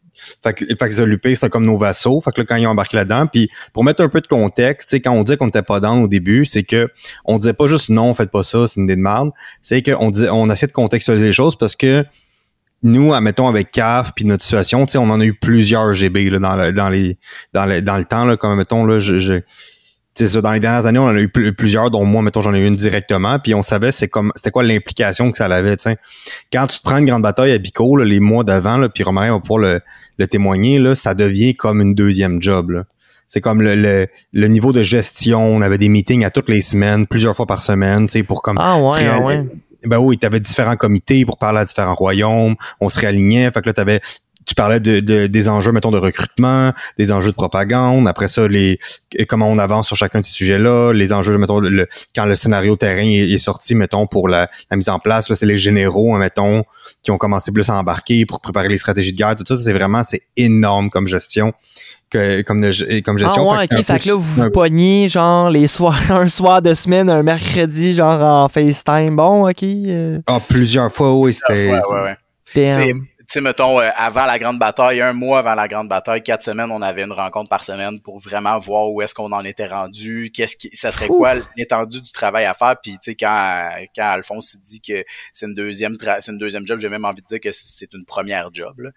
[0.43, 2.21] fait que, fait que ça, Lupé, c'est comme nos vassaux.
[2.21, 4.93] Fait que là, quand ils ont embarqué là-dedans, puis pour mettre un peu de contexte,
[4.95, 6.89] quand on dit qu'on n'était pas dans au début, c'est que
[7.25, 9.31] on disait pas juste non, faites pas ça, c'est une idée de merde.
[9.61, 12.05] C'est qu'on disait, on essayait de contextualiser les choses parce que
[12.83, 16.55] nous, admettons, avec CAF puis notre situation, on en a eu plusieurs GB là, dans,
[16.55, 17.17] le, dans, les,
[17.53, 19.41] dans, le, dans le temps, là, comme mettons, là, je, je
[20.25, 22.53] ça, dans les dernières années, on en a eu pl- plusieurs, dont moi, mettons, j'en
[22.53, 25.75] ai eu une directement, puis on savait c'est comme c'était quoi l'implication que ça avait,
[25.77, 25.97] tu sais.
[26.51, 29.31] Quand tu te prends une grande bataille à Bico, là, les mois d'avant, puis Romain
[29.31, 29.81] va pouvoir le,
[30.17, 32.83] le témoigner, là, ça devient comme une deuxième job, là.
[33.29, 36.61] C'est comme le, le, le niveau de gestion, on avait des meetings à toutes les
[36.61, 39.43] semaines, plusieurs fois par semaine, tu sais, pour comme Ah, ouais, ah, ouais.
[39.85, 43.61] ben oui, tu avais différents comités pour parler à différents royaumes, on se réalignait, fait
[43.61, 43.99] que là, t'avais
[44.47, 48.47] tu parlais de, de- des enjeux, mettons, de recrutement, des enjeux de propagande, après ça,
[48.47, 48.79] les
[49.27, 52.75] comment on avance sur chacun de ces sujets-là, les enjeux, mettons, le, quand le scénario
[52.77, 56.15] terrain est, est sorti, mettons, pour la, la mise en place, là, c'est les généraux,
[56.15, 56.63] hein, mettons,
[57.03, 59.73] qui ont commencé plus à embarquer pour préparer les stratégies de guerre, tout ça, c'est
[59.73, 61.53] vraiment, c'est énorme comme gestion.
[62.09, 63.49] que, comme, de- comme Ah gestion.
[63.51, 65.67] ouais, Fait que ok, c'est un fait peu- que là, vous un- pognez, genre, les
[65.67, 69.13] soirs, un soir de semaine, un mercredi, genre, en FaceTime.
[69.17, 69.61] Bon, ok.
[69.63, 71.67] euh, Ah, plusieurs fois, oui, c'était.
[71.69, 72.93] Ouais, ouais, ouais.
[73.33, 76.71] Sais, mettons, euh, avant la grande bataille, un mois avant la grande bataille, quatre semaines,
[76.71, 80.31] on avait une rencontre par semaine pour vraiment voir où est-ce qu'on en était rendu,
[80.33, 82.75] qu'est-ce qui, ça serait quoi l'étendue du travail à faire.
[82.81, 85.03] Puis, tu sais, quand, quand Alphonse dit que
[85.33, 88.05] c'est une deuxième, c'est une deuxième job, j'ai même envie de dire que c'est une
[88.05, 88.79] première job.
[88.79, 88.89] Là.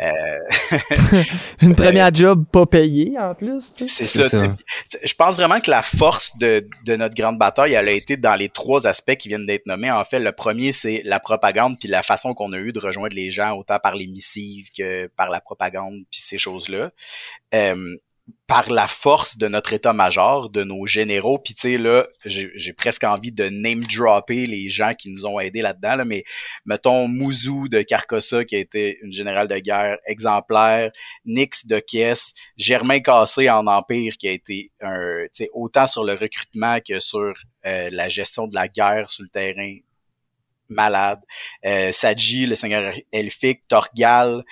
[0.00, 0.38] Euh,
[1.62, 4.04] Une première job pas payée, en plus, tu sais.
[4.04, 4.28] c'est ça.
[4.28, 4.46] ça.
[4.48, 4.54] tu
[4.88, 5.00] sais.
[5.04, 8.34] Je pense vraiment que la force de, de notre grande bataille, elle a été dans
[8.34, 9.90] les trois aspects qui viennent d'être nommés.
[9.90, 13.14] En fait, le premier, c'est la propagande, puis la façon qu'on a eu de rejoindre
[13.14, 16.90] les gens, autant par les missives que par la propagande, puis ces choses-là.
[17.54, 17.96] Euh,
[18.46, 23.04] par la force de notre état-major, de nos généraux, puis tu sais, là, j'ai presque
[23.04, 26.24] envie de name-dropper les gens qui nous ont aidés là-dedans, là, mais
[26.64, 30.90] mettons Mouzou de Carcossa, qui a été une générale de guerre exemplaire,
[31.24, 34.70] Nix de Kies, Germain Cassé en Empire, qui a été
[35.52, 37.34] autant sur le recrutement que sur
[37.66, 39.76] euh, la gestion de la guerre sur le terrain,
[40.74, 41.20] malade.
[41.64, 44.42] Euh, Sadji, le seigneur elfique, Torgal,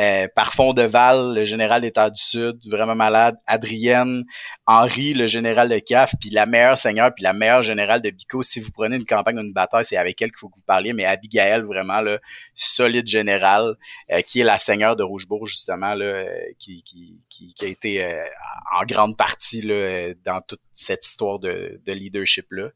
[0.00, 3.36] euh, Parfond de Val, le général d'État du Sud, vraiment malade.
[3.46, 4.24] Adrienne,
[4.66, 8.42] Henri, le général de CAF, puis la meilleure seigneur, puis la meilleure générale de Bico.
[8.42, 10.92] Si vous prenez une campagne d'une bataille, c'est avec elle qu'il faut que vous parliez,
[10.92, 12.18] mais Abigail, vraiment, là,
[12.54, 13.76] solide général,
[14.10, 16.24] euh, qui est la seigneur de Rougebourg, justement, euh,
[16.58, 16.82] qui,
[17.60, 18.24] a été euh,
[18.78, 19.62] en grande partie
[20.24, 22.70] dans toute cette histoire de, de leadership-là.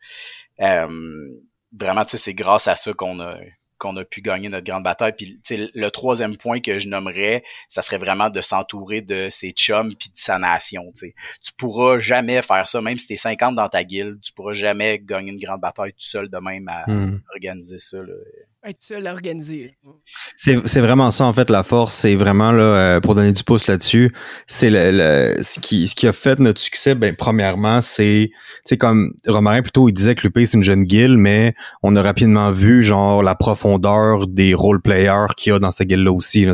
[1.79, 3.37] Vraiment, tu sais, c'est grâce à ça qu'on a
[3.79, 5.13] qu'on a pu gagner notre grande bataille.
[5.13, 9.29] Puis, tu sais, le troisième point que je nommerais, ça serait vraiment de s'entourer de
[9.31, 10.85] ses chums puis de sa nation.
[10.97, 14.33] Tu sais, tu pourras jamais faire ça, même si t'es 50 dans ta guilde, tu
[14.33, 17.21] pourras jamais gagner une grande bataille tout seul de même à Hmm.
[17.35, 17.99] organiser ça.
[17.99, 18.15] Là.
[18.67, 19.77] Être seul à organiser.
[20.35, 23.69] C'est vraiment ça en fait la force, c'est vraiment là euh, pour donner du pouce
[23.69, 24.13] là-dessus,
[24.49, 26.97] c'est le, ce qui ce qui a fait notre succès.
[26.97, 28.33] Ben premièrement, c'est
[28.81, 31.55] comme Romarin plutôt il disait que l'UP c'est une jeune guilde, mais
[31.85, 35.87] on a rapidement vu genre la profondeur des role players qu'il y a dans cette
[35.87, 36.45] guilde là aussi.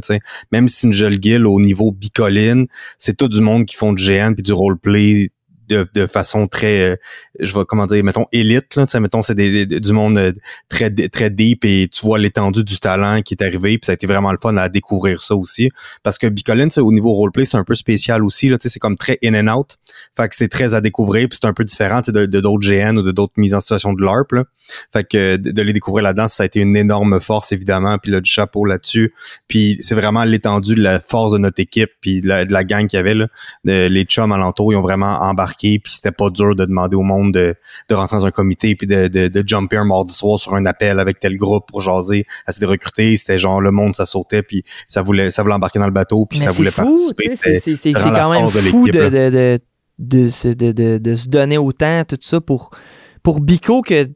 [0.53, 2.67] Même si c'est une jeune guilde au niveau bicoline,
[2.99, 5.31] c'est tout du monde qui font du GN puis du roleplay
[5.73, 6.97] de, façon très, euh,
[7.41, 10.33] je vais comment dire, mettons élite là, mettons c'est des, du monde euh,
[10.69, 13.95] très très deep et tu vois l'étendue du talent qui est arrivé puis ça a
[13.95, 15.71] été vraiment le fun à découvrir ça aussi.
[16.03, 18.97] Parce que Bicoline c'est au niveau roleplay c'est un peu spécial aussi là c'est comme
[18.97, 19.77] très in and out.
[20.17, 23.03] Fait que c'est très à découvrir puis c'est un peu différent de d'autres GN ou
[23.03, 24.45] de d'autres mises en situation de LARP là.
[24.93, 28.21] fait que de, les découvrir là-dedans ça a été une énorme force évidemment puis là
[28.33, 29.15] chapeau là-dessus.
[29.49, 32.97] Puis c'est vraiment l'étendue de la force de notre équipe puis de la, gang qu'il
[32.97, 33.15] y avait
[33.65, 37.03] De- les chums alentour ils ont vraiment embarqué puis c'était pas dur de demander au
[37.03, 37.55] monde de,
[37.89, 40.67] de rentrer dans un comité puis de, de, de jumper un mardi soir sur un
[40.67, 43.17] appel avec tel groupe pour jaser à se recruter.
[43.17, 46.27] C'était genre le monde ça sautait puis ça voulait ça voulait embarquer dans le bateau
[46.27, 47.31] puis Mais ça voulait fou, participer.
[47.77, 49.59] c'est- quand même fou de, de,
[49.99, 52.71] de, de, se- donner autant, tout ça, pour,
[53.23, 54.09] pour Bico, que,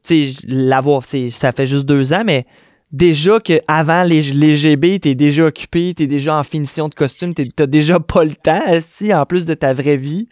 [0.47, 2.44] l'avoir, ça fait juste deux ans, mais
[2.92, 7.34] déjà que avant les, les GB, t'es déjà occupé, t'es déjà en finition de costume,
[7.34, 10.28] t'as déjà pas le temps, esti, en plus de ta vraie vie,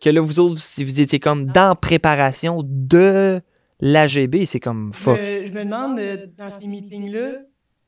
[0.00, 3.40] que là, vous autres, si vous étiez comme dans préparation de
[3.80, 5.18] l'AGB, c'est comme fuck.
[5.18, 7.40] Je, je me demande, euh, dans ces meetings-là,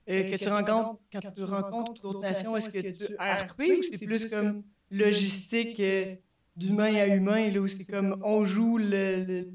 [0.08, 4.04] euh, que tu rencontres, quand tu rencontres d'autres nations, est-ce que tu RP ou c'est
[4.06, 6.14] plus comme logistique euh,
[6.56, 9.24] d'humain à humain, là, où c'est comme on joue le.
[9.24, 9.48] le-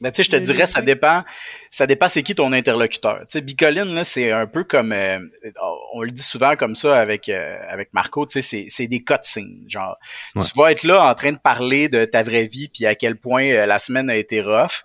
[0.00, 1.24] Mais tu sais, je te Le- dirais, ça dépend,
[1.70, 3.20] ça dépend c'est qui ton interlocuteur.
[3.20, 5.18] Tu sais, Bicoline, là, c'est un peu comme, euh,
[5.94, 9.02] on le dit souvent comme ça avec euh, avec Marco, tu sais, c'est, c'est des
[9.02, 9.64] cutscenes.
[9.68, 9.96] Genre,
[10.34, 10.42] Ouais.
[10.44, 13.16] tu vas être là en train de parler de ta vraie vie, puis à quel
[13.16, 14.82] point euh, la semaine a été rough.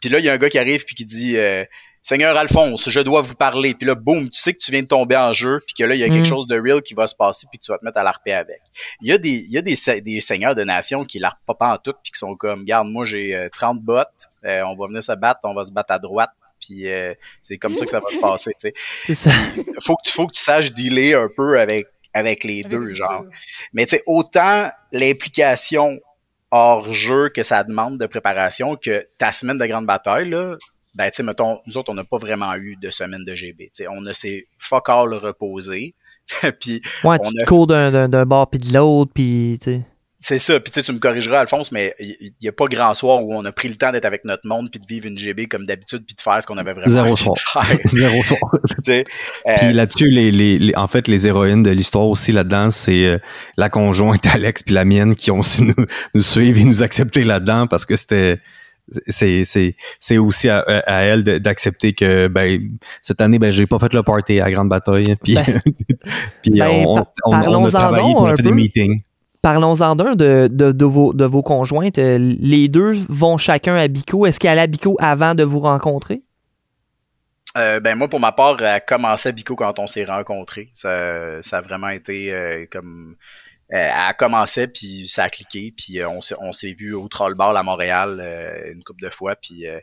[0.00, 1.64] Puis là, il y a un gars qui arrive puis qui dit euh,
[2.02, 3.74] Seigneur Alphonse, je dois vous parler.
[3.74, 5.94] Puis là, boum, tu sais que tu viens de tomber en jeu, puis que là,
[5.94, 6.24] il y a quelque Mm.
[6.24, 8.32] chose de real qui va se passer, puis que tu vas te mettre à l'arper
[8.32, 8.60] avec.
[9.02, 11.72] Il y a des, il y a des, des seigneurs de nations qui l'arpent pas
[11.74, 14.86] en tout, puis qui sont comme, garde, moi j'ai euh, 30 bottes, euh, on va
[14.86, 17.90] venir se battre, on va se battre à droite, puis euh, c'est comme ça que
[17.90, 18.52] ça va se passer.
[18.58, 18.74] Tu sais,
[19.04, 19.30] C'est ça.
[19.80, 23.24] faut que tu, faut que tu saches dealer un peu avec avec les deux, genre.
[23.72, 26.00] Mais tu sais, autant l'implication
[26.50, 30.56] hors jeu que ça demande de préparation que ta semaine de grande bataille, là,
[30.96, 33.66] ben, tu sais, mettons, nous autres, on n'a pas vraiment eu de semaine de GB.
[33.74, 35.94] Tu sais, on a ces fuck all reposés.
[36.60, 39.80] puis Ouais, On tu a- cours d'un- d'un d'un bord puis de l'autre, puis tu
[40.22, 40.60] c'est ça.
[40.60, 43.34] Puis tu sais, tu me corrigeras, Alphonse, mais il n'y a pas grand soir où
[43.34, 45.64] on a pris le temps d'être avec notre monde puis de vivre une GB comme
[45.64, 47.34] d'habitude puis de faire ce qu'on avait vraiment Zéro soir.
[47.34, 47.78] de faire.
[47.90, 48.40] Zéro soir.
[48.90, 49.02] Euh,
[49.58, 53.18] Puis là-dessus, les, les, les- en fait, les héroïnes de l'histoire aussi là-dedans, c'est euh,
[53.56, 55.74] la conjointe Alex puis la mienne qui ont su nous,
[56.14, 58.38] nous suivre et nous accepter là-dedans parce que c'était
[58.90, 63.78] c'est c'est c'est aussi à, à elle d'accepter que ben cette année ben j'ai pas
[63.78, 65.44] fait le party à grande bataille puis Ben,
[66.42, 68.54] puis ben, on, par- on, on parlons-en a travaillé on a fait des peu.
[68.54, 69.00] meetings
[69.42, 71.98] parlons-en d'un de, de, de vos, de vos conjointes.
[71.98, 74.26] Euh, Les deux vont chacun à Bico.
[74.26, 76.22] Est-ce qu'elle allait à Bico avant de vous rencontrer?
[77.58, 80.70] Euh, ben moi pour ma part, elle commençait à Bico quand on s'est rencontrés.
[80.72, 83.16] Ça, ça a vraiment été euh, comme
[83.72, 87.06] euh, elle commençait puis ça a cliqué puis euh, on s'est on s'est vu au
[87.08, 89.78] Trollball à Montréal euh, une couple de fois puis euh,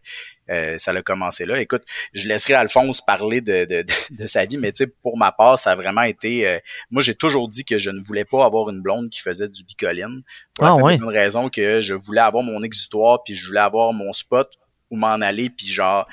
[0.49, 1.59] euh, ça a commencé là.
[1.61, 1.83] Écoute,
[2.13, 5.57] je laisserai Alphonse parler de, de, de, sa vie, mais tu sais pour ma part,
[5.59, 6.59] ça a vraiment été euh,
[6.91, 9.63] moi j'ai toujours dit que je ne voulais pas avoir une blonde qui faisait du
[9.63, 10.21] bicoline.
[10.59, 10.97] La Ah, ouais.
[10.97, 14.49] bonne raison que je voulais avoir mon exutoire puis je voulais avoir mon spot
[14.89, 16.07] où m'en aller puis genre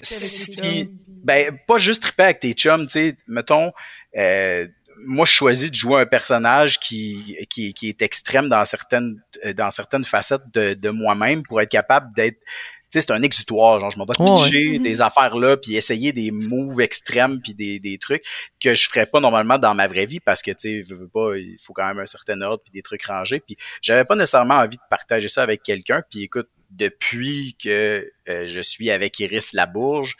[0.00, 3.72] si, ben, pas juste triper avec tes chums, tu sais, mettons,
[4.16, 4.66] euh,
[5.06, 9.52] moi, je choisis de jouer un personnage qui, qui, qui est extrême dans certaines, euh,
[9.52, 13.80] dans certaines facettes de, de moi-même pour être capable d'être, tu sais, c'est un exutoire,
[13.80, 14.14] genre, je m'en ouais.
[14.16, 18.24] pitcher des affaires là, puis essayer des moves extrêmes, puis des, des trucs
[18.62, 21.56] que je ferais pas normalement dans ma vraie vie parce que, tu sais, pas, il
[21.60, 24.76] faut quand même un certain ordre, puis des trucs rangés, puis j'avais pas nécessairement envie
[24.76, 30.16] de partager ça avec quelqu'un, puis écoute, depuis que euh, je suis avec Iris Labourge,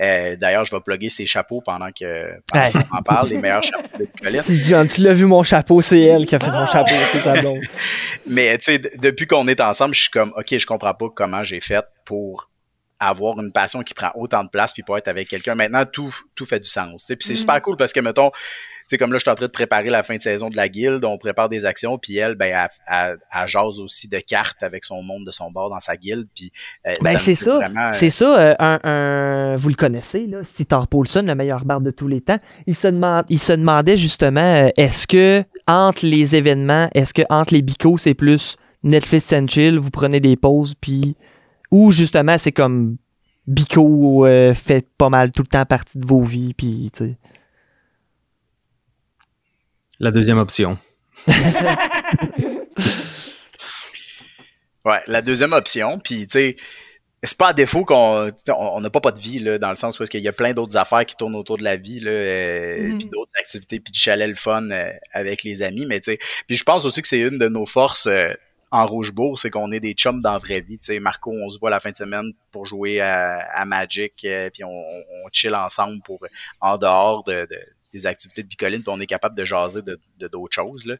[0.00, 3.62] euh, d'ailleurs, je vais plugger ses chapeaux pendant que pendant qu'on en parle, les meilleurs
[3.62, 4.44] chapeaux de Colette.
[4.44, 7.20] Si John, tu l'as vu mon chapeau, c'est elle qui a fait mon chapeau, c'est
[7.20, 7.62] sa blonde.
[8.26, 11.44] Mais tu sais, depuis qu'on est ensemble, je suis comme, ok, je comprends pas comment
[11.44, 12.50] j'ai fait pour
[12.98, 15.54] avoir une passion qui prend autant de place puis pour être avec quelqu'un.
[15.54, 17.04] Maintenant, tout, tout fait du sens.
[17.06, 17.36] Puis c'est Mhm.
[17.38, 18.36] super cool parce que, mettons, tu
[18.90, 20.68] sais, comme là, je suis en train de préparer la fin de saison de la
[20.68, 24.62] guilde, on prépare des actions, puis elle, ben, elle, elle, elle jase aussi de cartes
[24.62, 26.52] avec son monde de son bord dans sa guilde, puis
[26.86, 27.56] euh, Ben, me c'est ça.
[27.56, 31.64] vraiment, euh, C'est ça, euh, un, un- vous le connaissez, là, Sitar Paulson, le meilleur
[31.64, 32.38] barde de tous les temps.
[32.68, 32.86] Il se,
[33.28, 37.98] il se demandait justement, euh, est-ce que entre les événements, est-ce que entre les bicos,
[38.00, 41.16] c'est plus Netflix and chill, vous prenez des pauses, puis.
[41.70, 42.96] Ou justement, c'est comme
[43.46, 47.18] bico euh, fait pas mal tout le temps partie de vos vies, puis, tu sais.
[50.00, 50.78] La deuxième option.
[54.84, 56.56] Ouais, la deuxième option, puis tu sais,
[57.24, 59.98] c'est pas à défaut qu'on on n'a pas pas de vie là, dans le sens
[59.98, 62.10] où est-ce qu'il y a plein d'autres affaires qui tournent autour de la vie là,
[62.12, 62.98] euh, Mhm.
[62.98, 66.18] puis d'autres activités, puis du chalet le fun euh, avec les amis, mais tu sais,
[66.46, 68.32] puis je pense aussi que c'est une de nos forces euh,
[68.76, 70.78] en Rouge-Bourg, c'est qu'on est des chums dans la vraie vie.
[70.78, 74.50] Tu sais, Marco, on se voit la fin de semaine pour jouer à, Magic, euh,
[74.52, 76.20] puis on, on chill ensemble pour
[76.60, 79.98] en dehors de, de- des activités de bicoline, puis on est capable de jaser de
[80.20, 80.94] de d'autres choses là.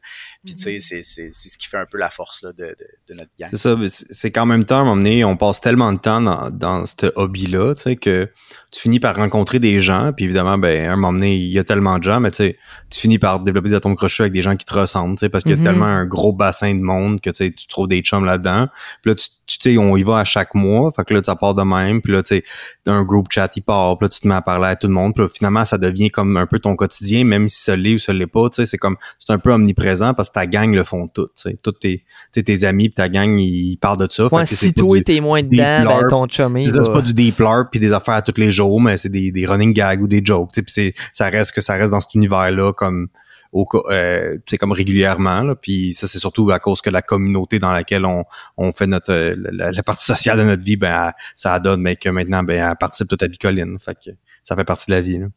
[0.45, 2.65] Puis tu sais, c'est c'est c'est ce qui fait un peu la force là, de,
[2.65, 2.75] de,
[3.09, 3.49] de notre gang.
[3.51, 6.21] C'est ça, c'est qu'en même temps, à un moment donné, on passe tellement de temps
[6.21, 8.29] dans, dans ce hobby-là, tu sais, que
[8.71, 11.59] tu finis par rencontrer des gens, puis évidemment, ben, à un moment donné, il y
[11.59, 12.57] a tellement de gens, mais tu sais,
[12.89, 15.29] tu finis par développer des atomes crochus avec des gens qui te ressemblent, tu sais,
[15.29, 15.63] parce qu'il y a Mhm.
[15.63, 18.67] tellement un gros bassin de monde que, tu sais, tu trouves des chums là-dedans.
[19.01, 21.37] Puis là, tu tu sais, on y va à chaque mois, fait que là, ça
[21.37, 22.43] part de même, puis là, tu sais,
[22.85, 24.93] un groupe chat, il part, puis là, tu te mets à parler à tout le
[24.93, 27.95] monde, puis là, finalement, ça devient comme un peu ton quotidien, même si ça l'est
[27.95, 30.45] ou ça l'est pas, tu sais, c'est comme, c'est un peu omniprésent parce que ta
[30.47, 33.97] gang le font tout, tu sais, tous tes, tes amis pis ta gang, ils parlent
[33.99, 34.23] de ça.
[34.33, 36.61] Ouais, fait que si toi t'es moins dedans, ben, ton chumé.
[36.61, 39.45] c'est pas du deep puis des affaires à tous les jours, mais c'est des, des
[39.45, 40.51] running gags ou des jokes.
[40.53, 43.07] tu sais, c'est, ça reste que ça reste dans cet univers-là comme
[43.53, 45.41] au euh, comme régulièrement.
[45.41, 48.23] Là, puis ça, c'est surtout à cause que la communauté dans laquelle on,
[48.57, 51.81] on fait notre euh, la, la partie sociale de notre vie, ben elle- ça donne,
[51.81, 53.77] mais que maintenant, ben elle participe toute à bicoline.
[53.79, 54.11] Fait que
[54.43, 55.19] ça fait partie de la vie.
[55.19, 55.27] Là.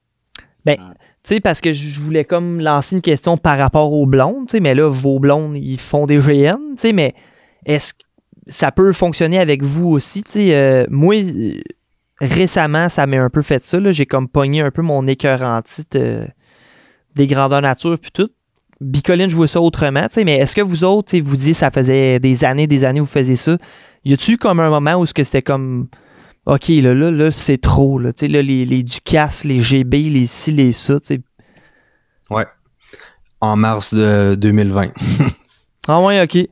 [0.65, 0.75] Tu
[1.23, 4.61] sais, parce que je voulais comme lancer une question par rapport aux blondes, tu sais,
[4.61, 7.15] mais là, vos blondes, ils font des GN, tu sais, mais
[7.67, 7.99] est-ce que
[8.47, 10.55] ça peut fonctionner avec vous aussi, tu sais?
[10.55, 11.61] euh, moi, euh,
[12.21, 15.61] récemment, ça m'a un peu fait ça, là, j'ai comme pogné un peu mon écœurant
[15.63, 16.27] titre euh,
[17.17, 18.31] des grandeurs nature puis tout.
[18.81, 21.37] Bicoline, je vois ça autrement, tu sais, mais est-ce que vous autres, tu sais, vous
[21.37, 23.59] dites ça faisait des années, des années, vous faisiez ça?
[24.07, 25.89] Y a-tu comme un moment où c'était comme
[26.47, 30.11] OK, là, là, là, c'est trop, là, tu sais, là, les, les Ducasse, les GB,
[30.11, 31.21] les ci, les ça, tu sais,
[33.43, 34.89] En mars de 2020.
[35.89, 36.47] Ah ouais, ok.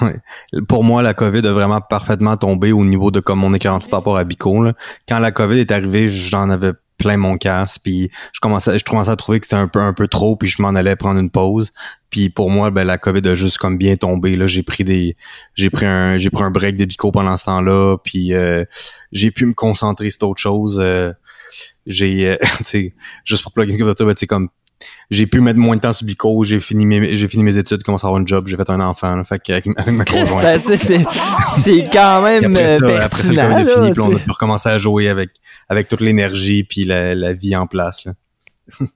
[0.68, 3.98] Pour moi, la COVID a vraiment parfaitement tombé au niveau de comme mon écœurant par
[3.98, 4.62] rapport à Bico.
[4.62, 4.72] là.
[5.08, 9.10] Quand la COVID est arrivée, j'en avais plein mon casse, puis je commençais, je commençais
[9.10, 11.30] à trouver que c'était un peu un peu trop, puis je m'en allais prendre une
[11.30, 11.70] pause.
[12.10, 14.36] Puis pour moi, ben la COVID a juste comme bien tombé.
[14.36, 15.16] Là, j'ai pris des,
[15.54, 18.64] j'ai pris un, j'ai pris un break de Bico pendant ce temps-là, puis euh,
[19.12, 20.78] j'ai pu me concentrer sur autre chose.
[20.82, 21.12] euh,
[21.86, 22.94] j'ai, euh, tu sais,
[23.24, 24.48] juste pour plugger de ben, tu sais, comme
[25.10, 27.82] j'ai pu mettre moins de temps sur Bico, j'ai fini mes, j'ai fini mes études,
[27.82, 30.44] commencé à avoir un job, j'ai fait un enfant, là, fait qu'avec avec ma conjointe.
[30.68, 30.78] Ben,
[31.56, 33.48] c'est, quand même après, euh, ça, après ça, le pertinent.
[33.48, 35.30] COVID est là, fini, puis on a pu recommencer à jouer avec,
[35.68, 38.04] avec toute l'énergie puis la, la vie en place.
[38.04, 38.12] Là.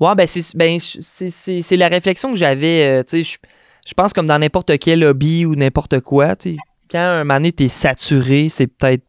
[0.00, 3.00] Ouais, ben, c'est, ben, c'est, c'est, c'est la réflexion que j'avais.
[3.00, 3.38] euh, tu sais, je,
[3.86, 6.36] je pense comme dans n'importe quel hobby ou n'importe quoi.
[6.36, 6.56] tu sais,
[6.90, 9.04] Quand un moment donné, t'es saturé, c'est peut-être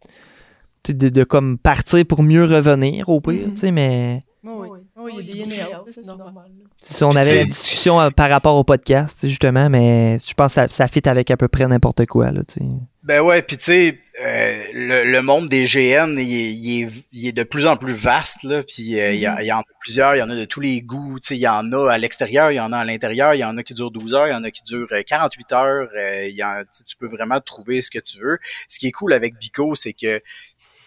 [0.87, 4.21] de, de comme partir pour mieux revenir au pire, tu sais, mais.
[4.43, 4.79] Oui,
[5.09, 6.33] il y a des c'est normal.
[6.35, 6.65] là.
[6.77, 10.51] C'est ça, on avait la discussion euh, par rapport au podcast, justement, mais je pense
[10.53, 12.65] que ça, ça fit avec à peu près n'importe quoi, là, tu sais.
[13.03, 16.89] Ben ouais, puis tu sais, euh, le, le monde des GN, il est, il est,
[17.13, 19.51] il est de plus en plus vaste, là, puis euh, il y, a- il y
[19.51, 21.47] en a plusieurs, il y en a de tous les goûts, tu sais, il y
[21.47, 23.73] en a à l'extérieur, il y en a à l'intérieur, il y en a qui
[23.73, 26.43] durent 12 heures, il y en a qui durent euh, 48 heures, euh, il y
[26.43, 28.37] en, tu peux vraiment trouver ce que tu veux.
[28.67, 30.21] Ce qui est cool avec Bico, c'est que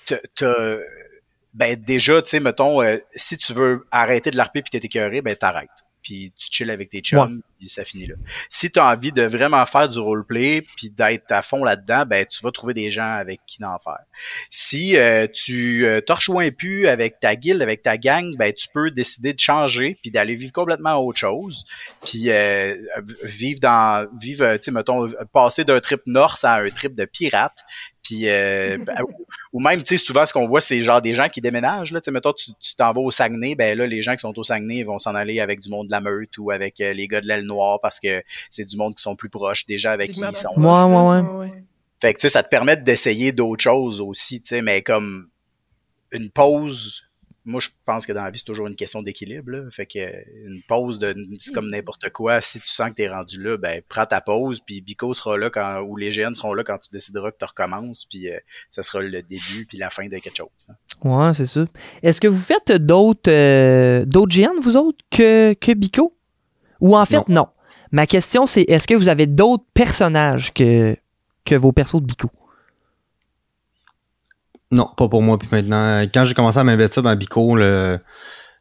[0.06, 0.76] t'as,
[1.54, 5.22] ben déjà, tu sais, mettons, euh, si tu veux arrêter de l'arper puis t'es écœuré,
[5.22, 5.68] ben t'arrêtes.
[6.02, 8.16] Puis tu chill avec tes chums, puis ça finit là.
[8.50, 12.26] Si tu as envie de vraiment faire du roleplay puis d'être à fond là-dedans, ben
[12.26, 14.00] tu vas trouver des gens avec qui en faire.
[14.50, 18.66] Si euh, tu euh, te rejoins plus avec ta guilde, avec ta gang, ben tu
[18.74, 21.64] peux décider de changer puis d'aller vivre complètement autre chose,
[22.04, 22.74] puis euh,
[23.22, 27.64] vivre dans vivre tu sais mettons passer d'un trip norse à un trip de pirate,
[28.02, 28.96] puis euh, ben,
[29.52, 32.00] ou- même tu sais souvent ce qu'on voit c'est genre des gens qui déménagent là,
[32.00, 34.36] tu sais mettons tu tu t'en vas au Saguenay, ben là les gens qui sont
[34.38, 36.92] au Saguenay ils vont s'en aller avec du monde de la meute ou avec euh,
[36.92, 39.92] les gars de l'aile noire parce que c'est du monde qui sont plus proches déjà
[39.92, 40.48] avec qui ils sont.
[40.56, 41.38] Ouais, ouais, ouais.
[41.50, 41.62] ouais.
[42.00, 45.28] Fait que tu sais, ça te permet d'essayer d'autres choses aussi, tu sais, mais comme
[46.10, 47.04] une pause,
[47.44, 49.68] moi je pense que dans la vie, c'est toujours une question d'équilibre.
[49.70, 52.40] Fait que euh, une pause de c'est comme n'importe quoi.
[52.40, 55.50] Si tu sens que t'es rendu là, ben prends ta pause, puis Bico sera là
[55.50, 58.38] quand ou les GN seront là quand tu décideras que tu recommences, puis euh,
[58.70, 60.48] ça sera le début puis la fin de quelque chose.
[60.68, 60.74] hein.
[61.04, 61.64] Ouais, c'est ça.
[62.04, 66.16] Est-ce que vous faites d'autres euh, d'autres GN, vous autres, que, que Bico?
[66.80, 67.48] Ou en fait, non.
[67.90, 70.96] Ma question, c'est est-ce que vous avez d'autres personnages que,
[71.44, 72.30] que vos persos de Bico?
[74.72, 75.38] Non, pas pour moi.
[75.38, 77.98] Puis maintenant, quand j'ai commencé à m'investir dans Bico, là,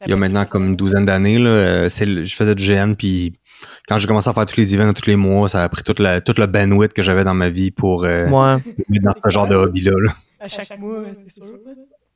[0.05, 2.93] il y a maintenant comme une douzaine d'années, là, c'est le- je faisais du GN,
[2.95, 3.39] puis
[3.87, 5.99] quand j'ai commencé à faire tous les events tous les mois, ça a pris toute
[5.99, 8.61] la, toute le bandwidth que j'avais dans ma vie pour euh, Ouais.
[8.89, 9.91] mettre dans ce genre de hobby-là.
[10.05, 10.11] là.
[10.39, 11.55] À chaque mois, c'est sûr.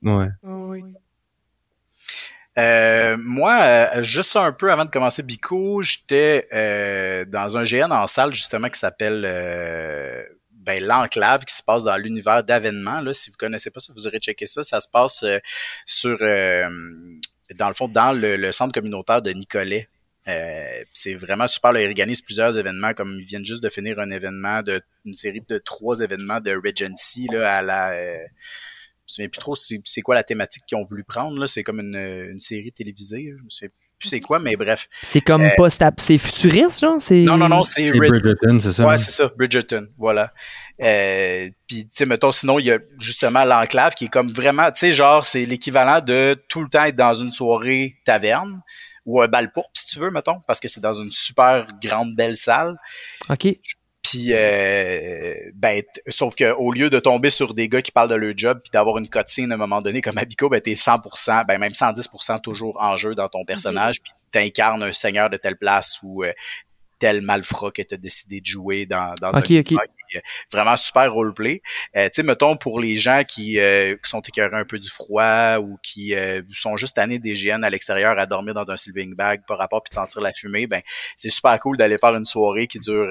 [0.02, 0.28] Ouais.
[0.42, 0.82] Oui.
[2.58, 7.92] Euh, moi, euh, juste un peu avant de commencer Bico, j'étais euh, dans un GN
[7.92, 10.22] en salle justement qui s'appelle euh,
[10.66, 13.00] ben, l'enclave qui se passe dans l'univers d'avènement.
[13.00, 14.64] Là, si vous connaissez pas ça, vous aurez checké ça.
[14.64, 15.38] Ça se passe euh,
[15.86, 16.68] sur euh,
[17.54, 19.88] dans le fond dans le, centre communautaire de Nicolet.
[20.26, 21.70] Euh, c'est vraiment super.
[21.70, 25.14] Là, ils organisent plusieurs événements, comme ils viennent juste de finir un événement de une
[25.14, 27.94] série de trois événements de Regency là, à la.
[27.94, 31.38] je me souviens plus trop c'est quoi la thématique qu'ils ont voulu prendre.
[31.38, 31.46] Là.
[31.46, 33.34] C'est comme une, une série télévisée.
[33.38, 34.88] Je me souviens plus c'est quoi, mais bref.
[35.02, 37.00] C'est comme Euh, pas sta- c'est futuriste, genre?
[37.00, 37.22] C'est...
[37.24, 38.86] Non, non, non, c'est Bridgerton, c'est ça?
[38.86, 40.32] Ouais, c'est ça, Bridgerton, voilà.
[40.82, 44.70] Euh, Puis, tu sais, mettons, sinon, il y a justement l'enclave qui est comme vraiment,
[44.70, 48.60] tu sais, genre, c'est l'équivalent de tout le temps être dans une soirée taverne
[49.06, 52.14] ou un bal pourpre, si tu veux, mettons, parce que c'est dans une super grande,
[52.14, 52.76] belle salle.
[53.30, 53.48] OK.
[54.08, 58.14] Puis, euh, ben, sauf que au lieu de tomber sur des gars qui parlent de
[58.14, 61.44] leur job puis d'avoir une cutscene à un moment donné comme Abico, ben t'es 100%,
[61.46, 65.56] ben même 110% toujours en jeu dans ton personnage, puis t'incarnes un seigneur de telle
[65.56, 66.32] place ou euh,
[67.00, 69.50] tel malfrat que t'as décidé de jouer dans, dans un Ok, ok.
[69.50, 71.60] univers qui est vraiment super roleplay.
[71.96, 74.88] Euh, tu sais, mettons pour les gens qui, euh, qui sont écœurés un peu du
[74.88, 78.76] froid ou qui euh, sont juste tannés des GN à l'extérieur à dormir dans un
[78.76, 80.80] sleeping bag par rapport puis de sentir la fumée, ben
[81.16, 83.08] c'est super cool d'aller faire une soirée qui dure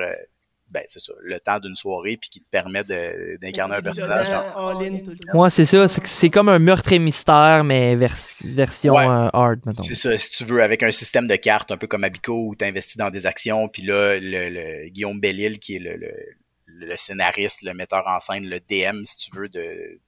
[0.72, 4.30] ben c'est ça, le temps d'une soirée puis qui te permet de- d'incarner un personnage.
[4.30, 5.40] dans-.
[5.40, 5.88] Ouais, c'est ça.
[5.88, 9.06] C'est, c'est comme un meurtre et mystère, mais vers- version Ouais.
[9.06, 9.84] euh, hard, mettons.
[9.84, 12.56] C'est ça, si tu veux, avec un système de cartes un peu comme Abico où
[12.56, 16.12] tu investis dans des actions, puis là, le, le Guillaume Bellil, qui est le, le,
[16.68, 20.00] le scénariste, le metteur en scène, le DM, si tu veux, de,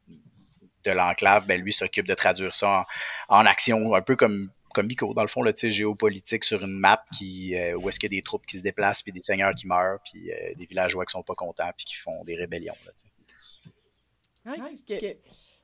[0.84, 2.86] de l'enclave, ben lui s'occupe de traduire ça
[3.30, 6.78] en, en action, un peu comme comme Bico, dans le fond, là, géopolitique sur une
[6.78, 9.20] map qui, euh, où est-ce qu'il y a des troupes qui se déplacent, puis des
[9.20, 12.36] seigneurs qui meurent, puis euh, des villageois qui sont pas contents, puis qui font des
[12.36, 12.76] rébellions.
[12.86, 14.50] Là, tu sais.
[14.50, 15.18] Ouais, parce que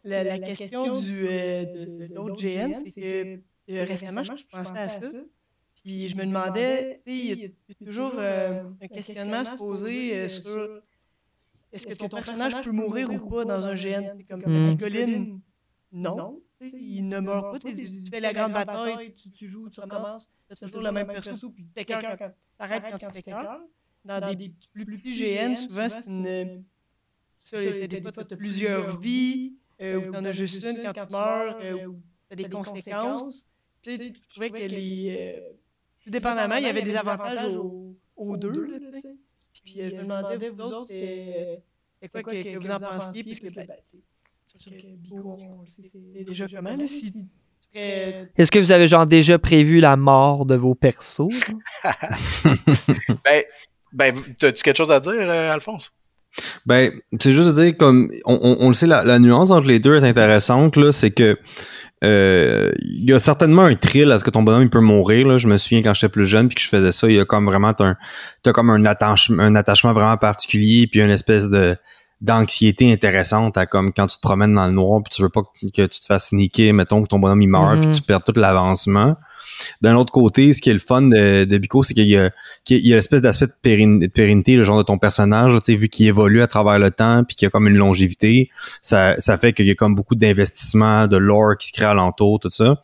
[0.03, 3.39] la, la question du, euh, de, de l'autre GN, c'est que
[3.69, 5.07] euh, récemment, je pensais à ça.
[5.83, 9.57] Puis je me demandais, tu sais, il y, a toujours euh, un questionnement à se
[9.57, 10.81] poser euh, sur
[11.71, 14.17] est-ce que ton personnage peut mourir ou pas dans un GN?
[14.27, 14.67] Comme.
[14.67, 15.39] Nicoline,
[15.91, 16.41] non.
[16.69, 17.59] Tu Il ne meurt pas.
[17.59, 20.91] Tu tu fais la grande bataille, tu, tu joues, tu recommences, tu fais toujours la
[20.91, 23.61] même perso, puis tu t'arrêtes quand, tu t'écœures.
[24.05, 26.63] Dans des plus petits GN, souvent, c'est une.
[27.39, 31.57] Ça, des fois, t'as plusieurs vies, euh, ou t'en as juste une quand tu meurs,
[31.61, 33.45] euh, ou t'as des conséquences.
[33.81, 35.35] Tu sais, je trouvais que les.
[35.39, 35.53] euh,
[36.03, 37.55] tout dépendamment, il y avait des avantages
[38.15, 39.15] aux, deux, tu sais.
[39.63, 41.63] Puis euh, je me demandais, vous autres, c'était
[42.01, 43.67] c'était quoi que, que vous en pensiez, parce que, ben,
[46.25, 46.47] déjà
[46.87, 47.25] si
[47.75, 51.27] Est-ce que vous avez genre déjà prévu la mort de vos persos?
[53.25, 53.43] Ben,
[53.93, 55.91] ben, as-tu quelque chose à dire, euh, Alphonse?
[56.65, 59.67] Ben, c'est juste de dire, comme on, on- on le sait, la, la nuance entre
[59.67, 61.37] les deux est intéressante, là, c'est que
[62.03, 65.27] euh, il y a certainement un thrill à ce que ton bonhomme il peut mourir.
[65.27, 65.37] Là.
[65.37, 67.23] Je me souviens quand j'étais plus jeune puis que je faisais ça, il y a
[67.25, 67.95] comme vraiment un,
[68.41, 71.75] t'as comme un attachement, un attachement vraiment particulier puis une espèce de
[72.23, 75.41] d'anxiété intéressante à comme quand tu te promènes dans le noir puis tu veux pas
[75.43, 77.95] que tu te fasses niquer, mettons que ton bonhomme il meurt puis Mhm.
[77.95, 79.15] tu perds tout l'avancement.
[79.81, 82.31] D'un autre côté, ce qui est le fun de, de Bico, c'est qu'il y a,
[82.65, 85.59] qu'il y a l'espèce d'aspect de, périn- de pérennité, le genre de ton personnage, tu
[85.73, 88.49] sais, vu qu'il évolue à travers le temps, puis qu'il y a comme une longévité,
[88.81, 92.39] ça, ça fait qu'il y a comme beaucoup d'investissement, de lore qui se crée alentour,
[92.39, 92.81] tout ça.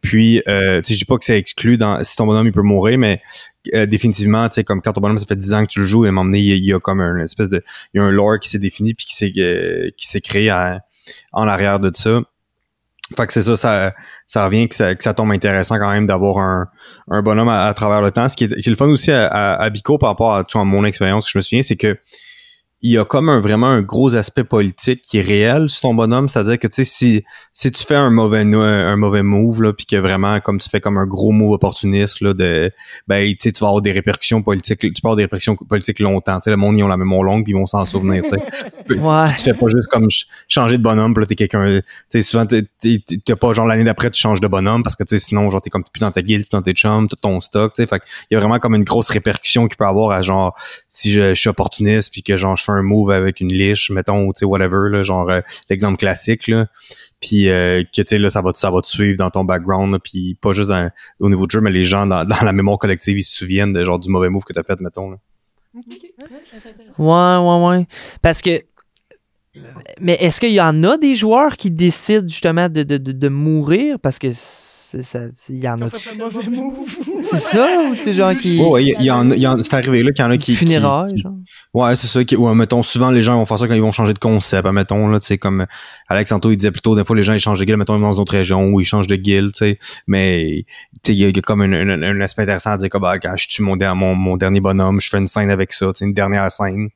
[0.00, 2.52] Puis, euh, tu sais, je dis pas que c'est exclu dans si ton bonhomme il
[2.52, 3.20] peut mourir, mais
[3.74, 5.86] euh, définitivement, tu sais, comme quand ton bonhomme ça fait 10 ans que tu le
[5.86, 7.62] joues, et donné, il y a, comme un espèce de,
[7.94, 10.50] il y a un lore qui s'est défini puis qui s'est euh, qui s'est créé
[10.50, 10.80] à-
[11.32, 12.20] en arrière de ça.
[13.16, 13.92] Fait que c'est ça,
[14.26, 16.68] ça, revient que ça, que ça tombe intéressant quand même d'avoir un,
[17.10, 18.28] un bonhomme à, travers le temps.
[18.28, 20.64] Ce qui est, qui le fun aussi à, à, Bico par rapport à, tu à
[20.64, 21.98] mon expérience que je me souviens, c'est que
[22.84, 25.94] il y a comme un, vraiment un gros aspect politique qui est réel sur ton
[25.94, 26.28] bonhomme.
[26.28, 29.86] C'est-à-dire que, tu sais, si, si tu fais un mauvais, un mauvais move, là, puis
[29.86, 32.72] que vraiment, comme tu fais comme un gros move opportuniste, là, de,
[33.06, 36.00] ben, tu sais, tu vas avoir des répercussions politiques, tu peux avoir des répercussions politiques
[36.00, 36.38] longtemps.
[36.40, 38.30] Tu sais, le monde, ils ont la mémoire longue, puis ils vont s'en souvenir, tu
[38.30, 38.36] sais.
[38.90, 39.32] Ouais.
[39.36, 42.22] Tu fais pas juste comme ch- changer de bonhomme, puis là, t'es quelqu'un, tu sais,
[42.22, 45.04] souvent, t'es- t'es t'es- t'as pas, genre, l'année d'après, tu changes de bonhomme, parce que,
[45.04, 47.16] tu sais, sinon, genre, t'es comme plus dans ta guilde, plus dans tes chums, tout
[47.16, 47.86] ton stock, tu sais.
[47.86, 50.56] Fait il y a vraiment comme une grosse répercussion qui peut avoir à, genre,
[50.88, 53.90] si je, je suis opportuniste, puis que, genre, je fais un move avec une liche,
[53.90, 56.66] mettons, ou, tu sais, whatever, là, genre, euh, l'exemple classique, là.
[57.20, 59.92] Puis, euh, que, tu sais, là, ça va, ça va te suivre dans ton background,
[59.92, 62.52] là, puis pas juste dans- au niveau du jeu, mais les gens, dans, dans la
[62.52, 65.16] mémoire collective, ils se souviennent de, genre, du mauvais move que t'as fait, mettons, là.
[66.98, 67.04] Ouais.
[67.38, 67.86] Ouais, ouais.
[68.20, 68.60] Parce que.
[70.00, 73.28] Mais est-ce qu'il y en a des joueurs qui décident justement de, de, de, de
[73.28, 73.98] mourir?
[73.98, 74.28] Parce que
[75.48, 75.86] Il y en a.
[77.22, 77.68] C'est ça?
[77.90, 78.58] Ou tu sais, genre qui.
[78.60, 80.24] Ouais, ouais, il y, il y en, a- il y en- c'est arrivé, là, qu'il
[80.24, 80.54] y en a qui.
[80.54, 81.32] Funérailles, qui- genre.
[81.74, 82.22] Ouais, c'est ça.
[82.24, 84.66] Qui, ouais, mettons, souvent, les gens vont faire ça quand ils vont changer de concept.
[84.68, 85.66] Mettons, là, tu sais, comme
[86.08, 88.00] Alex Santo, il disait plutôt, des fois, les gens, ils changent de guilde, mettons, ils
[88.00, 89.78] vont dans une autre région ou ils changent de guilde, tu sais.
[90.06, 90.64] Mais,
[91.02, 92.76] tu sais, il y, a- il y a comme un, un- un aspect intéressant à
[92.76, 95.26] dire, comme, ah, quand je tue mon, der- mon, mon dernier bonhomme, je fais une
[95.26, 96.88] scène avec ça, tu sais, une dernière scène.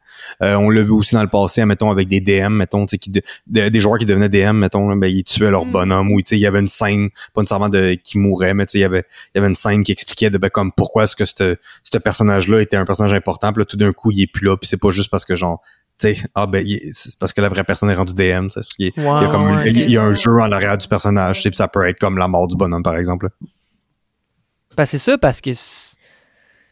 [0.43, 2.99] Euh, on l'a vu aussi dans le passé, mettons, avec des DM, mettons, tu sais,
[2.99, 5.71] qui de- de- des joueurs qui devenaient DM, mettons, là, ben, ils tuaient leur Mm.
[5.73, 8.65] bonhomme ou, tu sais, il y avait une scène, pas nécessairement de, qui mourait, mais,
[8.75, 11.17] il y avait, il y avait une scène qui expliquait de, ben, comme, pourquoi est-ce
[11.17, 14.45] que ce personnage-là était un personnage important, puis là, tout d'un coup, il est plus
[14.47, 15.63] là, puis c'est pas juste parce que, genre,
[15.99, 16.63] tu sais, ah, ben,
[16.93, 19.21] c'est parce que la vraie personne est rendue DM, c'est parce qu'il y a- Ouais,
[19.21, 21.51] il y a comme il y a un jeu en arrière du personnage, tu sais,
[21.51, 23.31] puis ça peut être comme la mort du bonhomme, par exemple.
[24.77, 25.51] Ben, c'est ça, parce que.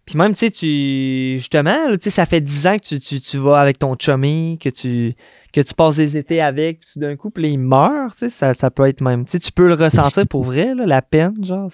[0.04, 1.36] Puis même, tu sais, tu.
[1.38, 4.58] Justement, tu sais, ça fait 10 ans que tu, tu, tu vas avec ton chummy,
[4.60, 5.14] que tu,
[5.54, 8.54] que tu passes des étés avec, puis d'un coup, puis il meurt, tu sais, ça,
[8.54, 9.24] ça peut être même.
[9.24, 11.70] Tu tu peux le ressentir pour vrai, la peine, genre.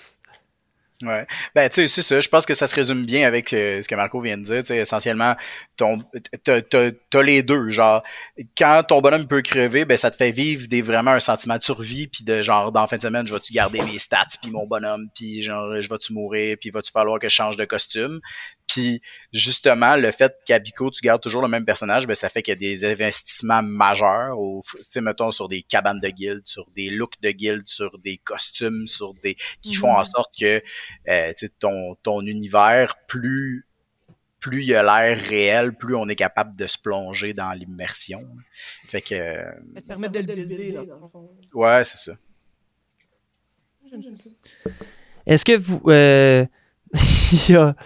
[1.02, 1.26] Ouais.
[1.54, 2.20] Ben, tu sais, c'est ça.
[2.20, 4.70] Je pense que ça se résume bien avec euh, ce que Marco vient de dire.
[4.70, 5.34] Essentiellement,
[5.78, 5.98] ton,
[6.44, 7.70] t'as, t'as les deux.
[7.70, 8.02] Genre,
[8.56, 11.62] quand ton bonhomme peut crever, ben, ça te fait vivre des, vraiment un sentiment de
[11.62, 14.50] survie, puis de genre, dans la fin de semaine, je vais-tu garder mes stats, puis
[14.50, 18.20] mon bonhomme, puis genre, je vais-tu mourir, puis va-tu falloir que je change de costume?
[18.66, 19.02] Puis,
[19.32, 22.52] justement, le fait qu'à Bico, tu gardes toujours le même personnage, ben, ça fait qu'il
[22.54, 26.70] y a des investissements majeurs, au, tu sais, mettons, sur des cabanes de guild, sur
[26.70, 30.62] des looks de guild, sur des costumes, sur des, qui font en sorte que,
[31.08, 33.66] euh, ton, ton univers, plus
[34.40, 38.22] plus il a l'air réel, plus on est capable de se plonger dans l'immersion.
[38.88, 41.30] Fait que euh, Ça te permet de le builder, là, dans le fond.
[41.52, 42.16] ouais, c'est ça.
[43.90, 44.70] J'aime j'aime ça.
[45.26, 45.82] Est-ce que vous.
[45.90, 46.46] euh,
[47.48, 47.76] il, y a,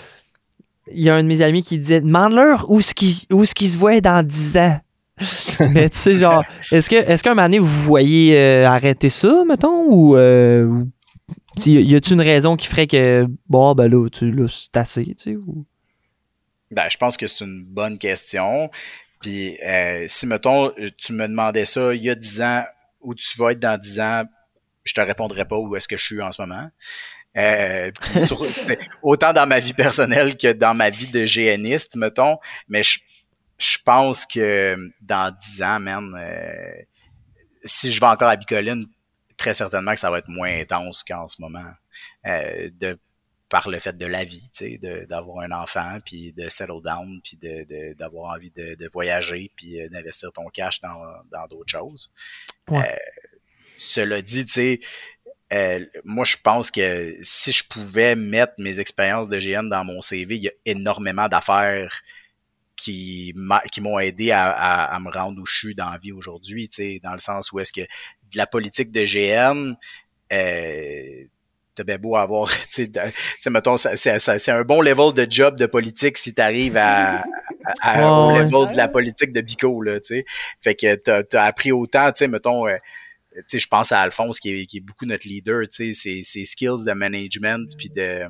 [0.92, 2.94] il y a un de mes amis qui disait Demande-leur où est-ce
[3.32, 4.80] où qu'il se voit dans 10 ans.
[5.74, 9.10] Mais tu sais, genre, est-ce que est-ce qu'à un moment donné, vous voyez euh, arrêter
[9.10, 10.16] ça, mettons, ou.
[10.16, 10.84] Euh,
[11.64, 13.26] y a-tu une raison qui ferait que.
[13.48, 15.64] Bon, ben là, tu, là c'est assez, tu sais, ou?
[16.70, 18.70] Ben, je pense que c'est une bonne question.
[19.20, 22.64] Puis euh, si mettons, tu me demandais ça il y a 10 ans,
[23.00, 24.24] où tu vas être dans 10 ans,
[24.82, 26.68] je te répondrais pas où est-ce que je suis en ce moment.
[27.36, 27.90] Euh,
[28.26, 28.42] sur-
[29.02, 32.38] autant dans ma vie personnelle que dans ma vie de géaniste, mettons.
[32.68, 33.00] Mais je,
[33.58, 36.72] je pense que dans 10 ans, man, euh,
[37.64, 38.86] si je vais encore à Bicoline,
[39.36, 41.64] très certainement que ça va être moins intense qu'en ce moment.
[42.26, 42.98] Euh, de
[43.50, 46.82] par le fait de la vie, tu sais, de- d'avoir un enfant, puis de settle
[46.82, 50.96] down, puis de- de- d'avoir envie de, de voyager, puis euh, d'investir ton cash dans
[51.30, 52.10] dans d'autres choses.
[52.68, 52.88] Ouais.
[52.90, 52.96] Euh,
[53.76, 54.80] cela dit, tu sais,
[55.54, 60.00] euh, moi je pense que si je pouvais mettre mes expériences de GN dans mon
[60.00, 62.02] CV, il y a énormément d'affaires
[62.76, 66.68] qui m'ont aidé à, à- à me rendre où je suis dans la vie aujourd'hui,
[66.68, 69.74] tu sais, dans le sens où est-ce que de la politique de GN,
[70.32, 71.24] euh,
[71.76, 72.90] t'as bien beau avoir, tu
[73.40, 77.24] sais, mettons, c'est un bon level de job de politique si t'arrives à, à,
[77.82, 78.42] à- au ouais.
[78.42, 80.24] level de la politique de Bico, là, tu sais.
[80.60, 82.76] Fait que t'as, t'as appris autant, tu sais, mettons, euh,
[83.52, 86.44] je pense à Alphonse qui est, qui est beaucoup notre leader, tu sais, ses, ses
[86.44, 88.22] skills de management puis de,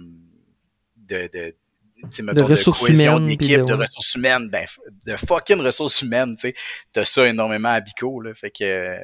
[1.09, 1.55] de, de
[2.03, 3.75] tu sais, mettons, ressources cohésion humaines, d'équipe, de- de, ouais.
[3.87, 4.67] ressources humaines, ben,
[5.07, 6.55] de fucking ressources humaines, tu sais.
[6.93, 8.33] T'as ça énormément à Bico, là.
[8.35, 8.99] Fait que,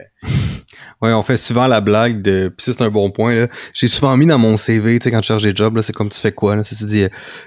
[1.02, 2.48] Ouais, on fait souvent la blague de.
[2.56, 3.34] Puis ça, c'est un bon point.
[3.34, 3.48] là.
[3.74, 5.92] J'ai souvent mis dans mon CV, tu sais, quand je cherche des jobs, là, c'est
[5.92, 6.62] comme tu fais quoi, là?
[6.62, 7.06] C'est tu dis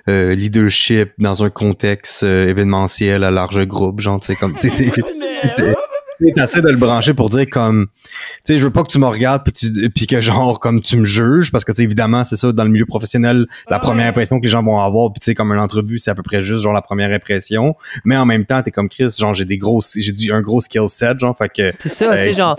[0.09, 4.57] euh, leadership dans un contexte euh, événementiel à large groupe, genre, tu sais, comme.
[4.57, 4.69] t'es-
[6.35, 8.11] t'essaies de le brancher pour dire comme, tu
[8.43, 10.97] sais, je veux pas que tu me regardes puis, tu, puis que genre comme tu
[10.97, 14.39] me juges parce que tu évidemment c'est ça dans le milieu professionnel la première impression
[14.39, 16.41] que les gens vont avoir puis tu sais comme une entrevue c'est à peu près
[16.41, 19.57] juste genre la première impression mais en même temps t'es comme Chris genre j'ai des
[19.57, 22.57] grosses j'ai dit un gros skill set genre fait que C'est ça, tu sais, genre,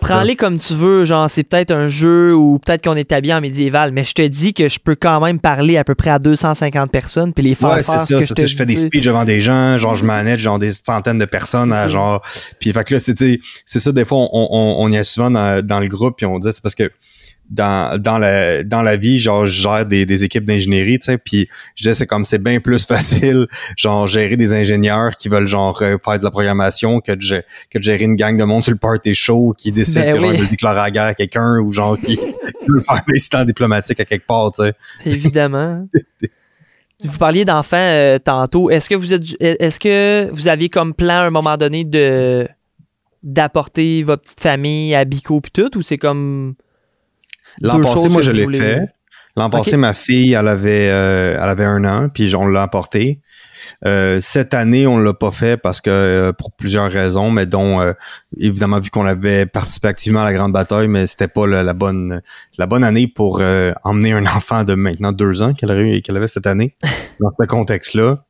[0.00, 3.40] prends-les comme tu veux, genre, c'est peut-être un jeu ou peut-être qu'on est habillé en
[3.40, 6.18] médiéval, mais je te dis que je peux quand même parler à peu près à
[6.18, 8.34] 250 personnes puis les faire Ouais, c'est ce ça.
[8.34, 11.24] que je fais des speeches devant des gens, genre je manage genre des centaines de
[11.24, 12.22] personnes à genre.
[12.60, 13.92] Puis fait que c'est ça.
[13.92, 16.48] Des fois, on, on, on y a souvent dans, dans le groupe, puis on dit
[16.52, 16.90] c'est parce que
[17.50, 21.18] dans dans la dans la vie, genre je gère des, des équipes d'ingénierie, tu sais.
[21.18, 25.46] Puis je dis c'est comme c'est bien plus facile, genre gérer des ingénieurs qui veulent
[25.46, 28.64] genre euh, faire de la programmation que de, que de gérer une gang de monde
[28.64, 30.34] sur le party show qui décide Ben que genre oui.
[30.36, 32.16] ils veulent déclarer la guerre à quelqu'un ou genre qui
[32.68, 34.74] veut faire l'incident diplomatique à quelque part, tu sais.
[35.04, 35.86] Évidemment.
[37.04, 38.70] Vous parliez d'enfants euh, tantôt.
[38.70, 42.48] Est-ce que vous êtes est-ce que vous aviez comme plan à un moment donné de
[43.26, 46.54] d'apporter votre petite famille à Bico puis tout ou c'est comme
[47.60, 48.86] L'an passé, moi, je l'ai fait.
[49.36, 49.80] L'an passé, Ok.
[49.80, 53.18] ma fille, elle avait, euh, elle avait un an, puis on l'a apporté.
[53.84, 57.92] Euh, cette année, on l'a pas fait parce que euh, pour plusieurs raisons, mais dont
[58.38, 61.74] évidemment vu qu'on avait participé activement à la grande bataille, mais c'était pas la, la
[61.74, 62.22] bonne
[62.58, 63.42] la bonne année pour
[63.84, 66.74] emmener un enfant de maintenant deux ans qu'elle avait, qu'elle avait cette année
[67.20, 68.24] dans ce contexte-là.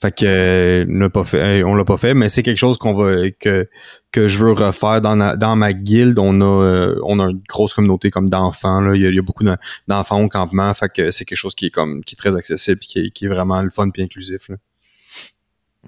[0.00, 2.56] Fait que euh, on l'a pas fait, euh, on l'a pas fait, mais c'est quelque
[2.58, 3.68] chose qu'on va que
[4.12, 6.18] que je veux refaire dans, la- dans ma guilde.
[6.18, 8.94] On a euh, on a une grosse communauté comme d'enfants là.
[8.96, 10.72] Il y a, il y a beaucoup d'en- d'enfants au campement.
[10.72, 13.10] Fait que c'est quelque chose qui est comme qui est très accessible puis qui est,
[13.10, 14.48] qui est vraiment le fun puis inclusif.
[14.48, 14.56] Là.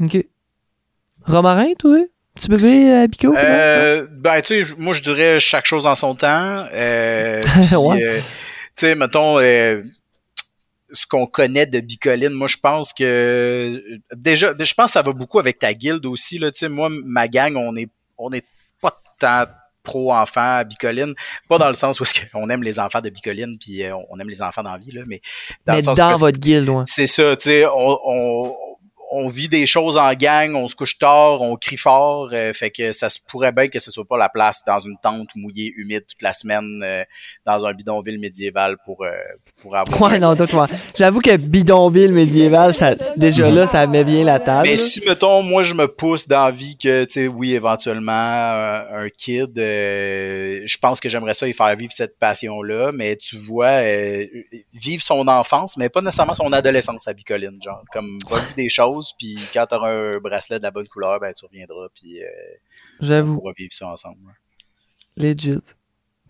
[0.03, 0.27] OK.
[1.25, 1.99] Romarin, toi?
[2.35, 3.35] Petit bébé à Bico?
[3.37, 6.67] Euh, ben, tu sais, moi, je dirais chaque chose en son temps.
[6.73, 8.03] Euh, puis, Ouais.
[8.03, 8.23] euh, tu
[8.87, 9.83] sais, mettons, euh,
[10.93, 13.83] ce qu'on connaît de Bicoline, moi, je pense que
[14.15, 16.39] déjà, je pense que ça va beaucoup avec ta guilde aussi.
[16.39, 17.89] Là, tu sais, moi, ma gang, on est,
[18.19, 18.45] on est
[18.81, 19.47] pas tant
[19.83, 21.15] pro-enfants à Bicoline.
[21.49, 24.19] Pas dans le sens où est-ce qu'on aime les enfants de Bicoline, puis euh, on
[24.19, 25.21] aime les enfants dans la vie, là, mais
[25.67, 26.85] dans Mais le sens dans votre guilde, ouais.
[26.87, 28.57] c'est ça, tu sais, on, on,
[29.15, 32.71] on vit des choses en gang, on se couche tard, on crie fort, euh, fait
[32.71, 35.71] que ça se pourrait bien que ce soit pas la place dans une tente mouillée,
[35.77, 37.05] humide toute la semaine, euh,
[37.45, 39.11] dans un bidonville médiéval pour, euh,
[39.61, 40.01] pour avoir...
[40.01, 40.69] Ouais, non, toi, toi.
[40.97, 44.67] J'avoue que bidonville médiéval, ça, déjà là, ça met bien la table.
[44.67, 48.13] Mais si, mettons, moi, je me pousse dans la vie que, tu sais, oui, éventuellement,
[48.13, 53.17] euh, un kid, euh, je pense que j'aimerais ça y faire vivre cette passion-là, mais
[53.17, 54.27] tu vois, euh,
[54.73, 58.69] vivre son enfance, mais pas nécessairement son adolescence à Bicoline, genre, comme, va vivre des
[58.71, 62.27] choses, puis quand t'auras un bracelet de la bonne couleur, ben, tu reviendras, puis euh,
[63.01, 64.19] on J'avoue, pourra vivre ça ensemble.
[65.17, 65.59] legit.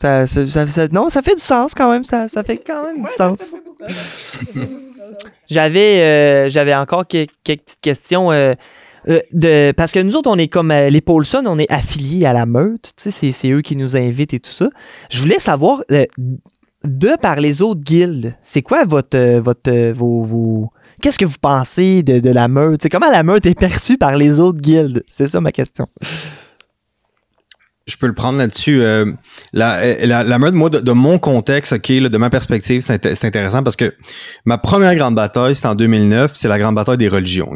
[0.00, 2.02] Ça, ça- ça- ça- non, ça fait du sens quand même.
[2.04, 3.54] Ça, ça fait quand même du sens.
[5.48, 8.32] J'avais euh, j'avais encore que- quelques petites questions.
[8.32, 8.54] euh,
[9.08, 12.24] euh, de, parce que nous autres, on est comme euh, les Paulson, on est affiliés
[12.24, 12.92] à la meute.
[12.96, 14.70] Tu sais, c'est, c'est eux qui nous invitent et tout ça.
[15.10, 16.04] Je voulais savoir, euh,
[16.84, 20.70] de par les autres guildes, c'est quoi votre, votre, vos, vos-
[21.02, 22.88] Qu'est-ce que vous pensez de, de la meute?
[22.88, 25.02] Comment la meute est perçue par les autres guildes?
[25.06, 25.88] C'est ça ma question.
[27.86, 28.80] Je peux le prendre là-dessus.
[28.82, 29.12] euh,
[29.52, 33.14] la, euh, la, meute, moi, de, mon contexte, ok, là, de ma perspective, c'est int-
[33.16, 33.92] c'est intéressant parce que
[34.44, 37.50] ma première grande bataille, c'était en 2009, c'est la grande bataille des religions.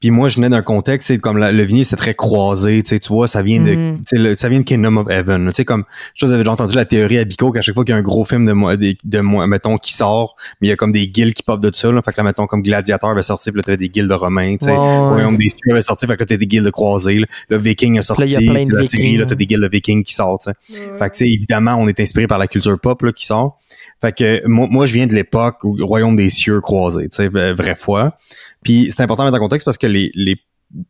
[0.00, 2.88] Puis moi, je venais d'un contexte, c'est comme la- le vignier, c'est très croisé, tu
[2.88, 5.48] sais, tu vois, ça vient de, tu sais, le- ça vient de Kingdom of Heaven,
[5.48, 5.84] tu sais, comme,
[6.14, 7.94] je sais, vous avez déjà entendu la théorie à Bico qu'à chaque fois qu'il y
[7.94, 10.76] a un gros film de moi, de moi, mettons, qui sort, mais il y a
[10.76, 13.22] comme des guildes qui pop de ça, là, fait que là, mettons, comme Gladiateur va
[13.22, 14.72] sortir, puis là, t'avais des guildes de Romains, tu sais.
[15.10, 17.26] Royaume des cieux avait sorti, fait que là, t'as des guildes de croisés, là.
[17.50, 20.14] le Viking a sorti, Là, a la série, là, t'as des guildes de Vikings qui
[20.14, 20.80] sortent, tu sais.
[20.98, 23.58] Fait que, tu sais, évidemment, on est inspiré par la culture pop là, qui sort.
[24.00, 27.16] Fait que moi, moi je viens de l'époque où le royaume des cieux croisé, tu
[27.16, 28.16] sais, vraie foi.
[28.62, 30.36] Puis c'est important de mettre en contexte parce que les, les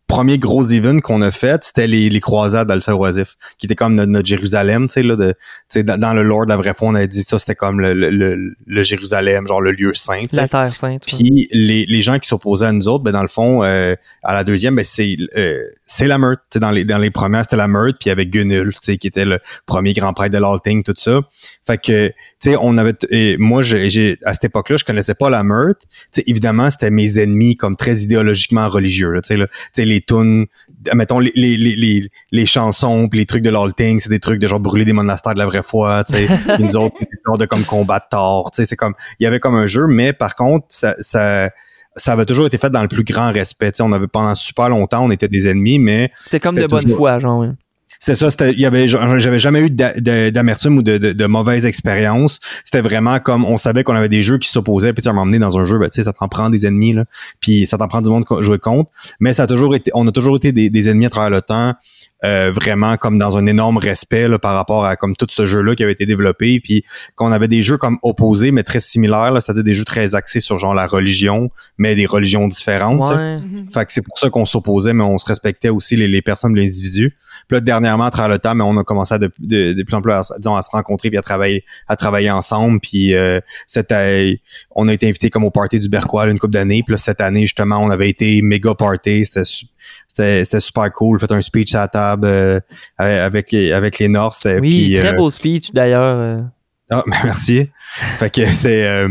[0.07, 4.11] premiers gros events qu'on a fait, c'était les, les croisades Oisif, qui était comme notre,
[4.11, 5.39] notre Jérusalem, tu sais, là, de, tu
[5.69, 7.81] sais, dans, dans le lore de la vraie foi, on a dit ça, c'était comme
[7.81, 10.43] le, le, le, le Jérusalem, genre le lieu saint, tu sais.
[10.43, 11.07] La Terre Sainte.
[11.11, 11.19] ouais.
[11.19, 14.35] Puis les, les gens qui s'opposaient à nous autres, ben dans le fond, euh, à
[14.35, 16.41] la deuxième, ben c'est euh, c'est la meute.
[16.51, 18.99] Tu sais, dans les dans les premières, c'était la meute, puis avec Gunulf, tu sais,
[18.99, 21.21] qui était le premier grand prêtre de l'Alting, tout ça.
[21.65, 25.29] Fait que, sais, on avait et moi, j'ai j'ai- à cette époque-là, je connaissais pas
[25.31, 25.81] la meute.
[25.81, 29.13] Tu sais, évidemment, c'était mes ennemis comme très idéologiquement religieux.
[29.23, 30.47] Tu sais, là, sais, les tunes,
[30.95, 34.49] mettons, les, les, les, les, chansons, puis les trucs de l'alting, c'est des trucs de
[34.49, 36.29] genre brûler des monastères de la vraie foi, tu sais.
[36.59, 38.67] Nous autres, c'est genres de comme combattre tort, tu sais.
[38.67, 41.51] C'est comme, il y avait comme un jeu, mais par contre, ça, ça,
[41.97, 43.73] ça avait toujours été fait dans le plus grand respect.
[43.73, 46.67] Tu sais, on avait pendant super longtemps, on était des ennemis, mais C'était comme de
[46.67, 47.41] bonne foi, genre.
[47.41, 47.51] ouais.
[48.03, 52.41] C'est ça, c'était, il y avait, j'avais jamais eu d'amertume ou de, mauvaise expérience.
[52.65, 55.59] C'était vraiment comme, on savait qu'on avait des jeux qui s'opposaient, puis à m'emmener dans
[55.59, 57.05] un jeu, ben, tu sais, ça t'en prend des ennemis, là,
[57.41, 58.91] puis ça t'en prend du monde jouer contre.
[59.21, 61.43] Mais ça a toujours été, on a toujours été des, des ennemis à travers le
[61.43, 61.75] temps,
[62.25, 65.75] euh, vraiment comme dans un énorme respect là, par rapport à comme tout ce jeu-là
[65.75, 66.85] qui avait été développé, puis
[67.17, 70.41] qu'on avait des jeux comme opposés mais très similaires, là, c'est-à-dire des jeux très axés
[70.41, 73.03] sur genre la religion, mais des religions différentes.
[73.05, 73.15] tu sais.
[73.17, 73.31] Ouais.
[73.41, 73.71] Mhm.
[73.73, 76.55] Fait que c'est pour ça qu'on s'opposait, mais on se respectait aussi les, les personnes,
[76.55, 77.17] les individus.
[77.49, 79.83] Puis là, dernièrement, à travers le temps, mais on a commencé à de, de, de
[79.83, 82.81] plus en plus à, se- disons, à se rencontrer puis à travailler, à travailler ensemble.
[82.81, 84.41] Puis euh, c'était,
[84.75, 86.83] on a été invité comme au party du Berquois une couple d'années.
[86.85, 89.25] Puis là, cette année, justement, on avait été méga party.
[89.25, 89.67] C'était su-
[90.09, 91.19] c'était super cool.
[91.21, 92.61] Fait un speech à la table euh,
[92.99, 94.09] avec les avec les
[94.61, 96.03] Oui, très euh, beau speech d'ailleurs.
[96.19, 96.41] euh.
[96.91, 97.69] ah, merci.
[98.19, 99.09] Fait que c'est euh,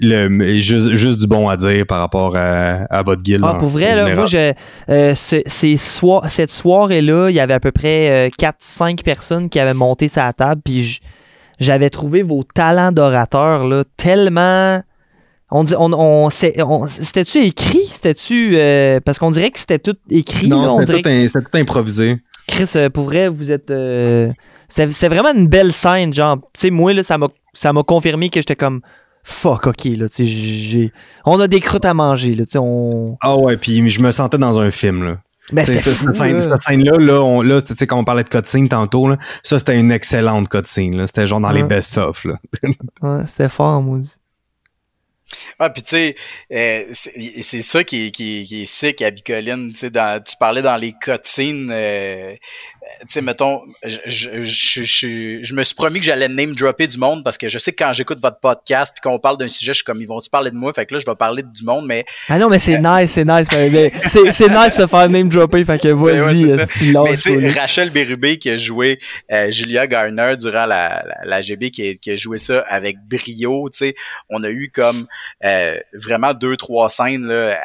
[0.00, 0.28] le
[0.60, 3.42] juste, juste du bon à dire par rapport à, à votre guilde.
[3.46, 4.52] Ah, pour vrai, là, moi, je,
[4.90, 9.58] euh, ce- ces soi- cette soirée-là, il y avait à peu près 4-5 personnes qui
[9.58, 11.00] avaient monté sa table, puis
[11.58, 14.82] j'avais trouvé vos talents d'orateur là, tellement.
[15.50, 17.82] On, dit- on, on, c'était-tu écrit?
[17.90, 18.52] C'était-tu.
[18.56, 20.48] euh, parce qu'on dirait que c'était tout écrit.
[20.48, 22.16] Non, on c'était tout, tout improvisé.
[22.46, 23.70] Chris, euh, pour vrai, vous êtes.
[23.70, 24.30] euh,
[24.68, 26.36] C'était vraiment une belle scène, genre.
[26.52, 27.18] Tu sais, moi, là, ça
[27.72, 28.80] m'a confirmé que j'étais comme.
[29.22, 30.92] Fuck, ok, là, tu sais, j'ai.
[31.26, 33.16] On a des croûtes à manger, là, tu sais, on.
[33.20, 35.18] Ah ouais, puis je me sentais dans un film là.
[35.52, 35.80] Ben, cette,
[36.14, 36.40] scène, là.
[36.40, 39.58] cette scène-là, là, on, là, tu sais, quand on parlait de cutscene tantôt, là, ça
[39.58, 40.96] c'était une excellente cutscene.
[40.96, 41.06] Là.
[41.08, 42.24] C'était genre dans les best-of.
[42.24, 42.34] Là.
[43.02, 43.98] Ouais, c'était fort, moi.
[45.60, 46.16] Ouais, puis tu sais,
[46.52, 49.72] euh, c'est ça qui qui, qui est sick à Bicoline.
[49.92, 51.70] Dans- tu parlais dans les cutscenes.
[51.70, 52.34] Euh,
[53.00, 56.86] tu sais, mettons, je, je, je, je, je me suis promis que j'allais name dropper
[56.86, 59.48] du monde parce que je sais que quand j'écoute votre podcast puis qu'on parle d'un
[59.48, 60.72] sujet, je suis comme ils vont-tu parler de moi?
[60.72, 63.24] Fait que là, je vais parler du monde, mais Ah non, mais c'est nice, c'est
[63.24, 63.48] nice.
[64.06, 67.16] c'est c'est nice de se faire name dropper, fait que Ben ouais, vas-y, lâche, Mais
[67.16, 67.60] tu sais.
[67.60, 68.98] Rachel Bérubé qui a joué
[69.32, 72.98] euh, Julia Garner durant la, la, la GB, qui a, qui a joué ça avec
[73.08, 73.94] brio, tu sais,
[74.28, 75.06] on a eu comme
[75.44, 77.58] euh, vraiment deux, trois scènes là,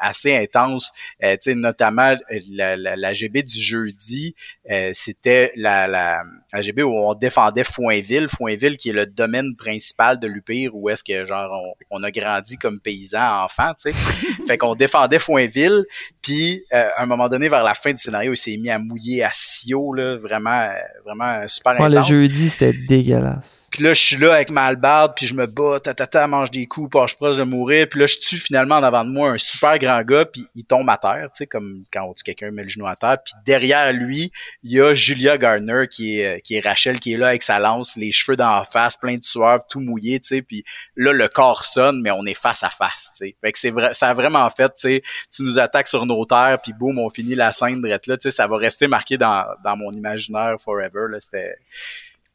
[0.00, 4.34] assez intenses, euh, tu sais, notamment euh, la, la, la GB du jeudi,
[4.70, 9.54] euh, c'était la, la, la GB où on défendait Foinville, Foinville qui est le domaine
[9.56, 13.92] principal de l'Upire, où est-ce que genre on, on a grandi comme paysans enfants, tu
[13.92, 13.96] sais,
[14.46, 15.84] fait qu'on défendait Foinville,
[16.26, 18.80] puis, euh, à un moment donné, vers la fin du scénario, il s'est mis à
[18.80, 20.72] mouiller à Sio, là, vraiment, euh,
[21.04, 23.65] vraiment super Ouais, le jeudi, c'était dégueulasse.
[23.70, 26.66] Puis là, je suis là avec ma hallebarde, puis je me bats, tatata, mange des
[26.66, 27.88] coups, puis je proche de mourir.
[27.88, 30.64] Puis là, je tue finalement en avant de moi un super grand gars, puis il
[30.64, 33.18] tombe à terre, tu sais, comme quand on tue quelqu'un met le genou à terre.
[33.24, 37.12] Puis derrière lui, il y a Julia Garner, qui est, euh, qui est Rachel, qui
[37.12, 40.28] est là avec sa lance, les cheveux d'en face, plein de sueur, tout mouillé, tu
[40.28, 40.42] sais.
[40.42, 40.64] Puis
[40.96, 43.36] là, le corps sonne, mais on est face à face, tu sais.
[43.40, 45.00] Fait que c'est vrai, ça a vraiment fait, tu sais,
[45.34, 48.30] tu nous attaques sur nos terres, puis boum, on finit la scène drette là, tu
[48.30, 51.18] sais, ça va rester marqué dans, dans mon imaginaire forever, là.
[51.20, 51.56] C'était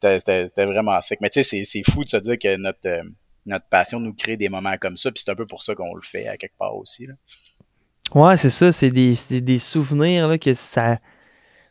[0.02, 1.18] c'était- vraiment sec.
[1.22, 3.02] Mais tu sais, c'est- fou de se dire que notre, euh,
[3.46, 5.94] notre passion nous crée des moments comme ça, puis c'est un peu pour ça qu'on
[5.94, 7.06] le fait à quelque part aussi.
[7.06, 7.14] Là.
[8.14, 10.98] Ouais, c'est ça, c'est des, des souvenirs là, que ça.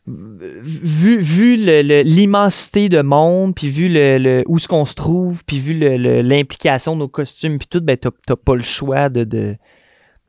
[0.06, 5.60] Vu, vu l'immensité de monde, puis vu le, le- où ce qu'on se trouve, puis
[5.60, 9.56] vu l'implication de nos costumes, puis tout, ben t'as pas le choix de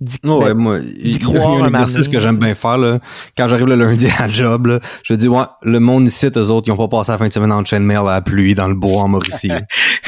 [0.02, 2.78] d'y- Ouais, moi, il y a un exercice que j'aime bien faire.
[2.78, 3.00] Là.
[3.38, 6.50] Quand j'arrive le lundi à la job, là, je dis, ouais, le monde ici, eux
[6.50, 8.54] autres, ils ont pas passé la fin de semaine en chaîne mail à la pluie,
[8.56, 9.52] dans le bois, en Mauricie.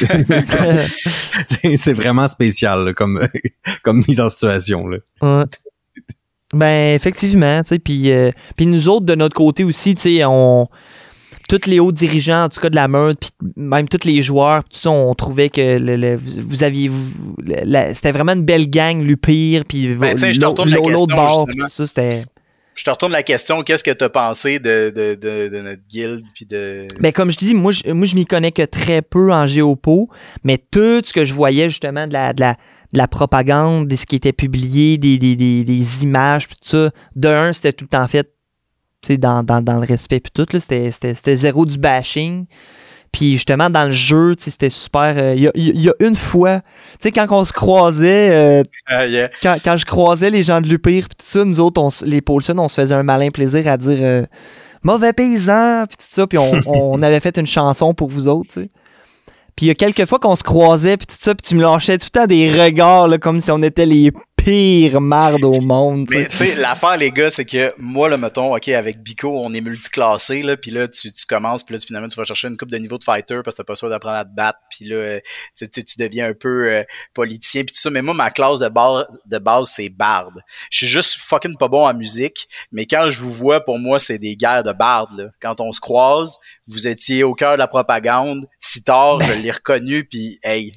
[1.76, 3.20] C'est vraiment spécial là, comme,
[3.82, 4.86] comme mise en situation.
[4.88, 4.98] Là.
[5.22, 5.44] Ouais.
[6.54, 10.24] Ben, effectivement, tu sais, puis euh, puis nous autres, de notre côté aussi, tu sais,
[10.24, 10.68] on...
[11.48, 14.64] Tous les hauts dirigeants, en tout cas de la meute, puis même tous les joueurs,
[14.64, 16.90] tout ça, on trouvait que le, le- vous, vous aviez...
[17.94, 22.24] c'était vraiment une belle gang, Lupire, puis Ben, l'autre la bord, tout ça, c'était...
[22.74, 25.80] Je te retourne la question, qu'est-ce que tu as pensé de, de, de, de notre
[25.88, 26.86] guilde, puis de...
[27.00, 30.10] Ben, comme je dis, moi, je, moi, je m'y connais que très peu en géopo,
[30.44, 32.52] mais tout ce que je voyais, justement, de la, de la,
[32.92, 36.68] de la propagande, de ce qui était publié, des, des, des, des images, puis tout
[36.68, 38.35] ça, de un, c'était tout en fait, tu sais,
[39.10, 42.46] dans, dans, dans le respect, puis tout, là, c'était, zéro du bashing.
[43.12, 45.14] Puis justement, dans le jeu, c'était super.
[45.16, 46.64] euh, Il y, a, il y a une fois, tu
[47.00, 49.30] sais, quand on se croisait, euh, Ah, yeah.
[49.42, 52.20] quand, quand je croisais les gens de Lupire, puis tout ça, nous autres, on les
[52.20, 54.26] Paulson, on se faisait un malin plaisir à dire euh,
[54.82, 58.50] mauvais paysan, puis tout ça, puis on, on avait fait une chanson pour vous autres,
[58.52, 58.70] tu sais.
[59.54, 61.62] Puis il y a quelques fois qu'on se croisait, puis tout ça, puis tu me
[61.62, 64.12] lâchais tout le temps des regards, là, comme si on était les
[64.46, 66.06] pire marde au monde.
[66.08, 66.28] tu Mais sais.
[66.28, 69.60] tu sais, l'affaire, les gars, c'est que moi, là, mettons, OK, avec Bico, on est
[69.60, 72.56] multiclassé, là, puis là, tu, tu commences, puis là, tu- finalement, tu vas chercher une
[72.56, 74.84] coupe de niveau de fighter parce que t'as pas sûr d'apprendre à te battre, puis
[74.84, 77.90] là, euh, tu, sais, tu, tu deviens un peu euh, politicien, puis tout ça.
[77.90, 80.40] Mais moi, ma classe de, bar, de base, c'est barde.
[80.70, 83.98] Je suis juste fucking pas bon en musique, mais quand je vous vois, pour moi,
[83.98, 85.24] c'est des guerres de barde, là.
[85.42, 86.38] Quand on se croise,
[86.68, 88.46] vous étiez au cœur de la propagande.
[88.60, 90.70] Si tard, je l'ai reconnu, puis hey,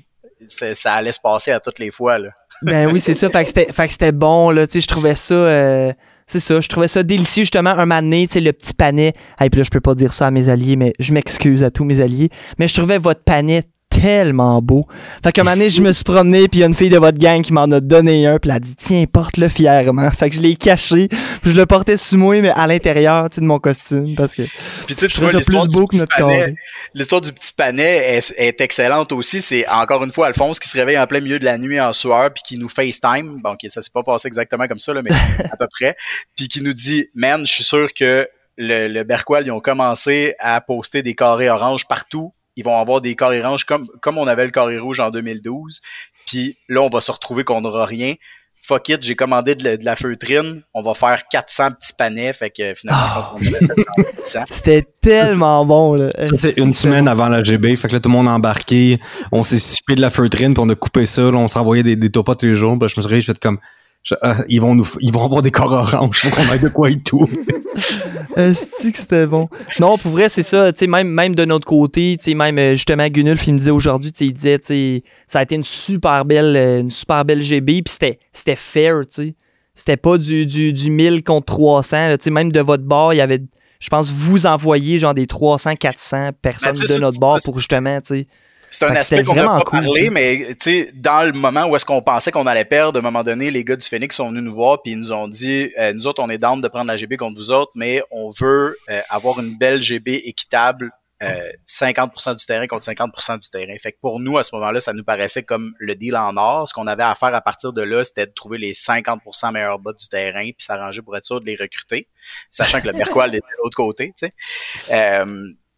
[0.48, 2.30] ça allait se passer à toutes les fois, là.
[2.62, 3.30] Ben oui, c'est ça.
[3.30, 4.68] Fait que c'était, bon, là.
[4.68, 5.34] Tu sais, je trouvais ça.
[5.34, 5.94] euh,
[6.28, 6.62] c'est ça.
[6.62, 7.72] Je trouvais ça délicieux, justement.
[7.72, 9.14] Un donné, tu sais, le petit panet.
[9.42, 11.72] Et puis là, je peux pas dire ça à mes alliés, mais je m'excuse à
[11.72, 12.30] tous mes alliés.
[12.58, 13.64] Mais je trouvais votre panet
[14.00, 14.86] tellement beau.
[15.24, 16.98] Fait qu'un moment donné, je me suis promené, puis il y a une fille de
[16.98, 20.10] votre gang qui m'en a donné un, puis elle a dit, tiens, porte-le fièrement.
[20.12, 21.08] Fait que je l'ai caché,
[21.42, 24.36] puis je le portais sous moi, mais à l'intérieur, tu sais, de mon costume, parce
[24.36, 24.44] que
[24.86, 26.56] Puis tu sais, tu vois l'histoire plus du beau que petit notre panet, carré.
[26.94, 29.42] L'histoire du petit panet est, est excellente aussi.
[29.42, 31.94] C'est encore une fois Alphonse qui se réveille en plein milieu de la nuit en
[31.94, 33.42] sueur puis qui nous FaceTime.
[33.42, 35.12] Bon, ok, ça s'est pas passé exactement comme ça, là, mais
[35.52, 35.96] à peu près.
[36.36, 38.28] Puis qui nous dit, man, je suis sûr que
[38.58, 39.06] le, le
[39.46, 42.34] ils ont commencé à poster des carrés oranges partout.
[42.60, 45.80] Ils vont avoir des carrés oranges comme, comme on avait le carré rouge en 2012.
[46.28, 48.16] Puis là, on va se retrouver qu'on n'aura rien.
[48.62, 50.64] Fuck it, j'ai commandé de la, de la feutrine.
[50.74, 52.34] On va faire 400 petits panais.
[52.34, 54.40] Fait que finalement, je pense qu'on en a fait 100.
[54.50, 56.12] c'était tellement bon, là.
[56.26, 57.78] Ça, c'est une semaine avant la GB.
[57.78, 59.00] Fait que là, tout le monde a embarqué.
[59.32, 61.22] On s'est chipé de la feutrine, puis on a coupé ça.
[61.22, 62.78] là, on s'envoyait des, des topas tous les jours.
[62.78, 63.60] Puis je me suis réveillé, je fais comme...
[64.04, 66.18] je- ah, ils, vont nous, ils vont avoir des corps oranges.
[66.20, 67.28] Faut qu'on ait de quoi et tout.
[68.36, 69.48] Esti que c'était bon.
[69.80, 70.72] Non, pour vrai, c'est ça.
[70.72, 73.60] Tu sais, même, même de notre côté, tu sais, même euh, justement, Gunulf, il me
[73.60, 76.80] disait aujourd'hui, tu sais, il disait, tu sais, ça a été une super belle, euh,
[76.82, 79.36] une super belle GB, puis c'était, c'était fair, tu sais.
[79.76, 82.08] C'était pas du, du, du 1000 contre 300.
[82.10, 83.42] là, Tu sais, même de votre bord, il y avait,
[83.80, 88.00] je pense, vous envoyez genre des 300, 400 personnes Ben, de notre bord pour justement,
[88.02, 88.28] tu sais.
[88.72, 90.10] C'est un aspect qu'on n'a pas cool, parlé, sais.
[90.10, 93.04] mais tu sais, dans le moment où est-ce qu'on pensait qu'on allait perdre, à un
[93.04, 95.72] moment donné, les gars du Phoenix sont venus nous voir puis ils nous ont dit,
[95.80, 98.30] euh, nous autres, on est down de prendre la GB contre vous autres, mais on
[98.30, 100.92] veut euh, avoir une belle GB équitable.
[101.22, 103.76] euh, 50% du terrain contre 50% du terrain.
[103.78, 106.68] Fait que pour nous, à ce moment-là, ça nous paraissait comme le deal en or.
[106.68, 109.80] Ce qu'on avait à faire à partir de là, c'était de trouver les 50% meilleurs
[109.80, 112.08] bas du terrain puis s'arranger pour être sûr de les recruter,
[112.50, 115.24] sachant que le Berqual était de l'autre côté, tu sais.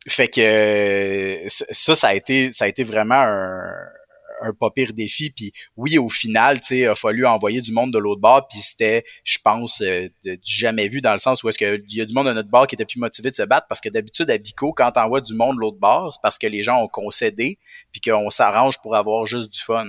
[0.08, 3.72] Fait que euh, ça, ça a été, ça a été vraiment un,
[4.42, 5.30] un pas pire défi.
[5.30, 8.48] Puis oui, au final, tu sais, il a fallu envoyer du monde de l'autre bord.
[8.48, 11.84] Puis c'était, je pense, euh, de- du jamais vu dans le sens où est-ce qu'il
[11.90, 13.82] y a du monde de notre bord qui était plus motivé de se battre parce
[13.82, 16.64] que d'habitude à Bico, quand t'envoies du monde de l'autre bord, c'est parce que les
[16.64, 17.58] gens ont concédé
[17.92, 19.86] puis qu'on s'arrange pour avoir juste du fun.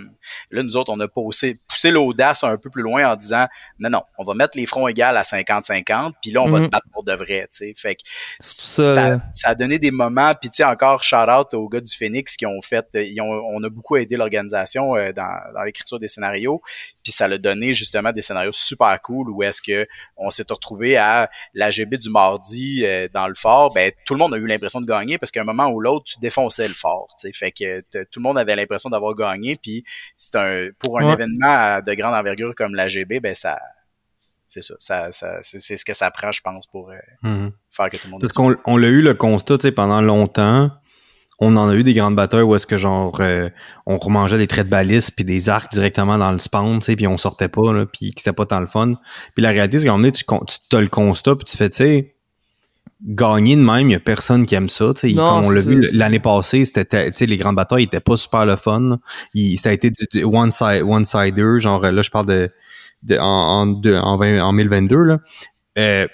[0.50, 3.46] Là, nous autres, on a poussé, poussé l'audace un peu plus loin en disant
[3.78, 6.64] non, non, on va mettre les fronts égales à 50-50, puis là, on va Mhm.
[6.64, 7.72] se battre pour de vrai, tu sais.
[7.76, 8.02] Fait que
[8.40, 12.36] Ça, ça a donné des moments, puis tu sais, encore shout-out aux gars du Phoenix
[12.36, 15.98] qui ont fait, euh, ils ont, on a beaucoup aidé l'organisation euh, dans, dans l'écriture
[15.98, 16.60] des scénarios,
[17.02, 19.86] puis ça l'a donné justement des scénarios super cool où est-ce que
[20.16, 24.34] on s'est retrouvé à l'AGB du mardi euh, dans le fort, ben tout le monde
[24.34, 27.08] a eu l'impression de gagner parce qu'à un moment ou l'autre, tu défonçais le fort,
[27.20, 29.84] tu sais, fait que tout le monde avait l'impression d'avoir gagné, puis
[30.16, 31.12] c'est un, pour un Ouais.
[31.14, 33.58] événement de grande envergure comme l'AGB, ben ça,
[34.46, 37.52] c'est ça, ça, ça c'est ce que ça prend, je pense, pour euh, Mhm.
[37.70, 40.02] faire que tout le monde Parce qu'on on l'a eu le constat, tu sais, pendant
[40.02, 40.70] longtemps.
[41.44, 43.48] On en a eu des grandes batailles où est-ce que genre euh,
[43.84, 46.94] on remangeait des traits de balise puis des arcs directement dans le spawn, tu sais,
[46.96, 48.92] puis on sortait pas là, puis c'était pas tant le fun.
[49.34, 50.24] Puis la réalité c'est qu'à un moment donné, tu
[50.70, 52.14] tu as le constat puis tu fais tu sais
[53.04, 55.60] gagner de même, il y a personne qui aime ça, tu sais, comme on l'a
[55.60, 58.98] vu l'année passée, c'était tu sais les grandes batailles étaient pas super le fun.
[59.34, 62.50] Il, ça a été du, du one side one sider, genre là je parle de,
[63.02, 65.18] de en en, de- en, 20 en 2022 là.
[65.78, 66.06] Euh,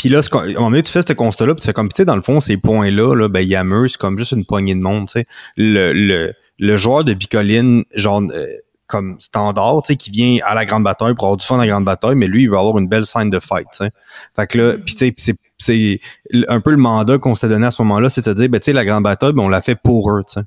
[0.00, 1.74] puis là, ce qu'on- à un moment donné, tu fais ce constat-là, puis tu fais
[1.74, 4.46] comme, tu sais, dans le fond, ces points-là, là, ben, Yammer, c'est comme juste une
[4.46, 5.26] poignée de monde, tu sais.
[5.58, 8.46] Le, le, le joueur de Bicoline, genre, euh,
[8.86, 11.66] comme standard, tu sais, qui vient à la grande bataille pour avoir du fun à
[11.66, 13.90] la grande bataille, mais lui, il veut avoir une belle scène de fight, tu sais.
[14.34, 16.00] Fait que là, puis tu sais, c'est
[16.48, 18.58] un peu le mandat qu'on s'était donné à ce moment-là, c'est de se dire, ben,
[18.58, 20.40] tu sais, la grande bataille, ben, on l'a fait pour eux, tu sais.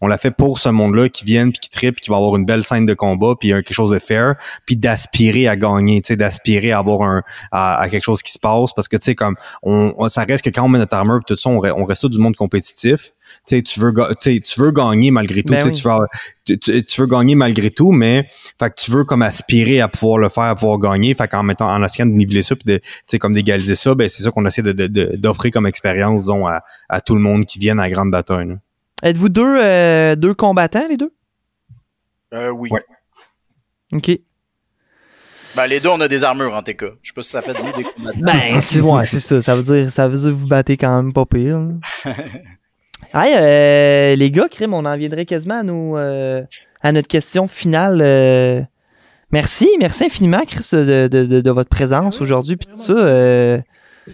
[0.00, 2.36] On l'a fait pour ce monde-là qui viennent, puis qui trippe, puis qui va avoir
[2.36, 4.34] une belle scène de combat, puis quelque chose de fair,
[4.66, 7.22] puis d'aspirer à gagner, tu sais, d'aspirer à avoir un
[7.52, 10.24] à, à quelque chose qui se passe, parce que tu sais comme on, on- ça
[10.24, 12.08] reste que quand on met notre armure, puis tout ça, on, re- on reste tout
[12.08, 13.12] du monde compétitif.
[13.48, 15.52] Tu sais, tu veux, tu veux gagner malgré tout.
[15.52, 15.96] Ben tu sais, oui.
[16.46, 19.22] tu, veux, tu, tu- tu veux gagner malgré tout, mais fait que tu veux comme
[19.22, 21.12] aspirer à pouvoir le faire, à pouvoir gagner.
[21.14, 23.94] Fait qu'en mettant, en essayant de niveler ça, puis de, tu sais, comme d'égaliser ça,
[23.96, 27.14] ben c'est ça qu'on essaie de, de- de- d'offrir comme expérience, disons, à, à tout
[27.16, 28.46] le monde qui vienne à la grande bataille.
[28.48, 28.54] là.
[29.02, 31.12] Êtes-vous deux, euh, deux combattants, les deux?
[32.32, 32.70] Euh, oui.
[32.72, 32.80] Ouais.
[33.92, 34.10] OK.
[35.54, 36.84] Ben, les deux, on a des armures en TK.
[37.02, 38.18] Je sais pas si ça fait de nous des combattants.
[38.20, 39.40] Ben, c'est ouais, c'est ça.
[39.40, 41.60] Ça veut dire, ça veut dire que vous battez quand même pas pire.
[43.14, 46.42] hey, euh, les gars, crime, on en viendrait quasiment à, nos, euh,
[46.82, 48.00] à notre question finale.
[48.02, 48.60] euh,
[49.32, 52.56] Merci, merci infiniment, Chris, de, de, de, de votre présence aujourd'hui.
[52.56, 52.92] Puis tout ça.
[52.92, 53.58] euh,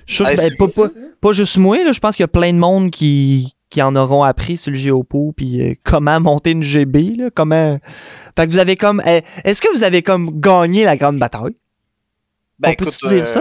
[0.06, 0.86] je suis sûr ben, pas, pas,
[1.20, 3.96] pas juste moi, là, je pense qu'il y a plein de monde qui, qui en
[3.96, 7.78] auront appris sur le Géopo, puis euh, comment monter une GB, là, comment...
[8.36, 9.02] Fait que vous avez comme...
[9.06, 11.56] eh, Est-ce que vous avez comme gagné la grande bataille?
[12.58, 13.40] Ben, On peut-tu écoute, dire ça?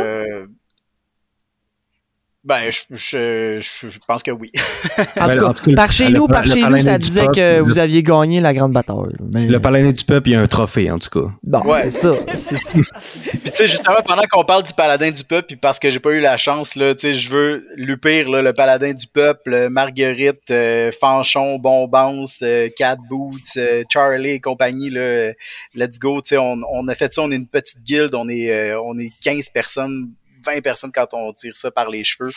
[2.44, 4.52] Ben, je, je, je, je pense que oui.
[5.20, 7.22] En, Ben, tout, cas, en tout cas, par chez nous, par chez nous, ça disait
[7.26, 9.14] peuple, que le- vous aviez gagné la grande bataille.
[9.32, 11.32] Mais, Le paladin du peuple, il y a un trophée, en tout cas.
[11.44, 11.82] Bon, Ouais.
[11.82, 12.16] c'est ça.
[12.36, 12.80] C'est ça.
[13.32, 16.00] Puis tu sais, justement, pendant qu'on parle du paladin du peuple, puis parce que j'ai
[16.00, 19.54] pas eu la chance, là, tu sais, je veux lupir là, le paladin du peuple,
[19.54, 25.34] euh, Marguerite, euh, Fanchon, Bombance, euh, Cat Boots, euh, Charlie et compagnie, là, euh,
[25.76, 28.28] let's go, tu sais, on, on a fait ça, on est une petite guilde, on
[28.30, 30.10] est, euh, on est 15 personnes,
[30.46, 32.32] 20 personnes quand on tire ça par les cheveux.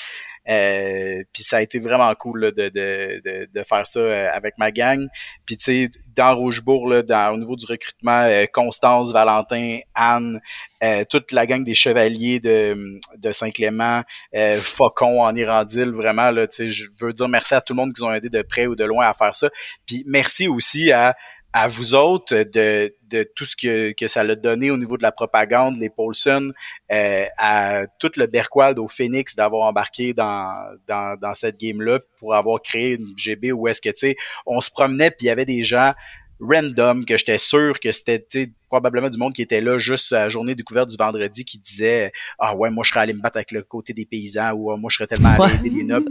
[0.48, 4.28] Euh, puis ça a été vraiment cool là, de, de, de, de faire ça euh,
[4.32, 5.08] avec ma gang.
[5.46, 10.40] Puis tu sais, dans Rochebourg, là, au niveau du recrutement, euh, Constance, Valentin, Anne,
[10.82, 14.02] euh, toute la gang des chevaliers de, de Saint-Clément,
[14.34, 17.78] euh, Faucon en Irandil, vraiment, là, tu sais, je veux dire merci à tout le
[17.78, 19.48] monde qui nous ont aidé de près ou de loin à faire ça.
[19.86, 21.14] Puis merci aussi à,
[21.56, 25.04] à vous autres de, de tout ce que, que ça l'a donné au niveau de
[25.04, 26.52] la propagande, les Paulson,
[26.90, 30.52] euh, à tout le Berquald au Phoenix d'avoir embarqué dans,
[30.88, 34.16] dans, dans cette game-là pour avoir créé une GB où est-ce que, tu sais,
[34.46, 35.94] on se promenait puis il y avait des gens
[36.40, 40.28] random que j'étais sûr que c'était probablement du monde qui était là juste à la
[40.28, 42.10] journée découverte du vendredi qui disait
[42.40, 44.76] ah ouais moi je serais allé me battre avec le côté des paysans ou Ah,
[44.76, 46.10] moi je serais tellement allé aider les nobles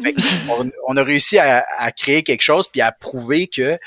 [0.50, 3.78] on, on a réussi à, à créer quelque chose puis à prouver que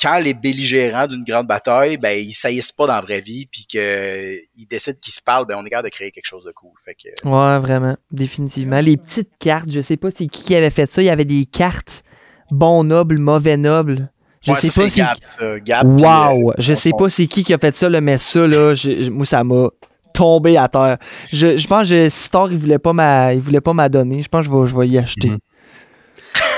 [0.00, 3.66] quand les belligérants d'une grande bataille ben ils saillissent pas dans la vraie vie puis
[3.66, 6.52] que ils décident qu'ils se parlent ben on est capable de créer quelque chose de
[6.52, 7.96] cool fait que Ouais, vraiment.
[8.10, 8.80] Définitivement.
[8.80, 11.00] Les petites cartes, je sais pas c'est qui qui avait fait ça.
[11.02, 12.02] Il y avait des cartes
[12.50, 14.10] bon noble, mauvais noble.
[14.42, 15.00] Je ouais, sais ça, pas c'est si.
[15.00, 15.60] Gap, ça.
[15.60, 16.50] Gap, puis, Wow!
[16.50, 19.02] euh, Je sais pas c'est qui qui a fait ça, là, mais ça, là, je-
[19.02, 19.70] je- moi, ça m'a
[20.14, 20.98] tombé à terre.
[21.32, 24.22] Je, je pense que Star, il voulait pas m'a, il voulait pas m'adonner.
[24.22, 25.30] Je pense que je vais, je vais y acheter.
[25.30, 25.38] Mhm.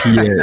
[0.03, 0.43] Puis euh,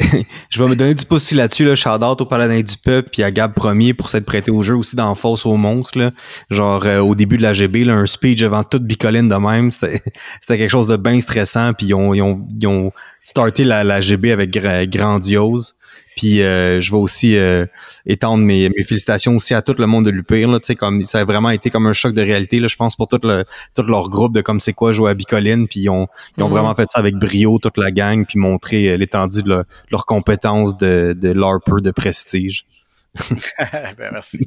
[0.50, 3.10] je vais me donner du pouce aussi là-dessus, là, shout out au Paladin du Peuple
[3.12, 5.98] puis à Gab Premier pour s'être prêté au jeu aussi dans Fosse aux monstres.
[5.98, 6.10] Là.
[6.50, 9.70] Genre euh, au début de la GB, là, un speech devant toute bicoline de même.
[9.72, 11.72] C'était quelque chose de bien stressant.
[11.72, 12.92] Puis ils ont, ils ont, ils ont
[13.24, 15.74] starté la, GB avec gra- grandiose.
[16.20, 17.64] Puis euh, je vais aussi euh,
[18.04, 20.48] étendre mes, mes félicitations aussi à tout le monde de l'UPIR.
[20.50, 22.60] Là, tu sais, comme ça a vraiment été comme un choc de réalité.
[22.60, 25.14] Là, je pense pour tout, le, tout leur groupe de comme c'est quoi jouer à
[25.14, 25.66] Bicoline.
[25.66, 26.52] Puis ils ont, ils ont Mhm.
[26.52, 30.04] vraiment fait ça avec brio, toute la gang, puis montrer euh, l'étendue de, leur- leurs
[30.04, 32.66] compétences de, de LARPer de prestige.
[33.58, 34.46] ben, merci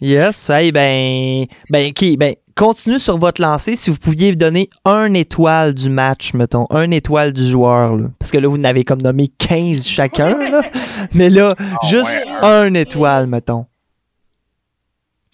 [0.00, 5.12] Yes, hey, ben, ben, qui, ben, continuez sur votre lancée si vous pouviez donner un
[5.14, 8.08] étoile du match, mettons, un étoile du joueur, là.
[8.18, 10.62] Parce que là, vous n'avez comme nommé 15 chacun, là.
[11.14, 11.54] Mais là,
[11.88, 13.66] juste ouais, un étoile, mettons.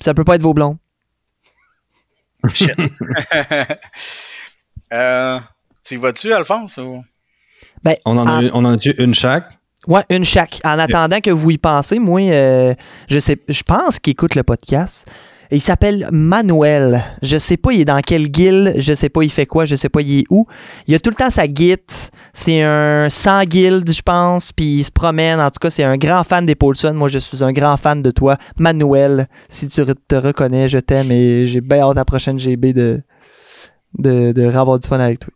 [0.00, 0.78] Ça peut pas être vos blonds.
[2.54, 2.70] Shit.
[4.92, 5.38] euh,
[5.84, 6.78] tu y vas-tu, Alphonse?
[6.78, 7.04] Ou...
[7.82, 9.44] Ben, On en a, en- on en a eu une chaque?
[9.86, 10.60] Ouais, une chaque.
[10.64, 12.74] En attendant que vous y pensez, moi, euh,
[13.08, 15.10] je sais, je pense qu'il écoute le podcast.
[15.52, 17.02] Il s'appelle Manuel.
[17.22, 18.74] Je sais pas, il est dans quelle guilde.
[18.76, 19.64] Je sais pas, il fait quoi.
[19.64, 20.46] Je sais pas, il est où.
[20.86, 21.76] Il a tout le temps sa git.
[22.32, 24.52] C'est un sans guilde, je pense.
[24.52, 25.40] Puis il se promène.
[25.40, 26.94] En tout cas, c'est un grand fan des Paulson.
[26.94, 29.26] Moi, je suis un grand fan de toi, Manuel.
[29.48, 33.02] Si tu te reconnais, je t'aime et j'ai bien hâte à la prochaine GB de,
[33.98, 35.32] de, de avoir du fun avec toi.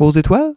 [0.00, 0.54] Aux étoiles?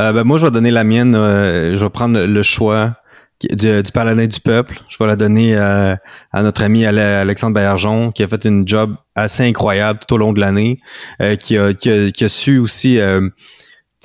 [0.00, 1.14] Euh, ben, moi, je vais donner la mienne.
[1.14, 2.96] euh, je vais prendre le choix
[3.50, 4.80] du, du du peuple.
[4.88, 5.94] Je vais la donner euh,
[6.32, 10.18] à notre ami Ale- Alexandre Bergeon, qui a fait une job assez incroyable tout au
[10.18, 10.80] long de l'année,
[11.20, 13.28] euh, qui, a, su aussi euh,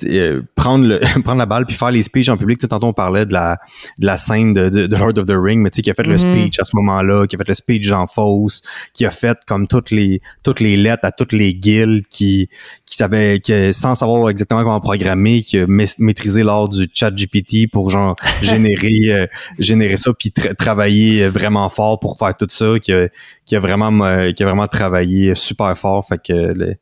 [0.04, 2.58] euh, prendre le prendre la balle puis faire les speeches en public.
[2.68, 3.58] Tantôt on parlait de la
[3.98, 5.94] de la scène de, de, de Lord of the Ring, mais tu sais qui a
[5.94, 6.18] fait le Mhm.
[6.18, 8.62] speech à ce moment-là, qui a fait le speech en fausse,
[8.92, 12.48] qui a fait comme toutes les toutes les lettres à toutes les guildes, qui
[12.86, 17.10] qui savait que sans savoir exactement comment programmer, qui a ma- maîtrisé l'art du chat
[17.10, 19.26] GPT pour genre générer euh,
[19.58, 23.08] générer ça puis tra- travailler vraiment fort pour faire tout ça, qui a,
[23.46, 26.06] qui a vraiment euh, qui a vraiment travaillé super fort.
[26.06, 26.74] Fait que le-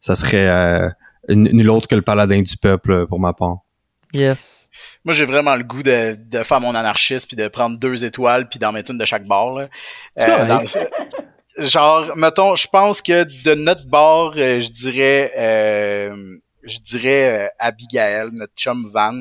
[0.00, 0.88] ça serait euh,
[1.34, 3.58] nul autre que le paladin du peuple euh, pour ma part.
[4.14, 4.68] Yes.
[5.04, 8.48] Moi, j'ai vraiment le goût de, de faire mon anarchiste puis de prendre deux étoiles
[8.48, 9.58] puis d'en mettre une de chaque bord.
[9.58, 9.68] Là.
[10.16, 10.64] C'est Euh, dans-
[11.68, 17.48] genre, mettons, je pense que de notre bord, euh, je dirais, euh, je dirais euh,
[17.60, 19.14] Abigail, notre chum Van,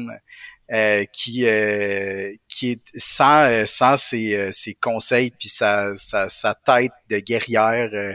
[0.72, 6.92] euh, qui euh, qui est sans sans ses, ses conseils puis sa, sa sa tête
[7.10, 8.14] de guerrière, euh,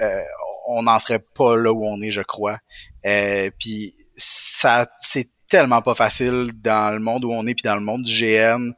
[0.00, 0.20] euh,
[0.68, 2.58] on n'en serait pas là où on est, je crois.
[3.06, 7.74] Euh, puis ça, c'est tellement pas facile dans le monde où on est puis dans
[7.74, 8.72] le monde du GN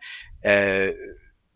[0.47, 0.93] euh,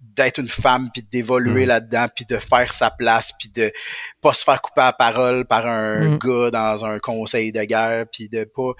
[0.00, 1.68] d'être une femme puis d'évoluer Mm.
[1.68, 3.72] là-dedans puis de faire sa place puis de
[4.20, 6.18] pas se faire couper la parole par un Mm.
[6.18, 8.72] gars dans un conseil de guerre puis de pas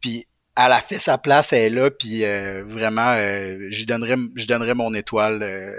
[0.00, 0.26] puis
[0.56, 4.46] elle a fait sa place elle est là puis euh, vraiment euh, je donnerais je
[4.46, 5.72] donnerais mon étoile euh,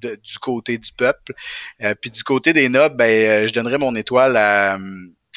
[0.00, 1.34] de- du côté du peuple
[1.82, 3.04] Euh, puis du côté des nobles ben
[3.44, 4.78] euh, je donnerais mon étoile à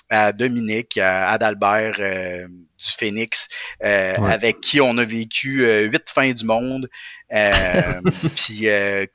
[0.10, 3.48] à Dominique, à Adalbert euh, du Phoenix,
[3.84, 4.32] euh, Ouais.
[4.34, 6.90] avec qui on a vécu euh, huit fins du monde.
[7.32, 8.02] Euh,
[8.36, 9.06] puis euh,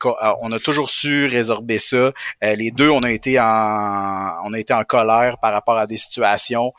[0.41, 1.97] on a toujours su résorber ça.
[2.43, 5.85] Euh, les deux, on a été en on a été en colère par rapport à
[5.87, 6.71] des situations,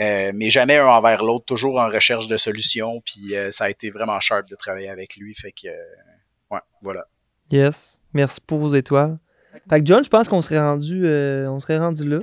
[0.00, 3.00] euh, mais jamais un envers l'autre, toujours en recherche de solutions.
[3.04, 5.34] Puis euh, ça a été vraiment sharp de travailler avec lui.
[5.34, 5.72] Fait que euh,
[6.52, 7.06] ouais, voilà.
[7.50, 7.98] Yes.
[8.12, 9.18] Merci pour vos étoiles.
[9.68, 12.18] Fait que John, je pense qu'on serait rendu, euh, on serait rendu là.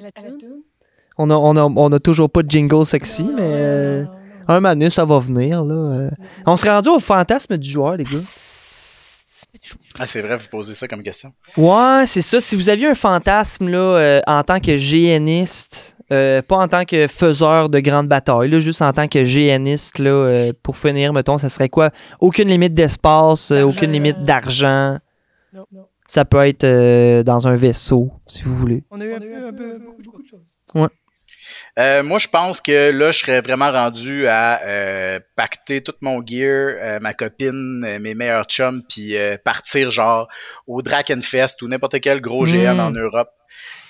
[1.22, 4.06] On a, on, a, on a toujours pas de jingle sexy, mais euh,
[4.48, 5.64] un donné, ça va venir.
[5.64, 6.10] Là, euh.
[6.46, 8.20] On serait rendu au fantasme du joueur, les gars.
[10.00, 11.34] Ah, c'est vrai, vous posez ça comme question.
[11.58, 12.42] Ouais, c'est ça.
[12.42, 16.86] Si vous aviez un fantasme là, euh, en tant que GNiste, euh, pas en tant
[16.86, 21.14] que faiseur de grandes batailles, là, juste en tant que GNiste, là, euh, pour finir,
[21.14, 21.92] mettons, ça serait quoi?
[22.20, 24.98] Aucune limite d'espace, euh, aucune limite d'argent.
[25.54, 25.66] Non.
[26.08, 28.84] Ça peut être euh, dans un vaisseau, si vous voulez.
[28.92, 30.42] On a eu un peu, un peu, beaucoup de choses.
[31.80, 36.22] Euh, moi, je pense que là, je serais vraiment rendu à euh, pacter tout mon
[36.26, 40.28] gear, euh, ma copine, euh, mes meilleurs chums, puis euh, partir genre
[40.68, 42.80] au Drakenfest ou n'importe quel gros GN Mm.
[42.80, 43.30] en Europe.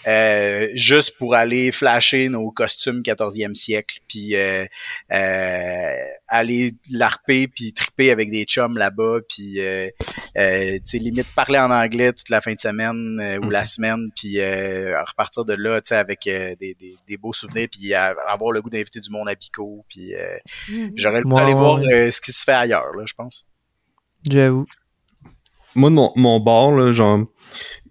[0.07, 4.65] Euh, juste pour aller flasher nos costumes 14e siècle, puis euh,
[5.11, 5.95] euh,
[6.27, 9.89] aller larper, puis triper avec des chums là-bas, puis euh,
[10.37, 13.63] euh, tu sais, limite parler en anglais toute la fin de semaine euh, ou la
[13.65, 17.67] semaine, puis euh, repartir de là, tu sais, avec euh, des, des, des beaux souvenirs,
[17.71, 20.37] puis avoir le goût d'inviter du monde à Bico, puis euh,
[20.95, 23.45] j'aurais le goût d'aller voir euh, ce qui se fait ailleurs, là, je pense.
[24.29, 24.65] J'avoue.
[25.75, 27.25] moi de mon, mon bord là genre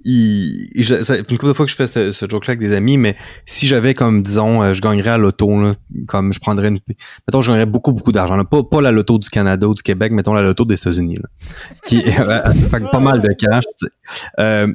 [0.04, 2.60] il, il- fait une couple de fois que je fais ce, ce joke là avec
[2.60, 3.16] des amis mais
[3.46, 5.50] si j'avais comme disons euh, je gagnerais à l'auto
[6.06, 6.78] comme je prendrais une
[7.28, 10.12] mettons je gagnerais beaucoup beaucoup d'argent pas pas la loto du Canada ou du Québec
[10.12, 11.18] mettons la loto des États-Unis
[11.84, 13.64] qui fait que pas mal de cash.
[14.38, 14.72] Euh,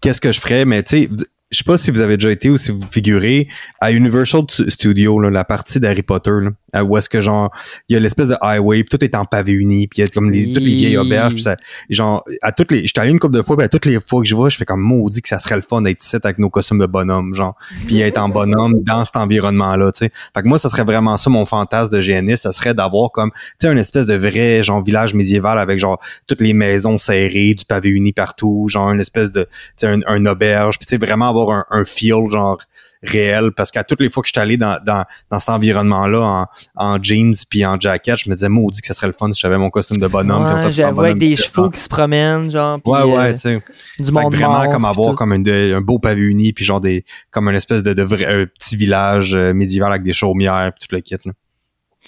[0.00, 0.64] qu'est-ce que je ferais?
[0.64, 1.10] Mais tu sais
[1.50, 3.48] je sais pas si vous avez déjà été ou si vous figurez
[3.80, 7.50] à Universal Studios, là, la partie d'Harry Potter, là, à où est-ce que genre,
[7.88, 10.08] il y a l'espèce de highway, puis tout est en pavé uni, puis il y
[10.08, 11.56] a comme les, toutes les vieilles auberges, puis ça,
[11.90, 14.22] genre, à toutes les, j'étais allé une couple de fois, puis à toutes les fois
[14.22, 16.38] que je vois, je fais comme maudit que ça serait le fun d'être ici avec
[16.38, 20.12] nos costumes de bonhomme, genre, puis être en bonhomme dans cet environnement-là, tu sais.
[20.34, 23.30] Fait que moi, ça serait vraiment ça mon fantasme de géniste, ça serait d'avoir comme,
[23.30, 27.54] tu sais, une espèce de vrai, genre, village médiéval avec genre, toutes les maisons serrées,
[27.54, 30.90] du pavé uni partout, genre, une espèce de, tu sais, un, un auberge, puis tu
[30.90, 32.58] sais, vraiment avoir un, un feel, genre,
[33.02, 36.20] réel, parce qu'à toutes les fois que je suis allé dans, dans, dans cet environnement-là,
[36.20, 36.46] en,
[36.94, 39.40] en jeans puis en jacket, je me disais, maudit que ça serait le fun si
[39.40, 40.44] j'avais mon costume de bonhomme.
[40.48, 42.80] comme ça, J'avoue, avec des de- chevaux qui se promènent, genre.
[42.82, 43.62] puis, Ouais, ouais, euh, tu sais.
[43.98, 46.52] du Fait monde que vraiment mort, comme avoir comme un, de- un beau pavé uni
[46.52, 50.02] puis genre des comme une espèce de, de vrai, un petit village euh, médiéval avec
[50.02, 51.32] des chaumières puis tout le kit là.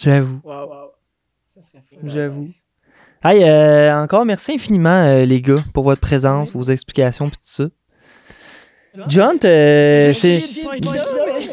[0.03, 0.41] J'avoue.
[0.45, 0.75] Wow, wow.
[1.47, 1.99] Ça serait fou.
[2.09, 2.45] J'avoue.
[3.23, 7.43] Hey, euh, encore merci infiniment, euh, les gars, pour votre présence, vos explications, puis tout
[7.45, 7.65] ça.
[9.07, 10.43] John, euh, c'est.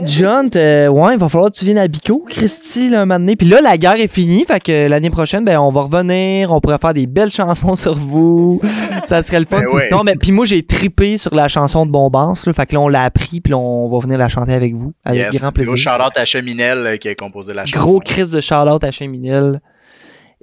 [0.05, 3.19] John, euh, ouais, il va falloir que tu viennes à Bico, Christy, là, un moment
[3.19, 3.35] donné.
[3.35, 6.59] Puis là, la guerre est finie, fait que l'année prochaine, ben, on va revenir, on
[6.59, 8.59] pourrait faire des belles chansons sur vous.
[9.05, 9.59] Ça serait le fun.
[9.61, 9.89] Ben ouais.
[9.91, 12.81] Non, mais puis moi, j'ai tripé sur la chanson de Bombance, là, fait que là,
[12.81, 15.35] on l'a appris, puis là, on va venir la chanter avec vous, avec Yes.
[15.39, 15.77] grand Gros plaisir.
[15.77, 17.85] shout-out à Cheminel euh, qui a composé la chanson.
[17.85, 19.61] Gros crise de Charlotte à Cheminel.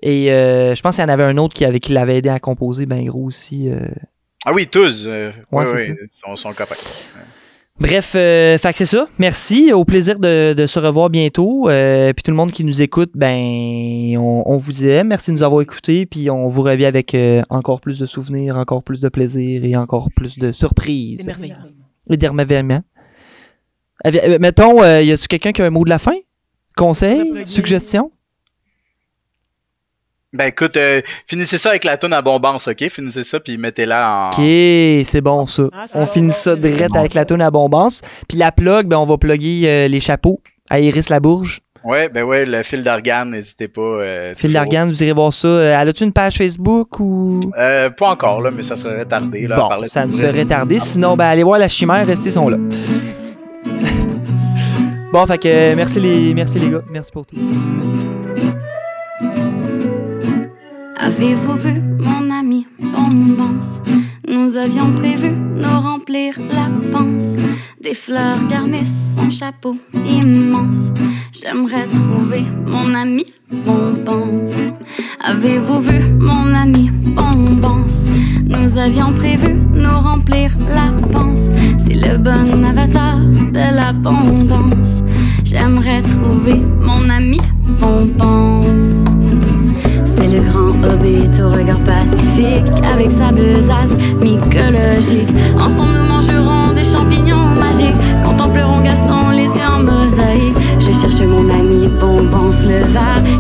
[0.02, 2.28] Et euh, je pense qu'il y en avait un autre qui, avait, qui l'avait aidé
[2.28, 3.68] à composer, ben gros aussi.
[4.44, 5.04] Ah oui, tous.
[5.06, 6.74] euh, Ouais, ouais, c'est ouais, sont, sont copains.
[7.80, 9.08] Bref, euh, fait que c'est ça.
[9.18, 9.72] Merci.
[9.72, 11.68] Au plaisir de, de se revoir bientôt.
[11.68, 13.34] Euh, puis tout le monde qui nous écoute, ben,
[14.16, 15.08] on, on vous aime.
[15.08, 16.06] Merci de nous avoir écoutés.
[16.06, 19.74] Puis on vous revient avec euh, encore plus de souvenirs, encore plus de plaisir et
[19.76, 21.28] encore plus de surprises.
[22.10, 22.82] Et d'émerveillement.
[24.38, 26.16] Mettons, euh, y a-tu quelqu'un qui a un mot de la fin?
[26.76, 27.44] Conseil?
[27.46, 28.12] Suggestion?
[30.36, 32.88] Ben écoute, euh, finissez ça avec la tonne à bombance, ok?
[32.90, 34.28] Finissez ça puis mettez-la en.
[34.30, 34.42] Ok,
[35.04, 35.64] c'est bon ça.
[35.72, 36.98] Ah, On finit ça direct bon.
[36.98, 38.02] avec la tonne à bombance.
[38.28, 40.38] Puis la plug, ben on va plugger euh, les chapeaux
[40.68, 41.60] à Iris Labourge.
[41.84, 43.82] Ouais, ben ouais, le fil d'organe, n'hésitez pas.
[43.82, 44.50] Euh, toujours.
[44.52, 45.48] Largan, vous irez voir ça.
[45.48, 47.38] Euh, Elle a-tu une page Facebook ou?
[47.58, 49.46] Euh, pas encore, là, mais ça serait retardé.
[49.46, 50.16] Là, Bon, ça vrai.
[50.16, 50.78] serait tardé.
[50.78, 52.56] Sinon, ben allez voir la chimère, restez sont là.
[55.12, 56.82] bon, fait que euh, merci les, merci les gars.
[56.90, 57.36] Merci pour tout.
[61.04, 63.82] Avez-vous vu mon ami Bombance
[64.26, 67.36] Nous avions prévu nous remplir la panse.
[67.78, 69.76] Des fleurs garnissent son chapeau
[70.06, 70.92] immense.
[71.30, 74.56] J'aimerais trouver mon ami Bombance.
[75.22, 77.84] Avez-vous vu mon ami Bonbons
[78.42, 81.50] Nous avions prévu nous remplir la panse.
[81.86, 85.02] C'est le bon avatar de l'abondance.
[85.44, 87.40] J'aimerais trouver mon ami
[87.78, 88.62] Bonbons.
[90.16, 95.30] C'est le grand hobbit au regard pacifique avec sa besace mycologique.
[95.58, 100.56] Ensemble nous mangerons des champignons magiques, contemplerons Gaston les yeux en mosaïque.
[100.80, 102.84] Je cherche mon ami Bonbons le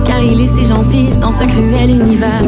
[0.04, 2.42] car il est si gentil dans ce cruel univers.